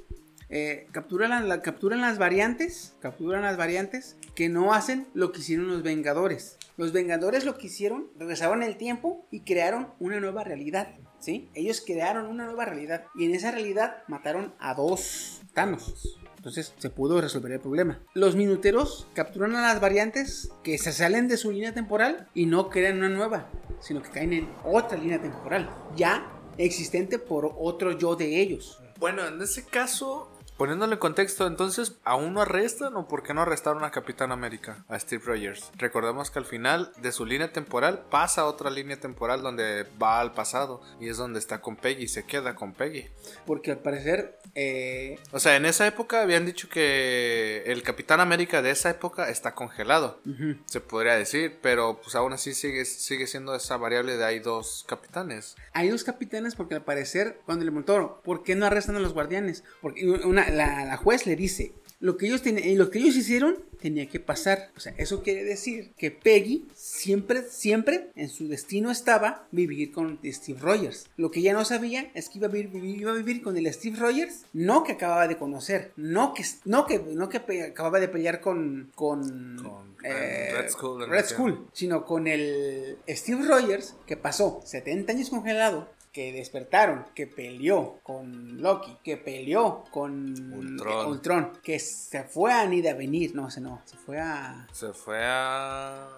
[0.53, 5.67] eh, capturan, la- capturan las variantes, capturan las variantes que no hacen lo que hicieron
[5.67, 6.59] los Vengadores.
[6.77, 10.89] Los Vengadores lo que hicieron, regresaron el tiempo y crearon una nueva realidad,
[11.19, 11.49] ¿sí?
[11.55, 16.19] Ellos crearon una nueva realidad y en esa realidad mataron a dos Thanos.
[16.37, 18.01] Entonces se pudo resolver el problema.
[18.15, 22.69] Los minuteros capturan a las variantes que se salen de su línea temporal y no
[22.69, 23.49] crean una nueva,
[23.81, 26.27] sino que caen en otra línea temporal, ya
[26.59, 28.81] existente por otro yo de ellos.
[28.99, 33.43] Bueno, en ese caso, poniéndole en contexto, entonces, ¿aún no arrestan o por qué no
[33.43, 35.71] arrestaron a Capitán América, a Steve Rogers?
[35.77, 40.21] Recordemos que al final de su línea temporal pasa a otra línea temporal donde va
[40.21, 43.09] al pasado y es donde está con Peggy, se queda con Peggy.
[43.47, 48.63] Porque al parecer, eh, O sea, en esa época habían dicho que el Capitán América
[48.63, 50.21] de esa época está congelado,
[50.67, 54.85] se podría decir, pero pues aún así sigue, sigue siendo esa variable de hay dos
[54.87, 55.57] capitanes.
[55.73, 59.13] hay dos capitanes porque al parecer, cuando le preguntó, ¿por qué no arrestan a los
[59.13, 59.65] guardianes?
[59.81, 63.15] Porque una, la, la juez le dice, lo que ellos ten- y lo que ellos
[63.17, 64.71] hicieron tenía que pasar.
[64.77, 70.19] O sea, eso quiere decir que Peggy siempre, siempre en su destino estaba vivir con
[70.25, 71.07] Steve Rogers.
[71.17, 73.73] Lo que ella no sabía es que iba a vivir, iba a vivir con el
[73.73, 78.01] Steve Rogers, no que acababa de conocer, no que, no que, no que pe- acababa
[78.01, 83.45] de pelear con, con, Con, eh, eh, Red en Red Skull, sino con el Steve
[83.47, 85.89] Rogers que pasó 70 años congelado.
[86.13, 91.07] Que despertaron, que peleó con Loki, que peleó con Ultron.
[91.07, 94.69] Ultron, que se fue a Nida venir, no, ese no, se fue a...
[94.73, 96.09] Se fue a.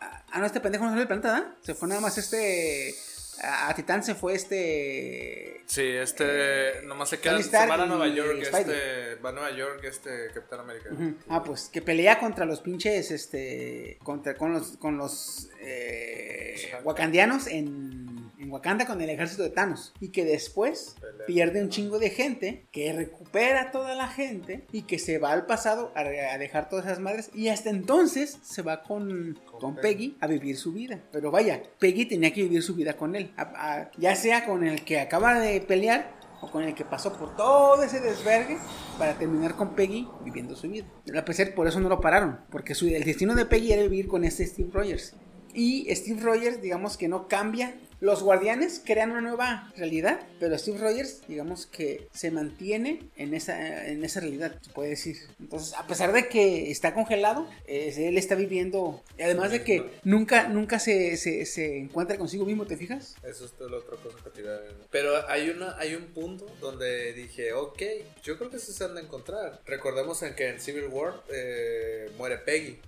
[0.00, 1.54] Ah, no, este pendejo no salió del planeta, ¿verdad?
[1.60, 2.94] Se fue nada más este...
[3.42, 5.62] A, Titán se fue este...
[5.66, 6.82] Sí, este.
[6.84, 7.42] Nomás se queda.
[7.42, 8.40] Se a Nueva York.
[8.42, 9.14] Este.
[9.16, 10.28] Va a Nueva York, este.
[10.34, 10.90] Capitán América.
[11.28, 17.46] Ah, pues que pelea contra los pinches, este, contra, con los, con los eh, wakandianos
[17.46, 18.01] en
[18.52, 19.92] Wakanda con el ejército de Thanos.
[20.00, 21.26] Y que después Pelea.
[21.26, 25.46] pierde un chingo de gente, que recupera toda la gente y que se va al
[25.46, 27.30] pasado a, a dejar todas esas madres.
[27.34, 30.16] Y hasta entonces se va con, Con con Peggy.
[30.20, 31.00] A vivir su vida.
[31.12, 33.32] Pero vaya, Peggy tenía que vivir su vida con él.
[33.36, 33.42] A-
[33.80, 37.36] a- ya sea con el que acaba de pelear o con el que pasó por
[37.36, 38.58] todo ese desvergue
[38.98, 40.84] para terminar con Peggy viviendo su vida.
[41.16, 44.08] A pesar por eso no lo pararon, porque su, el destino de Peggy era vivir
[44.08, 45.14] con este Steve Rogers.
[45.54, 47.76] Y Steve Rogers, digamos que no cambia.
[48.02, 53.86] Los guardianes crean una nueva realidad, pero Steve Rogers, digamos que se mantiene en esa,
[53.86, 55.18] en esa realidad, se puede decir.
[55.38, 59.00] Entonces, a pesar de que está congelado, eh, él está viviendo.
[59.16, 63.14] Y además de que nunca, nunca se, se, se encuentra consigo mismo, ¿te fijas?
[63.22, 64.58] Eso es la otra cosa que te iba a.
[64.90, 67.82] Pero hay, una, hay un punto donde dije, ok,
[68.24, 69.60] yo creo que sí se han de encontrar.
[69.64, 72.80] Recordemos en que en Civil War eh, muere Peggy.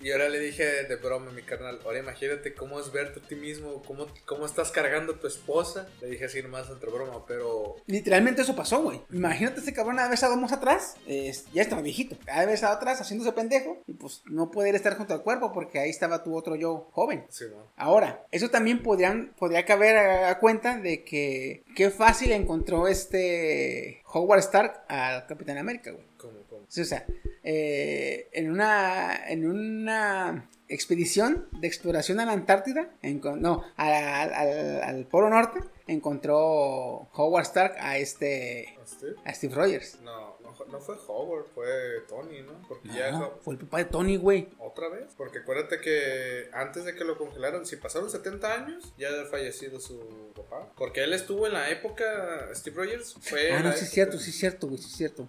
[0.00, 3.26] Y ahora le dije de broma a mi carnal, ahora imagínate cómo es verte a
[3.26, 5.88] ti mismo, cómo, cómo estás cargando a tu esposa.
[6.00, 7.76] Le dije así nomás entre broma, pero...
[7.86, 9.00] Literalmente eso pasó, güey.
[9.10, 10.96] Imagínate ese cabrón haber estado más atrás.
[11.06, 12.16] ya estaba viejito.
[12.30, 13.78] Haber estado atrás haciéndose pendejo.
[13.86, 17.24] Y pues no poder estar junto al cuerpo porque ahí estaba tu otro yo joven.
[17.30, 17.70] Sí, bueno.
[17.76, 24.02] Ahora, eso también podrían, podría caber a, a cuenta de que qué fácil encontró este
[24.12, 26.04] Howard Stark al Capitán América, güey.
[26.16, 26.66] ¿Cómo, cómo?
[26.68, 27.06] Sí, o sea,
[27.42, 33.92] eh, en una en una expedición de exploración a la Antártida, enco- no, al,
[34.32, 35.58] al- al Polo Norte,
[35.88, 39.14] encontró Howard Stark a este ¿A Steve?
[39.24, 39.98] a Steve Rogers.
[40.02, 41.66] No, no, fue- no fue Howard, fue
[42.08, 42.52] Tony, ¿no?
[42.68, 43.10] Porque ya...
[43.12, 44.48] No, fue el papá de Tony, güey.
[44.58, 45.06] ¿Otra vez?
[45.16, 49.80] Porque acuérdate que antes de que lo congelaron, si pasaron 70 años, ya había fallecido
[49.80, 50.70] su papá.
[50.76, 53.52] Porque él estuvo en la época, Steve Rogers fue...
[53.52, 55.28] Ah, en no, sí es cierto, sí es cierto, güey, sí es cierto.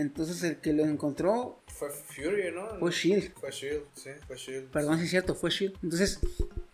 [0.00, 2.78] Entonces el que lo encontró Fue Fury, ¿no?
[2.78, 3.32] fue Shield.
[3.38, 4.70] Fue Shield, sí, fue Shield.
[4.70, 5.76] Perdón, sí es cierto, fue Shield.
[5.82, 6.18] Entonces,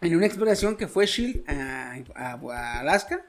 [0.00, 3.26] en una exploración que fue Shield a, a- a Alaska.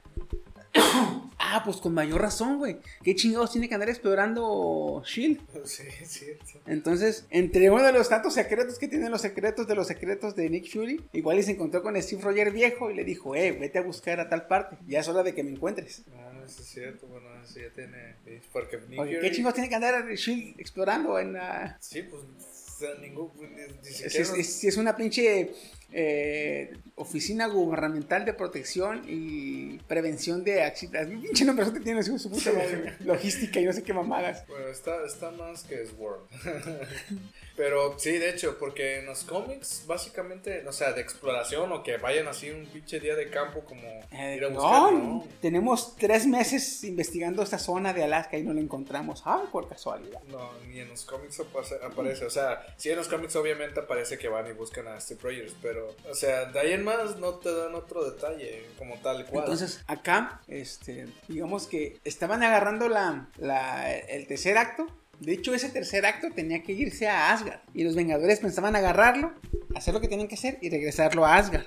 [1.56, 2.78] Ah, pues con mayor razón, güey.
[3.02, 5.40] ¿Qué chingados tiene que andar explorando Shield?
[5.64, 6.44] Sí, es cierto.
[6.66, 10.48] Entonces, entre uno de los tantos secretos que tienen los secretos de los secretos de
[10.50, 13.78] Nick Fury, igual y se encontró con Steve Rogers viejo y le dijo, eh, vete
[13.78, 14.76] a buscar a tal parte.
[14.86, 16.02] Ya es hora de que me encuentres.
[16.08, 18.16] No, eso es cierto, bueno, eso ya tiene...
[18.52, 21.76] Porque Nick Fury- ¿qué chingados tiene que andar Shield explorando en la...
[21.80, 23.30] Sí, pues, o sea, ningún...
[23.40, 24.22] Ni, ni Es, siquiera...
[24.22, 25.50] es- es- es una pinche
[25.92, 31.20] eh, oficina gubernamental de protección y prevención de accidentes.
[31.20, 32.50] Pinche nombre que tiene su, su puta.
[33.04, 34.46] Logística y no sé qué mamadas.
[34.48, 36.20] Bueno, está, está más que Sword.
[37.58, 41.96] Pero sí, de hecho, porque en los cómics, básicamente, o sea, de exploración o que
[41.96, 43.82] vayan así un pinche día de campo como
[44.12, 45.26] Eh, ir a buscar, ¿no?
[45.40, 49.22] tenemos tres meses investigando esta zona de Alaska y no la encontramos.
[49.24, 50.22] Ay, por casualidad.
[50.28, 51.42] No, ni en los cómics
[51.82, 52.24] aparece.
[52.26, 55.54] O sea, sí en los cómics obviamente aparece que van y buscan a Steve Rogers,
[55.60, 55.77] pero,
[56.10, 59.44] o sea, de ahí en más no te dan otro detalle como tal cual.
[59.44, 64.86] Entonces, acá, este, digamos que estaban agarrando la, la- el tercer acto.
[65.20, 67.60] De hecho, ese tercer acto tenía que irse a Asgard.
[67.74, 69.32] Y los Vengadores pensaban agarrarlo,
[69.74, 71.66] hacer lo que tenían que hacer y regresarlo a Asgard.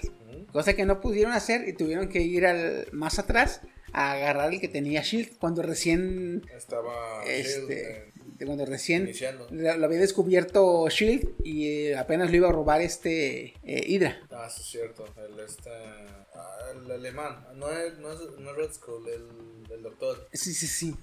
[0.54, 3.62] Cosa que no pudieron hacer y tuvieron que ir al, más atrás
[3.94, 5.38] a agarrar el que tenía Shield.
[5.38, 6.44] Cuando recién.
[6.56, 8.11] Estaba Este,
[8.42, 9.48] de cuando recién iniciando.
[9.52, 14.20] lo, lo había descubierto Shield y eh, apenas lo iba a robar este eh, Hydra.
[14.32, 15.06] Ah, eso es cierto.
[15.16, 17.46] El, este, ah, el alemán.
[17.56, 20.28] No es, no es, no es Red Skull, el, el doctor.
[20.34, 20.96] Sí, sí, sí.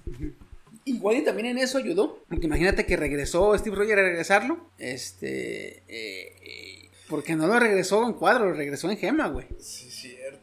[0.83, 2.23] Igual y también en eso ayudó.
[2.27, 4.69] Porque imagínate que regresó Steve Rogers a regresarlo.
[4.77, 5.83] Este.
[5.87, 9.47] eh, porque no lo regresó en cuadro, lo regresó en gema, güey.
[9.59, 9.88] Sí,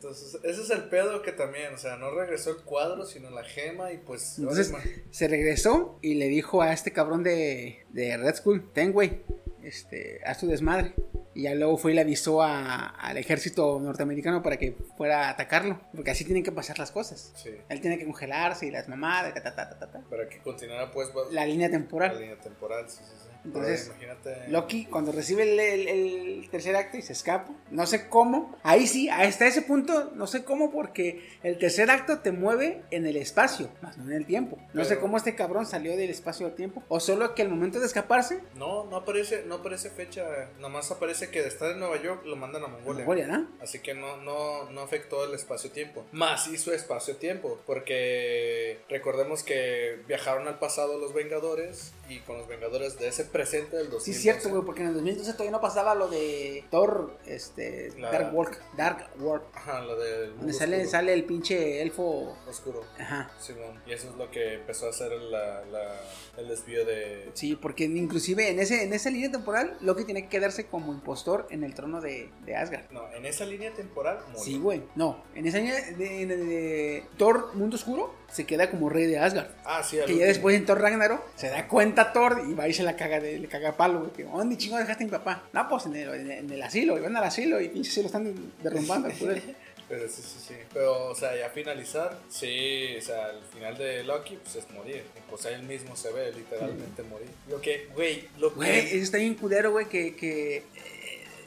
[0.00, 0.10] cierto.
[0.10, 3.92] Ese es, el pedo que también, o sea, no regresó el cuadro, sino la gema
[3.92, 4.38] y pues...
[4.38, 4.72] Entonces
[5.10, 9.22] se regresó y le dijo a este cabrón de, de Red Skull: Ten, güey.
[9.62, 10.94] Este, haz tu desmadre.
[11.34, 15.30] Y ya luego fue y le avisó a- al ejército norteamericano para que fuera a
[15.30, 15.80] atacarlo.
[15.94, 17.32] Porque así tienen que pasar las cosas.
[17.36, 17.50] Sí.
[17.68, 20.00] Él tiene que congelarse y las mamadas, ta, ta, ta, ta, ta.
[20.08, 22.18] Para que continuara pues La línea la temporal.
[22.18, 23.25] línea temporal, sí, sí, sí.
[23.46, 24.48] Entonces, imagínate.
[24.48, 28.86] Loki, cuando recibe el, el- el tercer acto y se escapa, no sé cómo, ahí
[28.86, 33.16] sí, hasta ese punto, no sé cómo, porque el tercer acto te mueve en el
[33.16, 34.58] espacio, más no en el tiempo.
[34.74, 37.80] No sé cómo este cabrón salió del espacio al tiempo, o solo que al momento
[37.80, 40.24] de escaparse, No, no aparece, no aparece fecha.
[40.58, 43.04] Nomás aparece que de estar en Nueva York lo mandan a Mongolia.
[43.04, 43.48] Mongolia, ¿no?
[43.60, 46.04] Así que no, no, no afectó el espacio-tiempo.
[46.12, 47.60] Más hizo espacio-tiempo.
[47.66, 51.92] Porque recordemos que viajaron al pasado los Vengadores.
[52.08, 54.12] Y con los Vengadores de ese presente del 2012.
[54.12, 58.10] Sí, cierto, güey, porque en el 2012 todavía no pasaba lo de Thor, este, La-
[58.10, 60.90] Dark World, Dark World, Ajá, lo del donde sale, oscuro.
[60.90, 62.82] sale el pinche elfo, Oscuro.
[62.98, 63.30] ajá.
[63.38, 63.80] Simón.
[63.86, 66.00] Y eso es lo que empezó a hacer la, la-
[66.38, 67.30] el desvío de.
[67.34, 71.46] Sí, porque inclusive en ese en esa línea temporal Loki tiene que quedarse como impostor
[71.50, 72.90] en el trono de, de Asgard.
[72.90, 74.42] No, en esa línea temporal murió.
[74.44, 74.82] Sí, güey.
[74.94, 79.18] No, en esa línea de, de- de Thor Mundo Oscuro se queda como rey de
[79.18, 79.48] Asgard.
[79.64, 80.20] Ah, sí, Que ya último.
[80.26, 83.25] después en Thor Ragnarok se da cuenta Thor y va y se la caga de,
[83.38, 84.10] le caga a palo, güey.
[84.12, 85.42] Que, ¿Dónde chingo dejaste a mi papá?
[85.52, 87.94] No, pues en el, en el- en el asilo, y van al asilo y pinches
[87.94, 89.42] se lo están derrumbando al poder.
[89.88, 90.54] Pero sí, sí, sí.
[90.74, 95.04] Pero, o sea, ya finalizar, sí, o sea, el final de Loki, pues es morir.
[95.16, 97.28] Y, Pues él mismo se ve literalmente morir.
[97.48, 98.56] Lo que, güey, lo que.
[98.56, 100.62] Güey, eso está bien culero, güey, que, que eh,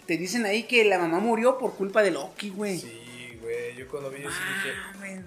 [0.06, 2.80] te dicen ahí que la mamá murió por culpa de Loki, güey.
[2.80, 2.92] Sí,
[3.42, 4.76] güey, yo cuando vi eso dije.
[4.96, 5.24] Mames,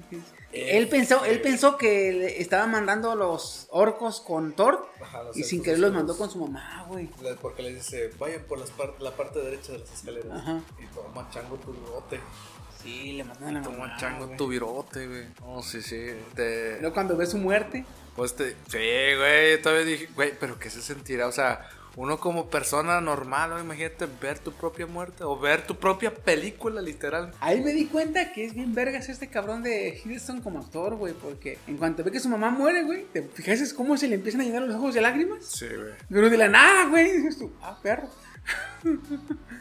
[0.52, 1.40] Eh, Él pensó, él eh.
[1.40, 5.78] pensó que le estaba mandando a los orcos con Thor Ajá, los y sin querer
[5.78, 6.06] los oscuros.
[6.09, 7.09] mandó con su mamá, güey.
[7.40, 10.30] Porque le dice, vayan por las par- la parte derecha de las escaleras.
[10.32, 10.60] Ajá.
[10.82, 12.20] Y toma chango tu bigote.
[12.82, 13.97] Sí, le mandaron a la Toma mamá.
[13.97, 15.26] chango tu virote, güey.
[15.40, 16.05] No, sí, sí.
[16.34, 16.78] Te...
[16.80, 17.84] Luego cuando ve su muerte,
[18.16, 18.51] Pues te...
[18.68, 21.28] Sí, güey, yo todavía dije, güey, pero ¿qué se sentirá?
[21.28, 21.66] O sea,
[21.97, 23.60] uno como persona normal, ¿no?
[23.60, 27.32] imagínate ver tu propia muerte o ver tu propia película, literal.
[27.40, 31.14] ahí me di cuenta que es bien vergas este cabrón de Hiddleston como actor, güey,
[31.14, 34.14] porque en cuanto ve que su mamá muere, güey, te fijas es cómo se le
[34.14, 35.44] empiezan a llenar los ojos de lágrimas.
[35.44, 35.93] Sí, güey.
[36.09, 38.09] Pero de la nada, güey, dices tú, ah, perro.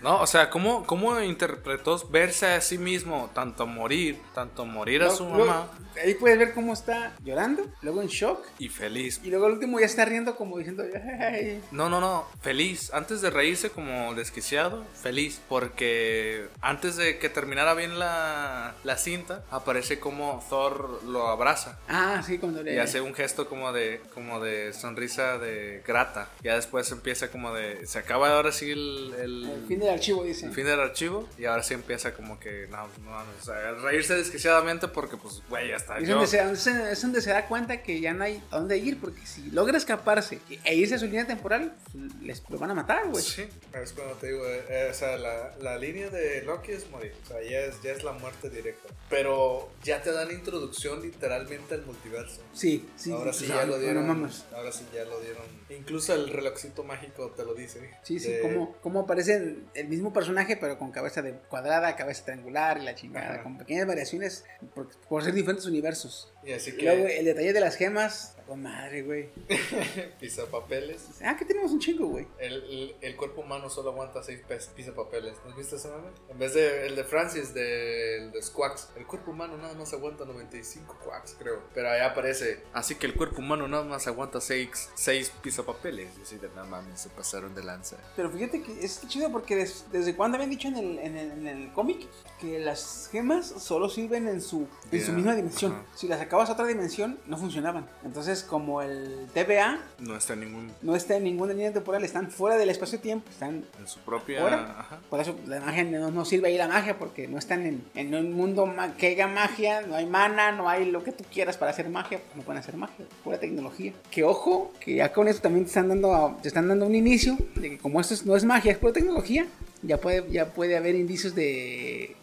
[0.02, 5.12] No, o sea, ¿cómo, ¿cómo interpretó verse a sí mismo, tanto morir, tanto morir a
[5.12, 5.70] su luego, mamá
[6.04, 9.22] ahí puedes ver cómo está llorando, luego en shock, y feliz?
[9.24, 10.84] y luego al último ya está riendo como diciendo,
[11.20, 12.92] ay, No, no, no, feliz.
[12.94, 15.42] Antes de reírse como desquiciado, feliz.
[15.48, 21.80] Porque antes de que terminara bien la, la cinta, aparece como Thor lo abraza.
[21.88, 22.76] ah, sí, cuando le...
[22.76, 26.30] Y hace un gesto como de, como de sonrisa de grata.
[26.42, 27.86] Ya después empieza como de...
[27.86, 29.11] Se acaba ahora sí el...
[29.14, 30.46] el- El fin del archivo, dice.
[30.48, 31.28] el fin del archivo.
[31.38, 32.68] Y ahora sí empieza como que...
[32.70, 35.98] No, no, o sea, reírse desquiciadamente porque pues, güey, ya está.
[36.00, 36.28] Es yo- donde,
[36.58, 39.50] se, es donde se da cuenta que ya no hay a dónde ir, porque si
[39.52, 41.74] logra escaparse e irse a su línea temporal,
[42.22, 43.24] les lo van a matar, güey.
[43.24, 43.44] Sí,
[43.74, 47.28] es cuando te digo, eh, o sea, la, la línea de Loki es morir, o
[47.28, 48.90] sea, ya es, ya es la muerte directa.
[49.10, 52.42] Pero ya te dan introducción literalmente al multiverso.
[52.54, 53.12] Sí, sí.
[53.12, 54.10] ahora sí, sí, ya no, lo dieron.
[54.56, 55.44] ahora sí ya lo dieron.
[55.70, 57.92] Incluso el relojcito mágico te lo dice.
[58.04, 62.26] Sí, sí, De- como, como aparece el mismo personaje, pero con cabeza de cuadrada, cabeza
[62.26, 63.44] triangular y la chingada, Ajá.
[63.44, 66.32] con pequeñas variaciones por, por ser diferentes universos.
[66.44, 69.30] Y así que luego el detalle de las gemas, oh madre, güey.
[70.20, 71.02] pisapapeles.
[71.24, 72.28] Ah, que tenemos un chingo, güey.
[72.40, 74.40] El, el, el cuerpo humano solo aguanta 6
[74.76, 75.34] pisapapeles.
[75.44, 76.10] ¿No has visto ese meme?
[76.30, 78.90] En vez de el de Francis, de, el de Squawks.
[78.96, 81.62] El cuerpo humano nada más aguanta 95 quacks, creo.
[81.74, 82.64] Pero ahí aparece.
[82.74, 86.10] Así que el cuerpo humano nada más aguanta 6 seis pisapapeles.
[86.20, 87.98] Y así de nada mames, se pasaron de lanza.
[88.16, 91.32] Pero fíjate que es chido porque des- desde cuando habían dicho en el, en el,
[91.32, 92.08] en el cómic
[92.40, 95.84] que las gemas solo sirven en su, en su misma dimensión.
[95.96, 97.90] Si las sacabas a otra dimensión, no funcionaban.
[98.04, 100.72] Entonces, como el TVA No está en ningún.
[100.82, 104.46] no está en ninguna línea temporal, están fuera del espacio-tiempo, están En su propia.
[104.46, 105.00] Ajá.
[105.10, 108.14] Por eso la magia no, no sirve ahí la magia, porque no están en, en
[108.16, 111.72] un mundo que haya magia, no hay mana, no hay lo que tú quieras para
[111.72, 113.94] hacer magia, pues no pueden hacer magia, pura tecnología.
[114.10, 116.96] Que ojo, que ya con eso también te están dando, a- te están dando un
[116.96, 119.46] inicio de que como esto es- no es magia, es pura tecnología,
[119.84, 122.16] ya puede, ya puede haber indicios de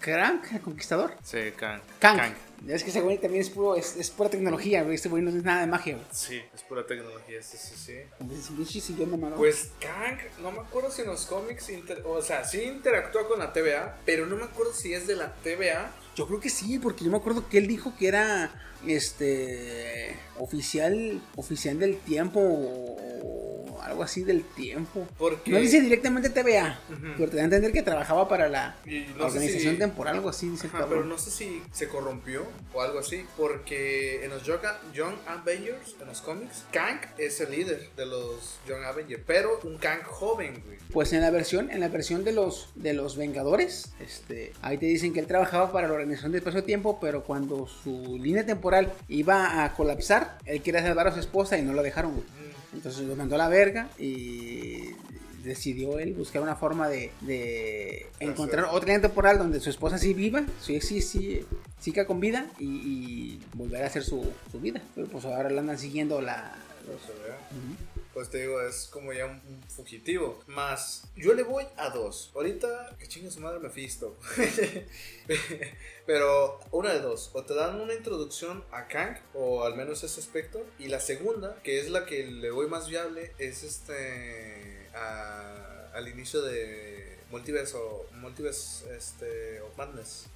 [0.00, 1.12] Crank, el conquistador.
[1.22, 1.80] Sí, Kang.
[1.98, 2.32] Kang.
[2.68, 4.94] Es que ese güey también es, puro, es, es pura tecnología, güey.
[4.94, 6.06] Este güey no es nada de magia, güey.
[6.12, 7.94] Sí, es pura tecnología, sí, sí, sí.
[8.20, 8.50] Entonces.
[9.36, 13.38] Pues Kang, no me acuerdo si en los cómics, inter- o sea, sí interactúa con
[13.38, 15.90] la TVA, pero no me acuerdo si es de la TVA.
[16.16, 18.52] Yo creo que sí, porque yo me acuerdo que él dijo que era
[18.86, 23.49] este oficial oficial del tiempo o
[23.82, 25.06] algo algo así del tiempo.
[25.18, 26.80] Porque- No dice directamente TVA,
[27.18, 30.48] pero te da a entender que trabajaba para la no organización si- temporal, algo así,
[30.48, 30.88] dice el cabrón.
[30.90, 34.60] pero no sé si se corrompió o algo así, porque en los Young,
[35.26, 40.02] Avengers, en los cómics, Kang es el líder de los Young Avengers, pero un Kang
[40.04, 40.78] joven, güey.
[40.92, 44.86] Pues en la versión, en la versión de los de los Vengadores, este, ahí te
[44.86, 49.64] dicen que él trabajaba para la organización de espacio-tiempo, pero cuando su línea temporal iba
[49.64, 52.12] a colapsar, él quería salvar a su esposa y no lo dejaron.
[52.14, 52.39] güey.
[52.72, 54.90] Entonces lo mandó a la verga y
[55.42, 60.14] decidió él buscar una forma de, de encontrar otra línea temporal donde su esposa sí
[60.14, 61.40] viva, sí, sí, sí,
[61.80, 64.82] siga con vida y, y volver a hacer su, su vida.
[64.94, 66.54] Pero pues ahora la andan siguiendo la...
[66.86, 67.00] los-.
[68.20, 70.44] Pues te digo, es como ya un, fugitivo.
[70.46, 72.30] Más, yo le voy a dos.
[72.34, 74.14] Ahorita, que chingue su madre Mephisto.
[76.06, 77.30] Pero una de dos.
[77.32, 80.62] O te dan una introducción a Kang, o al menos ese aspecto.
[80.78, 84.90] Y la segunda, que es la que le voy más viable, es este.
[84.92, 88.06] al inicio de Multiverso.
[88.20, 90.26] Multiverse este, of Madness.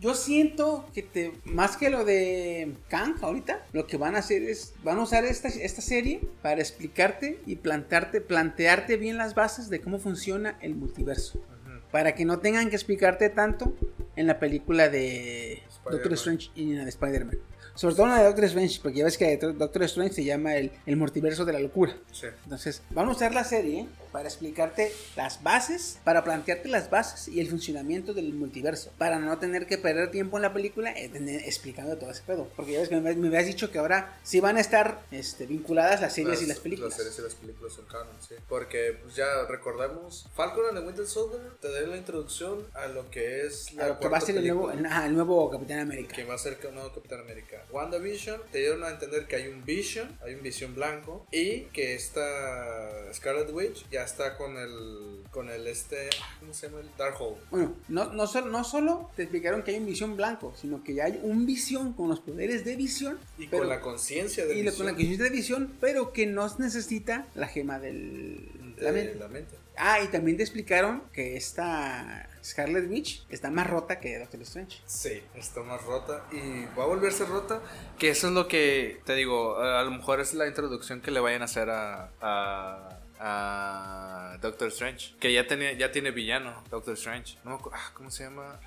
[0.00, 4.42] Yo siento que te, más que lo de Kang ahorita, lo que van a hacer
[4.42, 9.70] es, van a usar esta, esta serie para explicarte y plantarte, plantearte bien las bases
[9.70, 11.42] de cómo funciona el multiverso.
[11.90, 13.74] Para que no tengan que explicarte tanto
[14.16, 15.62] en la película de.
[15.90, 17.38] Doctor Strange y en la de Spider-Man.
[17.74, 20.56] Sobre todo en la de Doctor Strange, porque ya ves que Doctor Strange se llama
[20.56, 21.94] el, el multiverso de la locura.
[22.12, 22.28] Sí.
[22.44, 27.40] Entonces, vamos a usar la serie para explicarte las bases, para plantearte las bases y
[27.40, 31.42] el funcionamiento del multiverso, para no tener que perder tiempo en la película eh, tener-
[31.44, 32.48] explicando todo ese pedo.
[32.54, 35.46] Porque ya ves que me, me habías dicho que ahora sí van a estar este,
[35.46, 36.90] vinculadas las series y las películas.
[36.90, 38.34] Las series y las películas son canon, sí.
[38.48, 43.10] Porque pues, ya recordamos, Falcon and the Winter Soldier te da la introducción a lo
[43.10, 45.80] que es la A lo que va a ser el nuevo, ajá, el nuevo Capitán
[45.80, 46.14] América.
[46.14, 47.64] que va a ser un nuevo Capitán América.
[47.70, 51.94] WandaVision te dieron a entender que hay un Vision, hay un Visión blanco y que
[51.94, 56.80] esta Scarlet Witch ya está con el con el este, ah, ¿cómo se llama?
[56.80, 57.36] El Darkhold.
[57.50, 60.94] Bueno, no, no, solo, no solo te explicaron que hay un visión blanco, sino que
[60.94, 64.54] ya hay un visión con los poderes de visión Y pero- con la conciencia de
[64.58, 68.82] y lo- con la conciencia de visión, pero que no necesita la gema del, de
[68.82, 69.14] la mente.
[69.18, 69.56] la mente.
[69.78, 74.80] Ah, y también te explicaron que esta Scarlet Witch está más rota que Doctor Strange.
[74.84, 77.62] Sí, está más rota y va a volverse rota.
[77.98, 79.56] Que eso es lo que te digo.
[79.56, 84.36] A a lo mejor es la introducción que le vayan a hacer a, a, a
[84.40, 85.14] Doctor Strange.
[85.20, 87.38] Que ya, tenía, ya tiene villano, Doctor Strange.
[87.44, 88.58] No, ah, ¿Cómo se llama?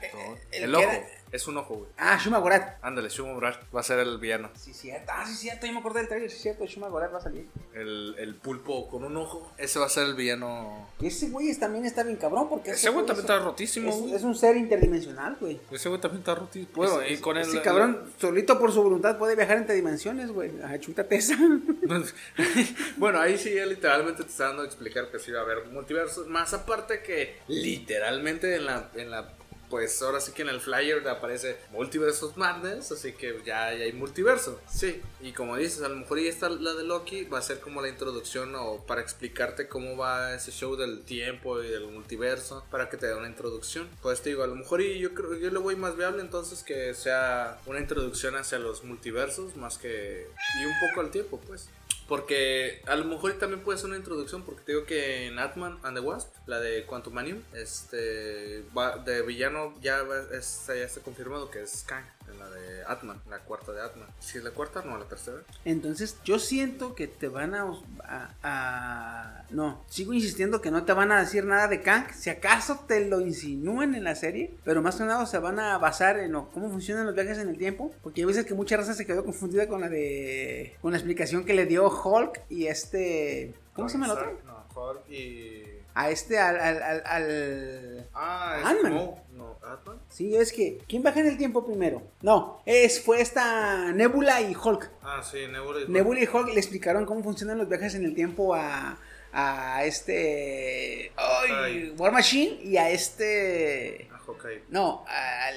[0.52, 0.92] el el que ojo.
[0.92, 1.90] era- Es un ojo, güey.
[1.98, 2.78] Ah, Shuma Gorath.
[2.82, 4.50] Ándale, Shumo Brad va a ser el villano.
[4.56, 5.12] Sí, cierto.
[5.14, 5.66] Ah, sí, cierto.
[5.66, 6.32] Yo me acordé del trailer.
[6.32, 6.66] Sí, cierto.
[6.66, 7.46] Shuma Gorath va a salir.
[7.74, 9.52] El, el pulpo con un ojo.
[9.58, 10.88] Ese va a ser el villano.
[11.02, 13.96] Ese güey es- también está bien cabrón porque Ese güey también es- está rotísimo, Es,
[13.98, 14.14] güey.
[14.14, 15.60] es un ser interdimensional, güey.
[15.72, 16.72] Ese güey también está rotísimo.
[16.76, 17.44] Bueno, Ese- y con el.
[17.48, 20.52] ese cabrón, solito por su voluntad, puede viajar entre dimensiones, güey.
[20.64, 21.36] Ajá, chútate esa.
[22.98, 25.66] bueno, ahí sí ya literalmente te está dando a explicar que sí va a haber
[25.66, 26.28] multiversos.
[26.28, 29.30] Más aparte que literalmente en la, en la
[29.70, 33.94] pues ahora sí que en el flyer aparece Multiversos Madness, así que ya, ya hay
[33.94, 34.60] multiverso.
[34.70, 37.60] Sí, y como dices, a lo mejor ya está la de Loki, va a ser
[37.60, 42.64] como la introducción o para explicarte cómo va ese show del tiempo y del multiverso,
[42.72, 43.90] para que te dé una introducción.
[44.02, 46.64] Pues te digo, a lo mejor y yo creo yo le voy más viable entonces
[46.64, 50.28] que sea una introducción hacia los multiversos más que
[50.62, 51.70] y un poco al tiempo, pues.
[52.08, 55.80] Porque a lo mejor también puede ser una introducción, porque te digo que en Ant-Man
[55.84, 61.02] and the Wasp, la de Quantumanium, este, va- de villano ya, va- es- ya está
[61.02, 64.08] confirmado que es Kang, en la de Ant-Man, la cuarta de Ant-Man.
[64.20, 65.38] Si es la cuarta, no, la tercera.
[65.64, 67.64] Entonces, yo siento que te van a,
[68.04, 72.12] a- a- No, sigo insistiendo que no te van a decir nada de Kang.
[72.14, 75.78] Si acaso te lo insinúan en la serie, pero más que nada se van a
[75.78, 77.94] basar en lo- cómo funcionan los viajes en el tiempo.
[78.04, 80.76] Porque hay veces que mucha raza se quedó confundida con la de.
[80.82, 83.54] con la explicación que le dio Hulk y este.
[83.74, 84.40] ¿Cómo se llama el otro?
[84.46, 85.65] No, Hulk y...
[85.96, 86.60] A este, al.
[86.60, 88.94] al, al- al- Ah, Ant-Man.
[88.94, 90.00] no, no, Ant-Man.
[90.10, 90.78] Sí, es que.
[90.88, 92.02] ¿Quién baja en el tiempo primero?
[92.22, 94.92] No, es, fue esta Nebula y Hulk.
[95.02, 98.14] Ah, sí, Nebula y Nebula y Hulk le explicaron cómo funcionan los viajes en el
[98.14, 98.98] tiempo a,
[99.32, 101.12] a este.
[101.16, 101.52] ¡Ay!
[101.52, 101.96] Ay.
[101.98, 104.10] War Machine y a este.
[104.12, 104.64] Ah, Hawkeye.
[104.70, 105.56] No, al.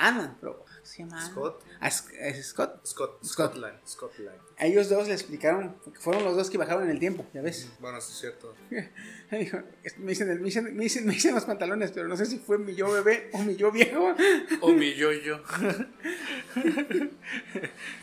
[0.00, 0.58] Ant-Man, pero.
[0.58, 1.20] ¿cómo ¿Se llama?
[1.26, 1.64] Scott.
[1.80, 2.14] A Scott.
[2.42, 3.24] Scott, Scott.
[3.24, 4.38] Scotland, Scotland.
[4.60, 7.42] A ellos dos le explicaron, porque fueron los dos que bajaron en el tiempo, ya
[7.42, 7.68] ves.
[7.78, 8.54] Bueno, sí es cierto.
[9.30, 9.58] Dijo,
[9.98, 12.58] me, dicen, me, dicen, me, dicen, me dicen los pantalones, pero no sé si fue
[12.58, 14.14] mi yo bebé o mi yo viejo.
[14.60, 15.40] O mi yo-yo.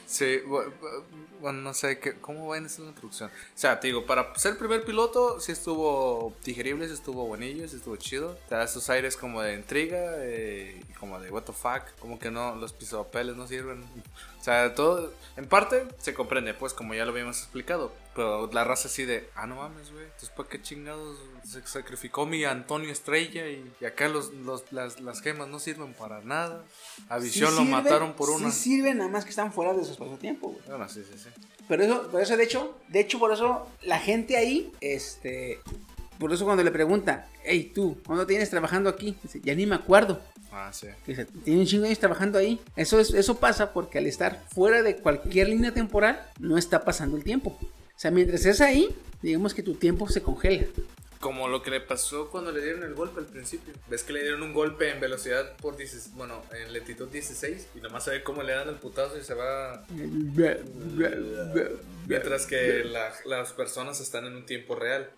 [0.06, 1.04] sí, bu- bu-
[1.42, 3.30] bueno, no sé qué, cómo va en esa introducción.
[3.30, 7.68] O sea, te digo, para ser el primer piloto, sí estuvo digerible, sí estuvo buenillo,
[7.68, 8.38] sí estuvo chido.
[8.48, 12.32] Te da esos aires como de intriga, eh, como de what the fuck, como que
[12.32, 13.84] no, los pisopapeles no sirven.
[14.46, 16.54] O sea, todo, en parte se comprende.
[16.54, 17.92] pues, como ya lo habíamos explicado.
[18.14, 20.04] Pero la raza así de, ah, no mames, güey.
[20.06, 23.48] Entonces, ¿para qué chingados se sacrificó mi Antonio Estrella?
[23.50, 26.64] Y, y acá los, los- las, las gemas no sirven para nada.
[27.10, 28.52] A Visión Sí lo sirven- mataron por una.
[28.52, 30.62] Sí sirven, nada más que están fuera de su espacio-tiempo, güey.
[30.68, 31.30] Bueno, sí, sí, sí.
[31.68, 35.60] Pero eso, por eso de hecho, de hecho por eso la gente ahí, este,
[36.20, 39.18] por eso cuando le pregunta, hey tú, ¿cuándo tienes trabajando aquí?
[39.24, 40.22] Dice, ya ni me acuerdo.
[40.58, 40.88] Ah, sí.
[41.44, 42.62] Tiene un chingo de años trabajando ahí.
[42.78, 47.18] Eso es, eso pasa porque al estar fuera de cualquier línea temporal, no está pasando
[47.18, 47.58] el tiempo.
[47.62, 48.88] O sea, mientras estés ahí,
[49.22, 50.66] digamos que tu tiempo se congela.
[51.20, 53.74] Como lo que le pasó cuando le dieron el golpe al principio.
[53.90, 57.80] Ves que le dieron un golpe en velocidad por 16, bueno, en lentitud 16 y
[57.82, 59.86] nomás se ve cómo le dan el putazo y se va
[62.08, 65.10] mientras que la- las personas están en un tiempo real,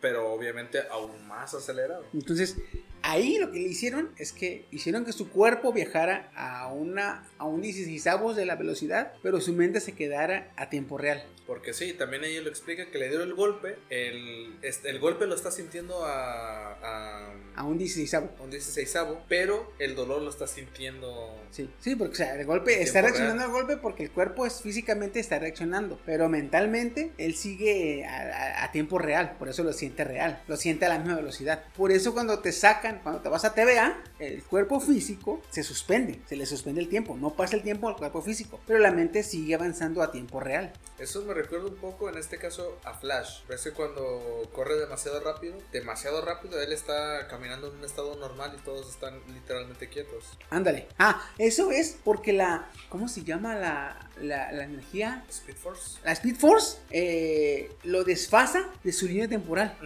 [0.00, 2.04] pero obviamente aún más acelerado.
[2.12, 2.56] Entonces,
[3.04, 7.44] ahí lo que le hicieron es que hicieron que su cuerpo viajara a una a
[7.44, 8.04] un 16
[8.36, 11.24] de la velocidad, pero su mente se quedara a tiempo real.
[11.46, 15.26] Porque sí, también ella lo explica que le dieron el golpe, el, este, el golpe
[15.26, 18.96] lo está sintiendo a, a, A un 16 a un 16
[19.28, 21.38] pero el dolor lo está sintiendo...
[21.50, 24.62] Sí, sí, porque o sea, el golpe está reaccionando al golpe porque el cuerpo es
[24.62, 29.74] físicamente está reaccionando, pero mentalmente él sigue a, a- a tiempo real, por eso lo
[29.74, 31.64] siente real, lo siente a la misma velocidad.
[31.76, 36.20] Por eso cuando te sacan, cuando te vas a TVA, el cuerpo físico se suspende,
[36.26, 39.22] se le suspende el tiempo, no pasa el tiempo al cuerpo físico, pero la mente
[39.22, 40.72] sigue avanzando a tiempo real.
[40.98, 43.42] Eso me recuerda un poco, en este caso, a Flash.
[43.48, 48.52] Ves que cuando corre demasiado rápido, demasiado rápido, él está caminando en un estado normal
[48.56, 50.24] y todos están literalmente quietos.
[50.50, 50.86] Ándale.
[50.98, 55.24] Ah, eso es porque la, ¿cómo se llama la, la, la energía?
[55.28, 55.98] Speed Force.
[56.04, 59.76] La Speed Force eh, lo desfasa de su línea temporal.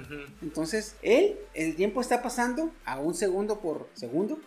[0.43, 4.39] Entonces, él, el tiempo está pasando a un segundo por segundo,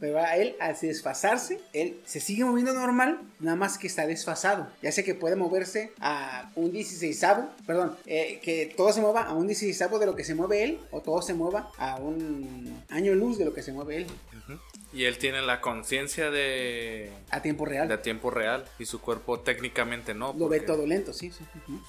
[0.00, 4.68] pero a él, al desfasarse, él se sigue moviendo normal, nada más que está desfasado.
[4.82, 7.24] Ya sea que puede moverse a un 16
[7.66, 10.80] perdón, eh, que todo se mueva a un 16 de lo que se mueve él,
[10.90, 14.06] o todo se mueva a un año luz de lo que se mueve él,
[14.92, 17.88] Y él tiene la conciencia de, a tiempo real.
[17.88, 20.32] de tiempo real y su cuerpo técnicamente no.
[20.32, 21.44] Lo ve porque- todo lento, sí, sí.
[21.68, 21.80] ujú.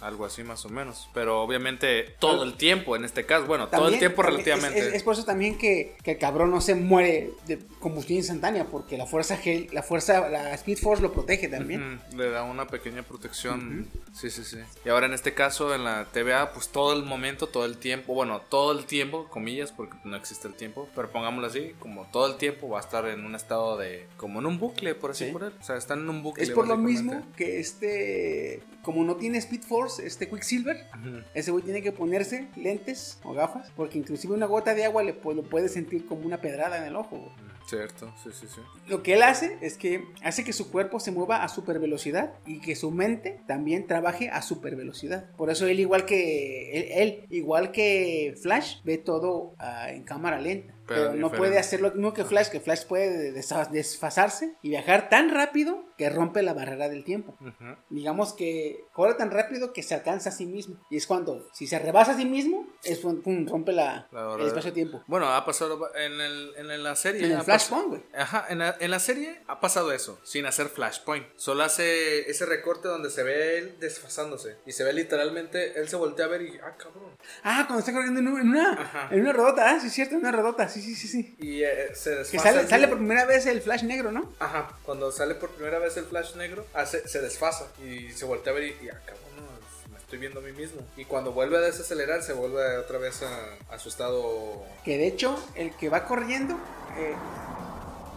[0.00, 1.08] Algo así más o menos.
[1.14, 3.46] Pero obviamente todo el tiempo en este caso.
[3.46, 4.78] Bueno, todo el tiempo relativamente.
[4.78, 8.18] Es, es- es por eso también que, que el cabrón no se muere de combustión
[8.18, 9.38] instantánea, porque la fuerza
[9.72, 12.00] la fuerza, la Speed Force lo protege también.
[12.16, 13.88] Le da una pequeña protección.
[14.12, 14.58] Sí, sí, sí.
[14.84, 18.14] Y ahora en este caso, en la TVA, pues todo el momento, todo el tiempo,
[18.14, 22.26] bueno, todo el tiempo, comillas, porque no existe el tiempo, pero pongámoslo así, como todo
[22.26, 25.26] el tiempo va a estar en un estado de, como en un bucle, por así
[25.26, 25.32] Sí.
[25.32, 25.52] por él.
[25.60, 26.42] O sea, están en un bucle.
[26.42, 30.86] Es por lo mismo que este, como no tiene Speed Force, este Quicksilver,
[31.34, 35.14] ese güey tiene que ponerse lentes o gafas, porque inclusive una gota de agua le,
[35.22, 37.16] lo puede sentir como una pedrada en el ojo.
[37.16, 37.50] güey.
[37.66, 38.60] Cierto, sí, sí, sí.
[38.88, 42.32] Lo que él hace es que hace que su cuerpo se mueva a super velocidad
[42.44, 45.30] y que su mente también trabaje a super velocidad.
[45.36, 50.40] Por eso él igual que él, él, igual que Flash ve todo ah, en cámara
[50.40, 50.74] lenta.
[50.86, 51.38] Pero Pero, no diferente.
[51.38, 56.08] puede hacer lo mismo que Flash, que Flash puede desfasarse y viajar tan rápido que
[56.08, 57.36] rompe la barrera del tiempo.
[57.42, 57.76] Ujú.
[57.90, 60.76] Digamos que corre tan rápido que se alcanza a sí mismo.
[60.88, 64.34] Y es cuando, si se rebasa a sí mismo, es cuando pum, rompe la, La
[64.38, 65.04] el espacio-tiempo.
[65.06, 67.26] Bueno, ha pasado en, el, en la serie.
[67.26, 68.02] En el Flashpoint, güey.
[68.14, 71.26] Ajá, en la, en la serie ha pasado eso, sin hacer Flashpoint.
[71.36, 74.56] Solo hace ese recorte donde se ve él desfasándose.
[74.64, 77.10] Y se ve literalmente, él se voltea a ver y, ah, cabrón.
[77.42, 79.08] Ah, cuando está corriendo en, un- en una, Ajá.
[79.10, 81.36] en una rodota, ah, sí es cierto, en una rodota, sí, sí, sí, sí.
[81.38, 82.30] Y eh, se desfasa.
[82.32, 84.32] Que sale, sale por primera vez el Flash negro, ¿no?
[84.38, 88.52] Ajá, cuando sale por primera vez el flash negro, hace, se desfasa y se voltea
[88.52, 90.80] a ver y, y, ah, cabrón, no, me estoy viendo a mí mismo.
[90.96, 94.62] Y cuando vuelve a desacelerar, se vuelve otra vez a, a su estado.
[94.84, 96.54] Que de hecho, el que va corriendo,
[96.98, 97.14] eh,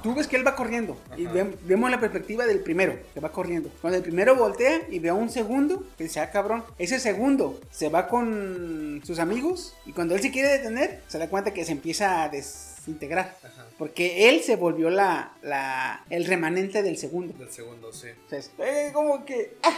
[0.02, 0.98] tú ves que él va corriendo.
[1.16, 3.70] Y ve- vemos la perspectiva del primero, que va corriendo.
[3.82, 6.64] Cuando el primero voltea y ve a un segundo, que dice, ah, cabrón.
[6.78, 9.76] Ese segundo se va con sus amigos.
[9.86, 13.38] Y cuando él se quiere detener, se da cuenta que se empieza a desintegrar.
[13.78, 17.34] Porque él se volvió la, la, el remanente del segundo.
[17.38, 18.08] Del segundo, sí.
[18.08, 19.78] Entonces, eh, como que, ah,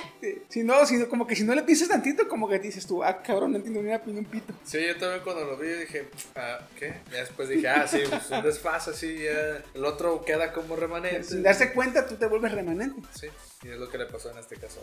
[0.50, 3.04] si no, si no- como que si no le piensas tantito, como que dices tú,
[3.04, 4.54] ah, cabrón, no entiendo ni una ni un pito.
[4.66, 6.96] Sí, yo también cuando lo vi dije, ah, ¿qué?
[7.12, 9.64] Ya después dije, ah, sí, pues un desfase, sí, ya.
[9.74, 11.24] El otro queda como remanente.
[11.24, 13.02] Sin darse cuenta, tú te vuelves remanente.
[13.18, 13.28] Sí,
[13.66, 14.80] y es lo que le pasó en este caso.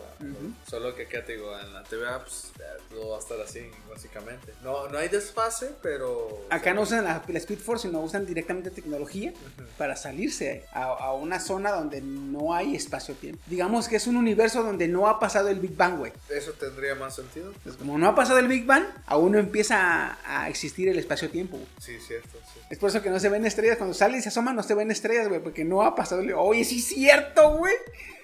[0.67, 1.57] Solo que, ¿qué te digo?
[1.57, 2.51] En la TVA, pues,
[2.89, 4.53] todo va a estar así, básicamente.
[4.61, 6.45] No, no hay desfase, pero...
[6.49, 9.33] Acá no usan la, la Speed Force, sino usan directamente tecnología
[9.77, 13.41] para salirse a, a una zona donde no hay espacio-tiempo.
[13.47, 16.11] Digamos que es un universo donde no ha pasado el Big Bang, güey.
[16.29, 17.53] ¿Eso tendría más sentido?
[17.63, 20.99] Pues como no ha pasado el Big Bang, aún no empieza a, a existir el
[20.99, 21.57] espacio-tiempo.
[21.79, 22.59] Sí, cierto, sí.
[22.69, 23.77] Es por eso que no se ven estrellas.
[23.77, 25.41] Cuando sale y se asoma, no se ven estrellas, güey.
[25.41, 26.33] Porque no ha pasado el.
[26.33, 27.73] Oye, sí es cierto, güey.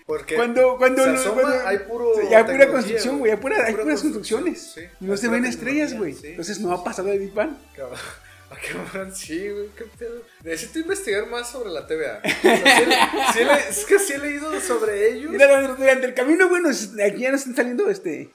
[0.09, 3.31] Porque Cuando, cuando, se no- asoma, cuando- hay puro Sí, hay pura construcción, güey.
[3.31, 4.71] Hay, pura- hay pura puras construcciones.
[4.75, 4.81] sí.
[4.99, 6.13] No se ven estrellas, güey.
[6.13, 6.27] sí.
[6.27, 7.51] Entonces no ha pasado el Big Bang.
[7.75, 7.99] Cabrón.
[8.51, 10.23] Ah, cabrón, sí, güey, qué pedo.
[10.43, 12.19] Necesito investigar más sobre la TVA.
[12.25, 12.95] O sea, sí le-
[13.33, 15.29] sí le- es que sí he leído sobre ellos.
[15.31, 18.31] Mira, durante el camino, nos- aquí ya nos están saliendo este.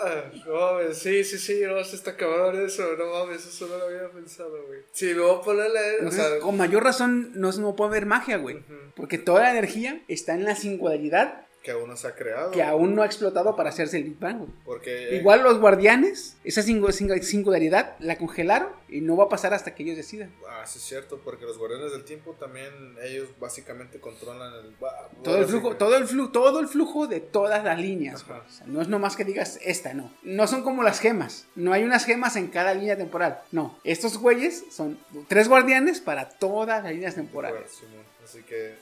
[0.46, 3.84] No mames, sí, sí, sí, no, se está cabrón eso, no mames, eso no lo
[3.84, 4.80] había pensado, güey.
[4.92, 7.90] Sí, me voy a poner a leer, o sea, con mayor razón no, no puede
[7.90, 8.62] haber magia, güey.
[8.94, 12.50] Porque toda la energía está en la singularidad que aún no se ha creado.
[12.52, 14.46] que aún no ha explotado para hacerse el Big Bang.
[14.64, 19.52] Porque Igual los guardianes, esa singu- singu- singularidad la congelaron y no va a pasar
[19.52, 20.32] hasta que ellos decidan.
[20.48, 24.74] Ah, sí es cierto, porque los guardianes del tiempo también ellos básicamente controlan el
[25.22, 28.22] Todo el flujo, sí, todo el flujo, todo el flujo de todas las líneas.
[28.22, 30.10] O sea, no es nomás que digas esta, no.
[30.22, 31.46] No son como las gemas.
[31.54, 33.42] No hay unas gemas en cada línea temporal.
[33.52, 33.78] No.
[33.84, 37.60] Estos güeyes son tres guardianes para todas las líneas temporales.
[37.60, 38.76] Bueno, Simón, Así que,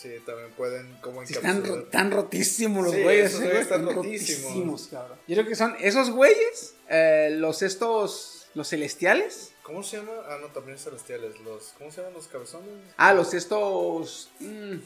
[0.00, 3.26] sí, también pueden como Sí, están, ro- están rotísimos los Sí, güeyes.
[3.30, 4.88] esos eh, güeyes güey, están rotísimos.
[4.90, 5.18] cabrón.
[5.28, 9.52] Yo creo que son esos güeyes, eh, los estos, los celestiales.
[9.62, 10.12] ¿Cómo se llama?
[10.26, 11.38] Ah, no, también celestiales.
[11.40, 12.68] Los, ¿Cómo se llaman los cabezones?
[12.96, 14.30] Ah, los estos...
[14.40, 14.76] mm,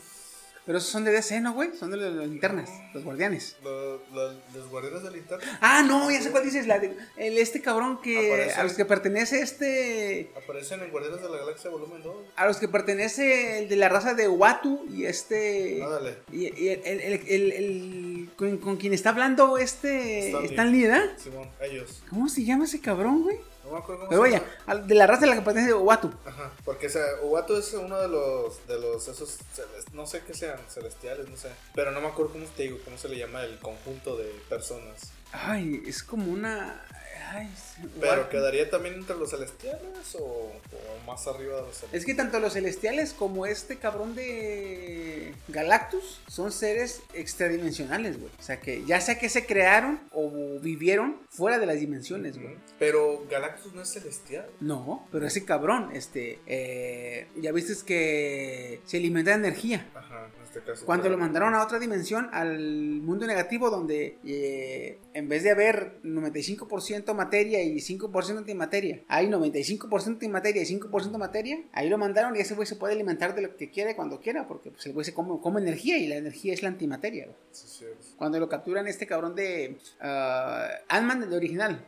[0.66, 1.70] pero esos son de DC, ¿no, güey?
[1.78, 3.57] Son de las linternas, los guardianes.
[3.62, 5.59] Los, los, los guardianes del linterna.
[5.61, 8.61] Ah, no, ya sé cuál dices, la de, el, este cabrón que Aparece.
[8.61, 12.16] a los que pertenece este Aparecen en Guardianes de la Galaxia volumen 2.
[12.36, 16.16] a los que pertenece el de la raza de Watu y este Ándale.
[16.32, 20.51] y, y el, el- el- el- el- con, con quien está hablando este Stanley.
[20.51, 21.19] Stanley, ¿verdad?
[21.19, 22.03] Simón, ellos.
[22.09, 23.36] ¿Cómo se llama ese cabrón, güey?
[23.65, 24.43] No me acuerdo cómo Pero vaya,
[24.86, 26.12] de la raza de la que pertenece de Watu.
[26.27, 29.39] Ajá, porque o sea, Uatu es uno de los, de los, esos,
[29.93, 31.49] no sé qué sean, celestiales, no sé.
[31.74, 35.12] Pero no me acuerdo cómo te digo, cómo se le llama el conjunto de personas.
[35.32, 36.85] Ay, es como una
[37.32, 41.94] ay, sí, Pero quedaría también entre los celestiales o, o más arriba de los celestiales.
[42.01, 48.30] Es que tanto los celestiales como este cabrón de Galactus son seres extradimensionales, güey.
[48.38, 50.30] O sea que ya sea que se crearon o
[50.60, 52.56] vivieron fuera de las dimensiones, güey.
[52.78, 54.46] Pero Galactus no es celestial.
[54.60, 59.88] No, pero ese cabrón, este, eh, ya viste que se alimenta de energía.
[59.94, 60.86] Ajá, en este caso.
[60.86, 66.01] Cuando lo mandaron a otra dimensión, al mundo negativo, donde eh, en vez de haber
[66.02, 72.40] 95% materia y 5% antimateria, hay 95% antimateria y 5% materia, ahí lo mandaron y
[72.40, 75.05] ese güey se puede alimentar de lo que quiera cuando quiera, porque pues, el güey
[75.05, 77.28] se come, come energía y la energía es la antimateria.
[77.51, 77.84] Sí, sí,
[78.16, 81.84] Cuando lo capturan este cabrón de ah, Ant-Man, el original,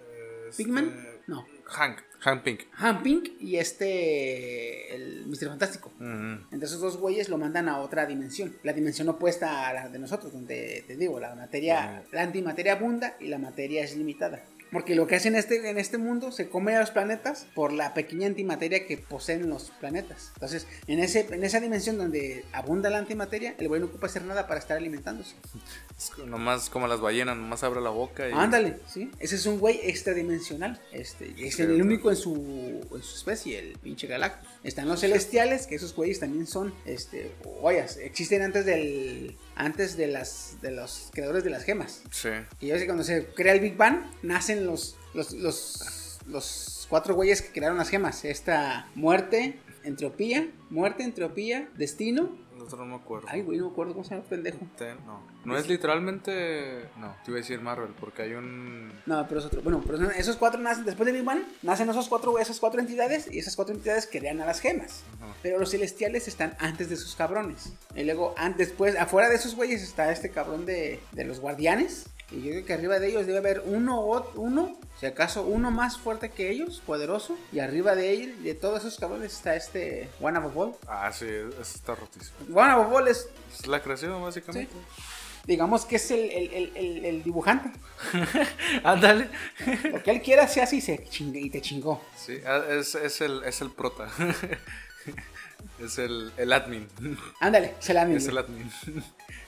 [0.48, 0.94] este- Pigman,
[1.26, 2.60] no, Hank, Hank Pink.
[2.78, 5.48] Han Pink y este, el Mr.
[5.48, 5.92] Fantástico.
[6.00, 8.56] Entre esos dos güeyes lo mandan a otra dimensión.
[8.62, 13.16] La dimensión opuesta a la de nosotros, donde te digo, la materia, la antimateria abunda
[13.20, 14.42] y la materia es limitada.
[14.72, 17.72] Porque lo que hace en este, en este mundo se come a los planetas por
[17.72, 20.32] la pequeña antimateria que poseen los planetas.
[20.34, 24.22] Entonces, en, ese, en esa dimensión donde abunda la antimateria, el güey no ocupa hacer
[24.22, 25.36] nada para estar alimentándose.
[25.96, 28.32] Es nomás como las ballenas, nomás abre la boca y.
[28.32, 29.10] Ándale, ¿sí?
[29.18, 30.80] Ese es un güey extradimensional.
[30.92, 32.34] Este, es el único en su,
[32.92, 34.48] en su especie, el pinche Galactus.
[34.64, 37.32] Están los celestiales, que esos güeyes también son, este,
[37.62, 42.02] ollas, existen antes del, antes de las, de los creadores de las gemas.
[42.10, 42.28] Sí.
[42.60, 46.86] Y yo sé que cuando se crea el Big Bang, nacen los, los, los, los
[46.88, 48.24] cuatro güeyes que crearon las gemas.
[48.24, 52.45] Esta muerte, entropía, muerte, entropía, destino.
[52.66, 53.28] Otro no me acuerdo.
[53.30, 54.58] Ay, güey, no me acuerdo cómo se llama el pendejo.
[55.06, 55.20] No.
[55.44, 56.88] No es literalmente.
[56.96, 58.92] No, te iba a decir Marvel, porque hay un.
[59.06, 59.62] No, pero es otro.
[59.62, 63.32] Bueno, pero esos cuatro nacen después de Big Bang, nacen esos cuatro, esas cuatro entidades
[63.32, 65.04] y esas cuatro entidades crean a las gemas.
[65.42, 67.72] Pero los celestiales están antes de esos cabrones.
[67.94, 72.06] Y luego, después, afuera de esos güeyes está este cabrón de, de los guardianes.
[72.30, 75.70] Y yo creo que arriba de ellos debe haber uno o uno, si acaso uno
[75.70, 77.38] más fuerte que ellos, poderoso.
[77.52, 80.74] Y arriba de él, de todos esos cabrones, está este One of All.
[80.88, 82.36] Ah, sí, eso está rotísimo.
[82.52, 84.74] One of All es, Es la creación, básicamente.
[85.44, 87.70] digamos que es el, el- el- dibujante.
[88.82, 89.28] Ándale.
[89.92, 92.02] Lo que él quiera se hace y, se chingue, y te chingó.
[92.16, 94.08] Sí, ah, es, es, el, es el prota.
[95.78, 96.88] es el, el admin.
[97.40, 98.16] Ándale, es el admin.
[98.16, 98.70] Es el admin.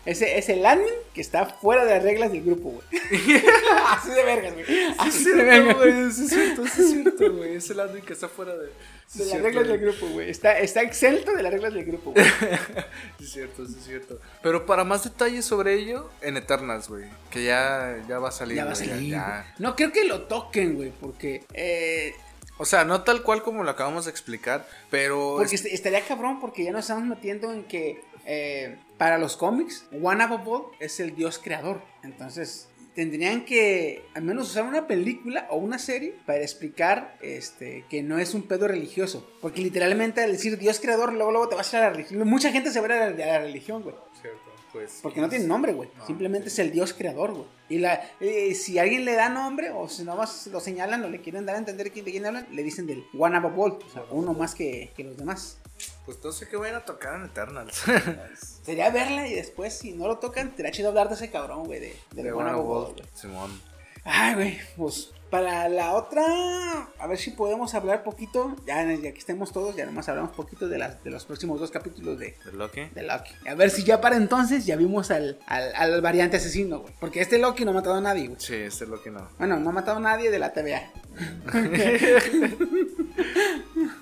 [0.07, 2.87] Ese es el admin que está fuera de las reglas del grupo, güey.
[3.89, 4.65] Así de vergas, güey.
[4.99, 5.77] Así de vergas.
[5.77, 7.57] güey, eso es cierto, es cierto, güey.
[7.57, 8.69] Es el admin que está fuera de.
[9.07, 10.29] Sí, las reglas del grupo, güey.
[10.31, 12.25] Está, está exento de las reglas del grupo, güey.
[13.19, 14.19] Sí, es cierto, sí, es cierto.
[14.43, 17.05] Pero para más detalles sobre ello, en Eternals, güey.
[17.31, 18.57] Que ya, ya va a salir.
[18.57, 19.11] Ya va a salir.
[19.11, 19.55] ya.
[19.59, 22.15] No creo que lo toquen, güey, porque eh,
[22.59, 25.35] O sea, no tal cual como lo acabamos de explicar, pero...
[25.39, 29.37] Porque es- est- estaría cabrón porque ya nos estamos metiendo en que eh, para los
[29.37, 31.83] cómics, One Above All es el dios creador.
[32.03, 38.03] Entonces tendrían que al menos usar una película o una serie para explicar este, que
[38.03, 39.31] no es un pedo religioso.
[39.41, 42.29] Porque literalmente al decir dios creador, luego, luego te vas a ir a la religión.
[42.29, 43.95] Mucha gente se va a ir a la, la religión, güey.
[44.21, 44.41] Cierto,
[44.73, 44.99] pues...
[45.01, 45.89] Porque no tiene nombre, güey.
[46.09, 47.47] Simplemente es el dios creador, güey.
[47.69, 51.21] Y la, eh, si alguien le da nombre, o si nomás lo señalan o le
[51.21, 53.73] quieren dar a entender quién- de quién hablan, le dicen del One Above All.
[53.87, 55.59] O sea, uno más que, que los demás.
[56.09, 57.83] Pues no sé qué vayan a tocar en Eternals.
[58.65, 61.81] Sería verla y después, si no lo tocan, te chido hablar de ese cabrón, güey.
[61.81, 62.47] De, de güey.
[63.13, 63.61] Simón.
[64.05, 66.25] Ay, güey, pues para la otra,
[66.99, 68.57] a ver si podemos hablar poquito.
[68.67, 71.71] Ya, ya que estemos todos, ya nomás hablamos poquito de, las, de los próximos dos
[71.71, 72.87] capítulos de, ¿De Loki?
[72.87, 73.35] de Loki.
[73.47, 76.95] A ver si ya para entonces ya vimos al, al, al variante asesino, güey.
[77.01, 78.41] Porque este Loki no ha matado a nadie, güey.
[78.41, 79.29] Sí, este Loki no.
[79.37, 80.91] Bueno, no ha matado a nadie de la TVA.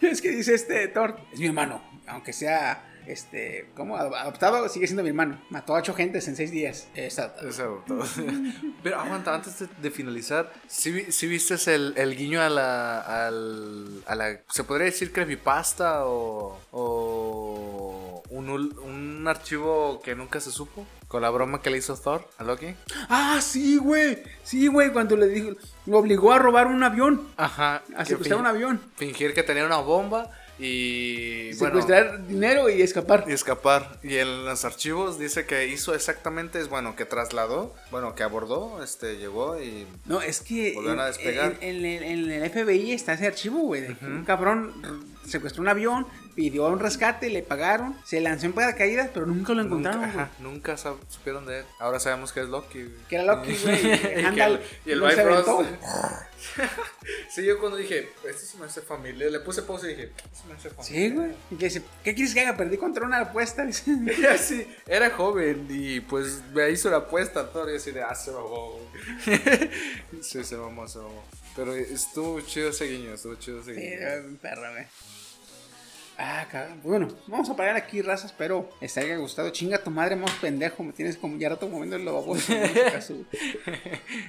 [0.10, 3.96] es que dice este Thor, es mi hermano, aunque sea, este, ¿cómo?
[3.96, 5.40] Ado- Adoptado, sigue siendo mi hermano.
[5.50, 6.86] Mató a ocho gentes en seis días.
[6.94, 8.04] Eso, todo.
[8.82, 14.02] Pero aguanta, antes de, finalizar, ¿sí, vi- sí viste el, el guiño a la, al,
[14.06, 14.40] a la.
[14.50, 16.60] ¿Se podría decir creepypasta o.
[16.72, 20.86] o un, un archivo que nunca se supo?
[21.08, 22.74] Con la broma que le hizo Thor a Loki.
[23.08, 24.22] Ah, sí, güey.
[24.44, 27.26] Sí, güey, cuando le dijo, lo obligó a robar un avión.
[27.36, 27.82] Ajá.
[27.96, 28.80] A secuestrar un avión.
[28.96, 31.52] Fingir que tenía una bomba y.
[31.54, 33.24] bueno, Secuestrar dinero y escapar.
[33.28, 33.98] y escapar.
[34.04, 38.82] Y en los archivos dice que hizo exactamente, es bueno, que trasladó, bueno, que abordó,
[38.82, 41.56] este, llegó y No, es que Volvieron a despegar.
[41.60, 43.96] En, en- en el FBI está ese archivo, güey.
[44.02, 44.72] Un cabrón
[45.26, 46.06] secuestró un avión,
[46.40, 50.30] pidió un rescate, le pagaron, se lanzó en paracaídas, pero nunca lo encontraron, nunca, ajá,
[50.38, 50.76] nunca
[51.10, 51.64] supieron de él.
[51.78, 52.82] Ahora sabemos que es Loki.
[52.84, 52.96] güey.
[53.10, 53.86] Que era Loki, güey.
[54.36, 55.48] y, el, y el Bifrost.
[57.30, 60.30] sí, yo cuando dije, esto se me hace familia, le puse pausa y dije, esto
[60.40, 60.84] se me hace familia.
[61.08, 61.30] Sí, güey.
[61.50, 62.56] Y que dice, ¿qué quieres que haga?
[62.56, 63.66] Perdí contra una apuesta.
[64.86, 68.78] Era joven y pues me hizo la apuesta Thor y así de, ah, se mamó.
[69.26, 69.40] güey".
[70.22, 71.22] sí, se mamó, se mamó.
[71.54, 74.28] Pero estuvo chido ese guiño, estuvo chido ese Sí, guiño.
[74.28, 74.86] un perro, güey.
[76.22, 76.80] Ah, cabrón.
[76.82, 78.30] Bueno, vamos a parar aquí, razas.
[78.32, 79.48] Espero les haya gustado.
[79.50, 80.82] Chinga tu madre, más pendejo.
[80.84, 82.52] Me tienes como ya rato moviendo el baboso.
[82.52, 83.24] este.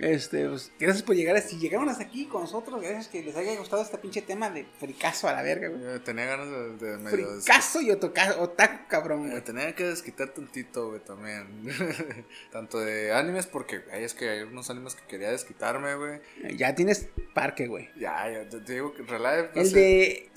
[0.00, 1.40] Este, pues, gracias por llegar.
[1.40, 4.66] Si llegaron hasta aquí con nosotros, gracias que les haya gustado este pinche tema de
[4.80, 5.80] fricazo a la verga, güey.
[5.80, 6.48] Yo Tenía ganas
[6.80, 9.44] de, de medio Fricazo y otaku, cabrón, Me güey.
[9.44, 11.46] tenía que desquitar tantito, güey, también.
[12.52, 16.20] Tanto de animes, porque ay, es que hay unos animes que quería desquitarme, güey.
[16.56, 17.88] Ya tienes parque, güey.
[17.96, 19.16] Ya, ya te, digo que no
[19.54, 19.76] El sé.
[19.76, 20.30] de.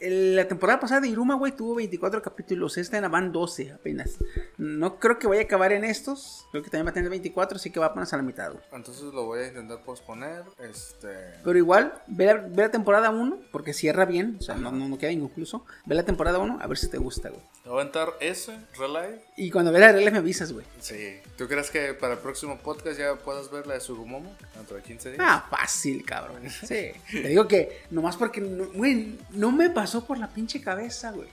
[0.00, 2.76] La temporada pasada de Iruma, güey, tuvo 24 capítulos.
[2.76, 4.16] Esta en van 12 apenas.
[4.58, 6.46] No creo que vaya a acabar en estos.
[6.50, 8.62] Creo que también va a tener 24, así que va apenas a la mitad, güey.
[8.72, 10.42] Entonces lo voy a intentar posponer.
[10.58, 11.08] Este.
[11.44, 14.36] Pero igual, ve la, ve la temporada 1, porque cierra bien.
[14.40, 15.64] O sea, no, no, no queda inconcluso.
[15.86, 17.40] Ve la temporada 1, a ver si te gusta, güey.
[17.64, 19.20] Voy a aventar ese, Relive.
[19.36, 20.64] Y cuando ve la regla me avisas, güey.
[20.80, 21.20] Sí.
[21.36, 24.34] ¿Tú crees que para el próximo podcast ya puedas ver la de Sugumomo?
[24.54, 25.20] Dentro de 15 días.
[25.24, 26.42] Ah, fácil, cabrón.
[26.66, 26.92] Sí.
[27.10, 31.28] Te digo que nomás porque, no- güey, no me pasó por la pinche cabeza, güey.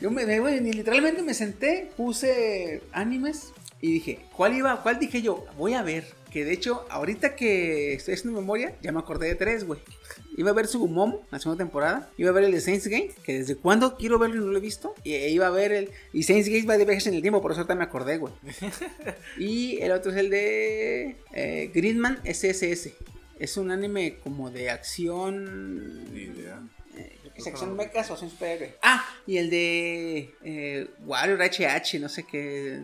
[0.00, 4.82] Yo me, güey, literalmente me senté, puse animes y dije, ¿cuál iba?
[4.82, 5.44] ¿Cuál dije yo?
[5.56, 6.04] Voy a ver.
[6.30, 9.80] Que de hecho, ahorita que estoy haciendo memoria, ya me acordé de tres, güey.
[10.36, 12.10] Iba a ver Sugumomo, la segunda temporada.
[12.18, 14.58] Iba a ver el de Saints Gate, que desde cuando quiero verlo y no lo
[14.58, 14.94] he visto.
[15.04, 15.90] Y e iba a ver el.
[16.12, 18.34] Y Saints Gate va de viajes en el tiempo, por eso ahorita me acordé, güey.
[19.38, 22.90] y el otro es el de eh, Gridman SSS.
[23.38, 26.12] Es un anime como de acción.
[26.12, 26.60] Ni idea.
[27.46, 28.74] Acción mechas o acción superhéroe.
[28.82, 32.80] Ah, y el de eh, Warrior HH, no sé qué.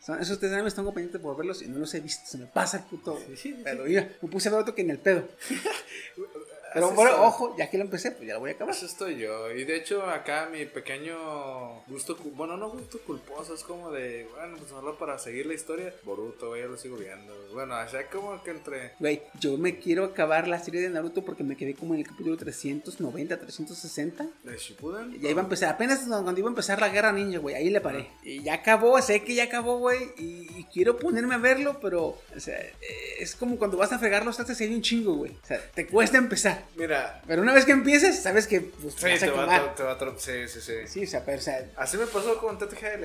[0.00, 2.26] Son- esos tres animes tengo pendientes por verlos y no los he visto.
[2.26, 3.18] Se me pasa el puto
[3.62, 3.84] pedo.
[3.84, 5.28] Mira, me puse a ver otro que en el pedo.
[6.72, 8.74] Pero bueno, ojo, ya que lo empecé, pues ya lo voy a acabar.
[8.74, 9.50] Así estoy yo.
[9.50, 14.56] Y de hecho, acá mi pequeño gusto, bueno, no gusto culposo, es como de, bueno,
[14.56, 15.94] pues solo para seguir la historia.
[16.04, 17.34] Boruto, ya lo sigo viendo.
[17.52, 18.92] Bueno, o sea, como que entre.
[18.98, 22.06] Güey, yo me quiero acabar la serie de Naruto porque me quedé como en el
[22.06, 24.26] capítulo 390, 360.
[24.44, 25.20] ¿De Shippuden?
[25.20, 27.80] Ya iba a empezar, apenas cuando iba a empezar la guerra ninja, güey, ahí le
[27.80, 28.10] paré.
[28.22, 32.04] Y ya acabó, sé que ya acabó, güey, y, y quiero ponerme a verlo, pero,
[32.04, 32.74] o sea, eh,
[33.18, 35.32] es como cuando vas a fregar los trastes y hay un chingo, güey.
[35.32, 36.59] O sea, te cuesta empezar.
[36.76, 39.82] Mira, Pero una vez que empieces, sabes que pues, sí, vas a te va, te
[39.82, 40.74] va a Sí, sí, sí.
[40.86, 43.04] Sí, o sea, pero, o sea, Así me pasó con TTGL.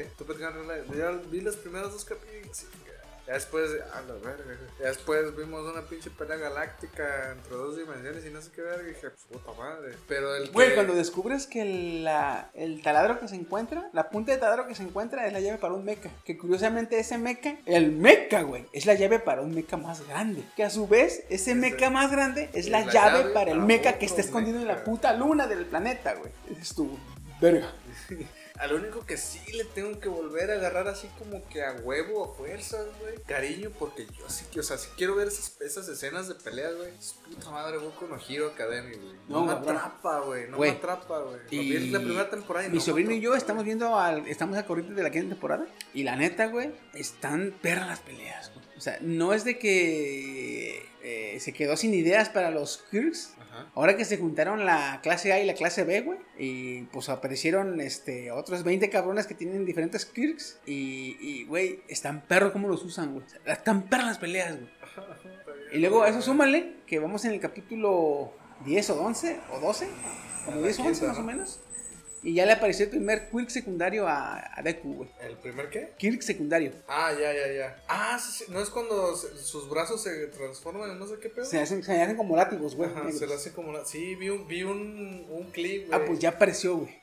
[0.98, 2.66] Yo vi los primeros dos capítulos.
[3.28, 4.44] Ya después, a la verga.
[4.80, 8.84] Ya después vimos una pinche pelea galáctica entre dos dimensiones y no sé qué verga.
[8.84, 9.96] Y dije, puta madre.
[10.08, 10.52] Pero el.
[10.52, 11.66] Güey, que- cuando descubres que
[12.04, 15.40] la- el taladro que se encuentra, la punta de taladro que se encuentra es la
[15.40, 16.12] llave para un mecha.
[16.24, 20.44] Que curiosamente ese mecha, el mecha, güey, es la llave para un mecha más grande.
[20.56, 23.60] Que a su vez, ese mecha más grande es la, la llave, llave para el
[23.62, 26.32] mecha que está escondido en la puta luna del planeta, güey.
[26.62, 26.96] Es tu
[27.42, 27.72] verga.
[28.60, 32.24] Al único que sí le tengo que volver a agarrar así como que a huevo,
[32.24, 33.16] a fuerzas, güey.
[33.26, 36.76] Cariño, porque yo sí que, o sea, sí quiero ver esas, esas escenas de peleas,
[36.76, 36.90] güey.
[36.98, 39.16] Es Puta madre, Boku no Hero Academy, güey.
[39.28, 40.50] No, No, me atrapa, güey.
[40.50, 41.40] No me atrapa, güey.
[41.52, 44.66] Y la primera temporada y Mi no sobrino y yo estamos viendo al, estamos al
[44.66, 48.66] corriente de la quinta temporada y la neta, güey, están perras las peleas, güey.
[48.78, 53.35] O sea, no es de que eh, se quedó sin ideas para los Kirks.
[53.56, 53.72] Ajá.
[53.74, 57.80] Ahora que se juntaron la clase A y la clase B, güey, y pues aparecieron
[57.80, 62.84] este otros 20 cabrones que tienen diferentes Kirks y, y, güey, están perros como los
[62.84, 63.26] usan, güey.
[63.46, 64.70] Están perras las peleas, güey.
[65.72, 68.34] Y luego a eso súmale que vamos en el capítulo
[68.66, 69.88] 10 o 11 o 12,
[70.46, 71.28] como la 10 o 11 quinta, más o ¿no?
[71.28, 71.60] menos.
[72.26, 75.10] Y ya le apareció el primer Kirk secundario a, a Deku, güey.
[75.22, 75.92] ¿El primer qué?
[75.98, 76.72] Kirk secundario.
[76.88, 77.84] Ah, ya, ya, ya.
[77.88, 78.52] Ah, sí, sí.
[78.52, 81.46] ¿No es cuando se- sus brazos se transforman en no sé qué pedo?
[81.46, 82.90] Se hacen, se hacen como látigos, güey.
[82.90, 83.20] Ajá, negros.
[83.20, 83.86] se lo hace como una...
[83.86, 86.02] Sí, vi un, vi un, un clip, güey.
[86.02, 87.00] Ah, pues ya apareció, güey.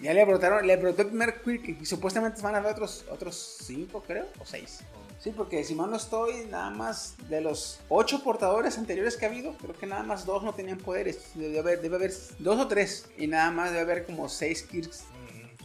[0.00, 3.58] Ya le brotaron, le brotó el primer Kirk y supuestamente van a haber otros, otros
[3.64, 4.80] cinco, creo, o seis.
[5.22, 9.28] Sí, porque si mal no estoy, nada más de los ocho portadores anteriores que ha
[9.28, 11.30] habido, creo que nada más dos no tenían poderes.
[11.36, 13.06] Debe haber, debe haber dos o tres.
[13.16, 15.04] Y nada más debe haber como seis Kirks.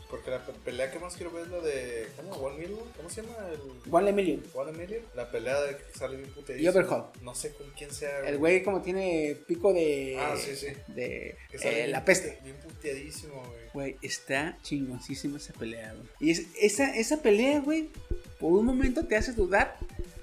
[0.09, 2.07] Porque la pe- pelea que más quiero ver es la de...
[2.15, 2.31] ¿Cómo?
[2.47, 2.79] ¿One Million?
[2.95, 3.35] ¿Cómo se llama?
[3.51, 3.93] El...
[3.93, 4.41] One Million.
[4.53, 5.01] One Million.
[5.15, 6.65] La pelea de que sale bien puterísimo.
[6.65, 7.03] Y Overhaul.
[7.21, 8.19] No sé con quién sea.
[8.27, 10.17] El güey como tiene pico de...
[10.17, 10.67] Ah, sí, sí.
[10.88, 12.39] De eh, la peste.
[12.43, 13.67] Bien puteadísimo, güey.
[13.73, 16.07] Güey, está chingoncísima esa pelea, güey.
[16.21, 17.89] Y es- esa, esa pelea, güey,
[18.39, 19.77] por un momento te hace dudar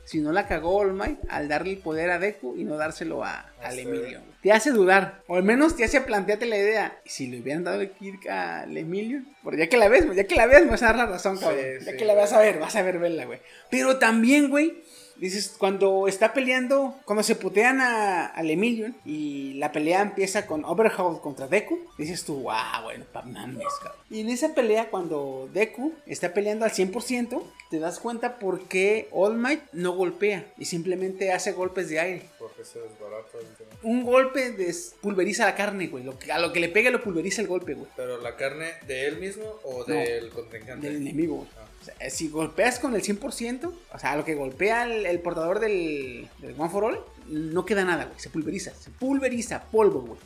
[0.04, 3.24] si no la cagó All Might al darle el poder a Deku y no dárselo
[3.24, 4.20] a, al Emilio.
[4.42, 6.98] Te hace dudar, o al menos te hace plantearte la idea.
[7.04, 10.24] ¿y Si le hubieran dado el Kirk al Emilio, porque ya que la ves, ya
[10.24, 11.64] que la ves, me vas a dar la razón, Sí, cabrón.
[11.84, 13.38] ya sí, que la vas a ver, vas a ver verla, güey.
[13.70, 14.82] Pero también, güey,
[15.24, 20.66] Dices, cuando está peleando, cuando se putean a- al Emilio y la pelea empieza con
[20.66, 23.98] Overhaul contra Deku, dices tú, wow, bueno, mames, cabrón.
[24.10, 29.08] Y en esa pelea, cuando Deku está peleando al 100%, te das cuenta por qué
[29.12, 32.28] All Might no golpea y simplemente hace golpes de aire.
[32.44, 33.38] Porque se desbarata.
[33.82, 36.04] Un golpe des- pulveriza la carne, güey.
[36.04, 37.88] Lo que- a lo que le pega lo pulveriza el golpe, güey.
[37.96, 40.86] Pero la carne de él mismo o del contrincante.
[40.88, 41.48] Del enemigo, güey.
[41.56, 41.64] Ah.
[41.80, 45.58] O sea, si golpeas con el 100%, o sea, lo que golpea el, el portador
[45.60, 48.18] del, del One for All, no queda nada, güey.
[48.20, 48.74] Se pulveriza.
[48.74, 50.20] Se pulveriza polvo, güey.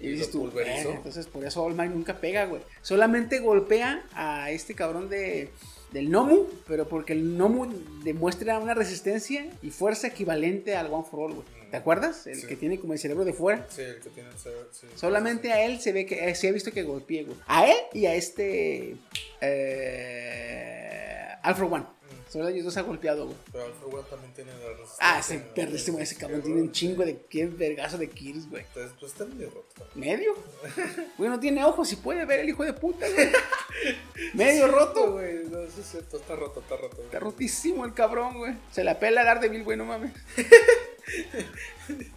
[0.00, 2.60] Y dices tú, entonces por eso All Might nunca pega, güey.
[2.82, 5.50] Solamente golpea a este cabrón de,
[5.94, 7.66] del Nomu, pero porque el Nomu
[8.04, 11.46] demuestra una resistencia y fuerza equivalente al One for All, güey.
[11.70, 12.26] ¿Te acuerdas?
[12.26, 12.46] El Sí.
[12.46, 13.66] que tiene como el cerebro de fuera.
[13.70, 14.86] Sí, el que tiene el cerebro, sí.
[14.94, 17.36] Solamente a él se ve que eh, se ha visto que golpea, güey.
[17.46, 18.96] A él y a este
[19.40, 21.84] eh, Alfred One.
[22.34, 23.36] Solo ellos dos ha golpeado, güey.
[23.52, 24.98] Pero Alfred también tiene la resistencia.
[24.98, 28.64] Ah, ese perrísimo, ese cabrón tiene un chingo de qué vergazo de kills, güey.
[28.64, 29.86] Entonces, pues está medio roto.
[29.94, 30.34] ¿Medio?
[31.16, 33.28] Güey, no tiene ojos y puede ver el hijo de puta, güey.
[34.34, 35.44] Medio roto, güey.
[35.48, 36.16] No, eso es cierto.
[36.16, 37.02] Está roto, está roto.
[37.02, 38.56] Está rotísimo el cabrón, güey.
[38.72, 40.10] Se la pela a Daredevil, güey, no mames.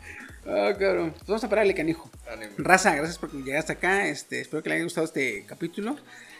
[0.49, 1.11] Ah, cabrón.
[1.11, 2.09] Pues vamos a pararle, canijo.
[2.57, 4.07] Raza, gracias por llegar hasta acá.
[4.07, 5.97] Este, espero que les haya gustado este capítulo.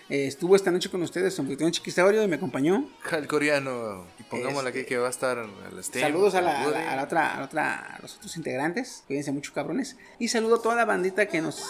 [0.10, 2.88] Eh, estuvo esta noche con ustedes un poquito chiquisaurio y me acompañó.
[3.12, 4.06] Al coreano.
[4.20, 6.06] Y pongámosle Este, aquí que va a estar el Steam.
[6.06, 8.38] Saludos a la, a el la- a la otra, a la otra, a los otros
[8.38, 9.04] integrantes.
[9.08, 9.98] Cuídense mucho, cabrones.
[10.18, 11.62] Y saludo a toda la bandita que nos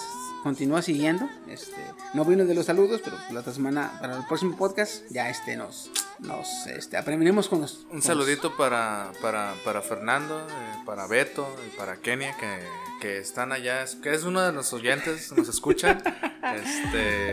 [0.44, 1.28] continúa siguiendo.
[1.50, 1.76] Este,
[2.14, 5.56] no vino de los saludos, pero la otra semana, para el próximo podcast, ya este
[5.58, 5.90] nos,
[6.20, 7.86] nos este, aprendremos con los.
[7.90, 12.60] Un los- saludito para, para, para Fernando, eh, para Beto y para Kenia que,
[13.02, 16.02] que están allá, es- que es uno de los oyentes, nos escuchan,
[16.56, 17.32] este,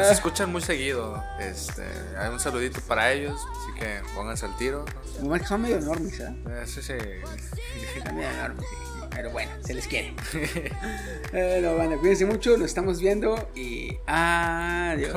[0.00, 1.84] nos escuchan muy seguido, este,
[2.18, 4.84] hay un saludito para ellos, así que pónganse al tiro,
[5.22, 5.44] ¿no?
[5.46, 6.34] Son medio enormes, ¿eh?
[6.48, 6.94] Eh, sí, sí.
[8.04, 8.76] Son medio enormes, sí.
[9.10, 10.14] Pero bueno, se les quiere.
[11.32, 15.10] eh, no, banda, cuídense mucho, nos estamos viendo y adiós.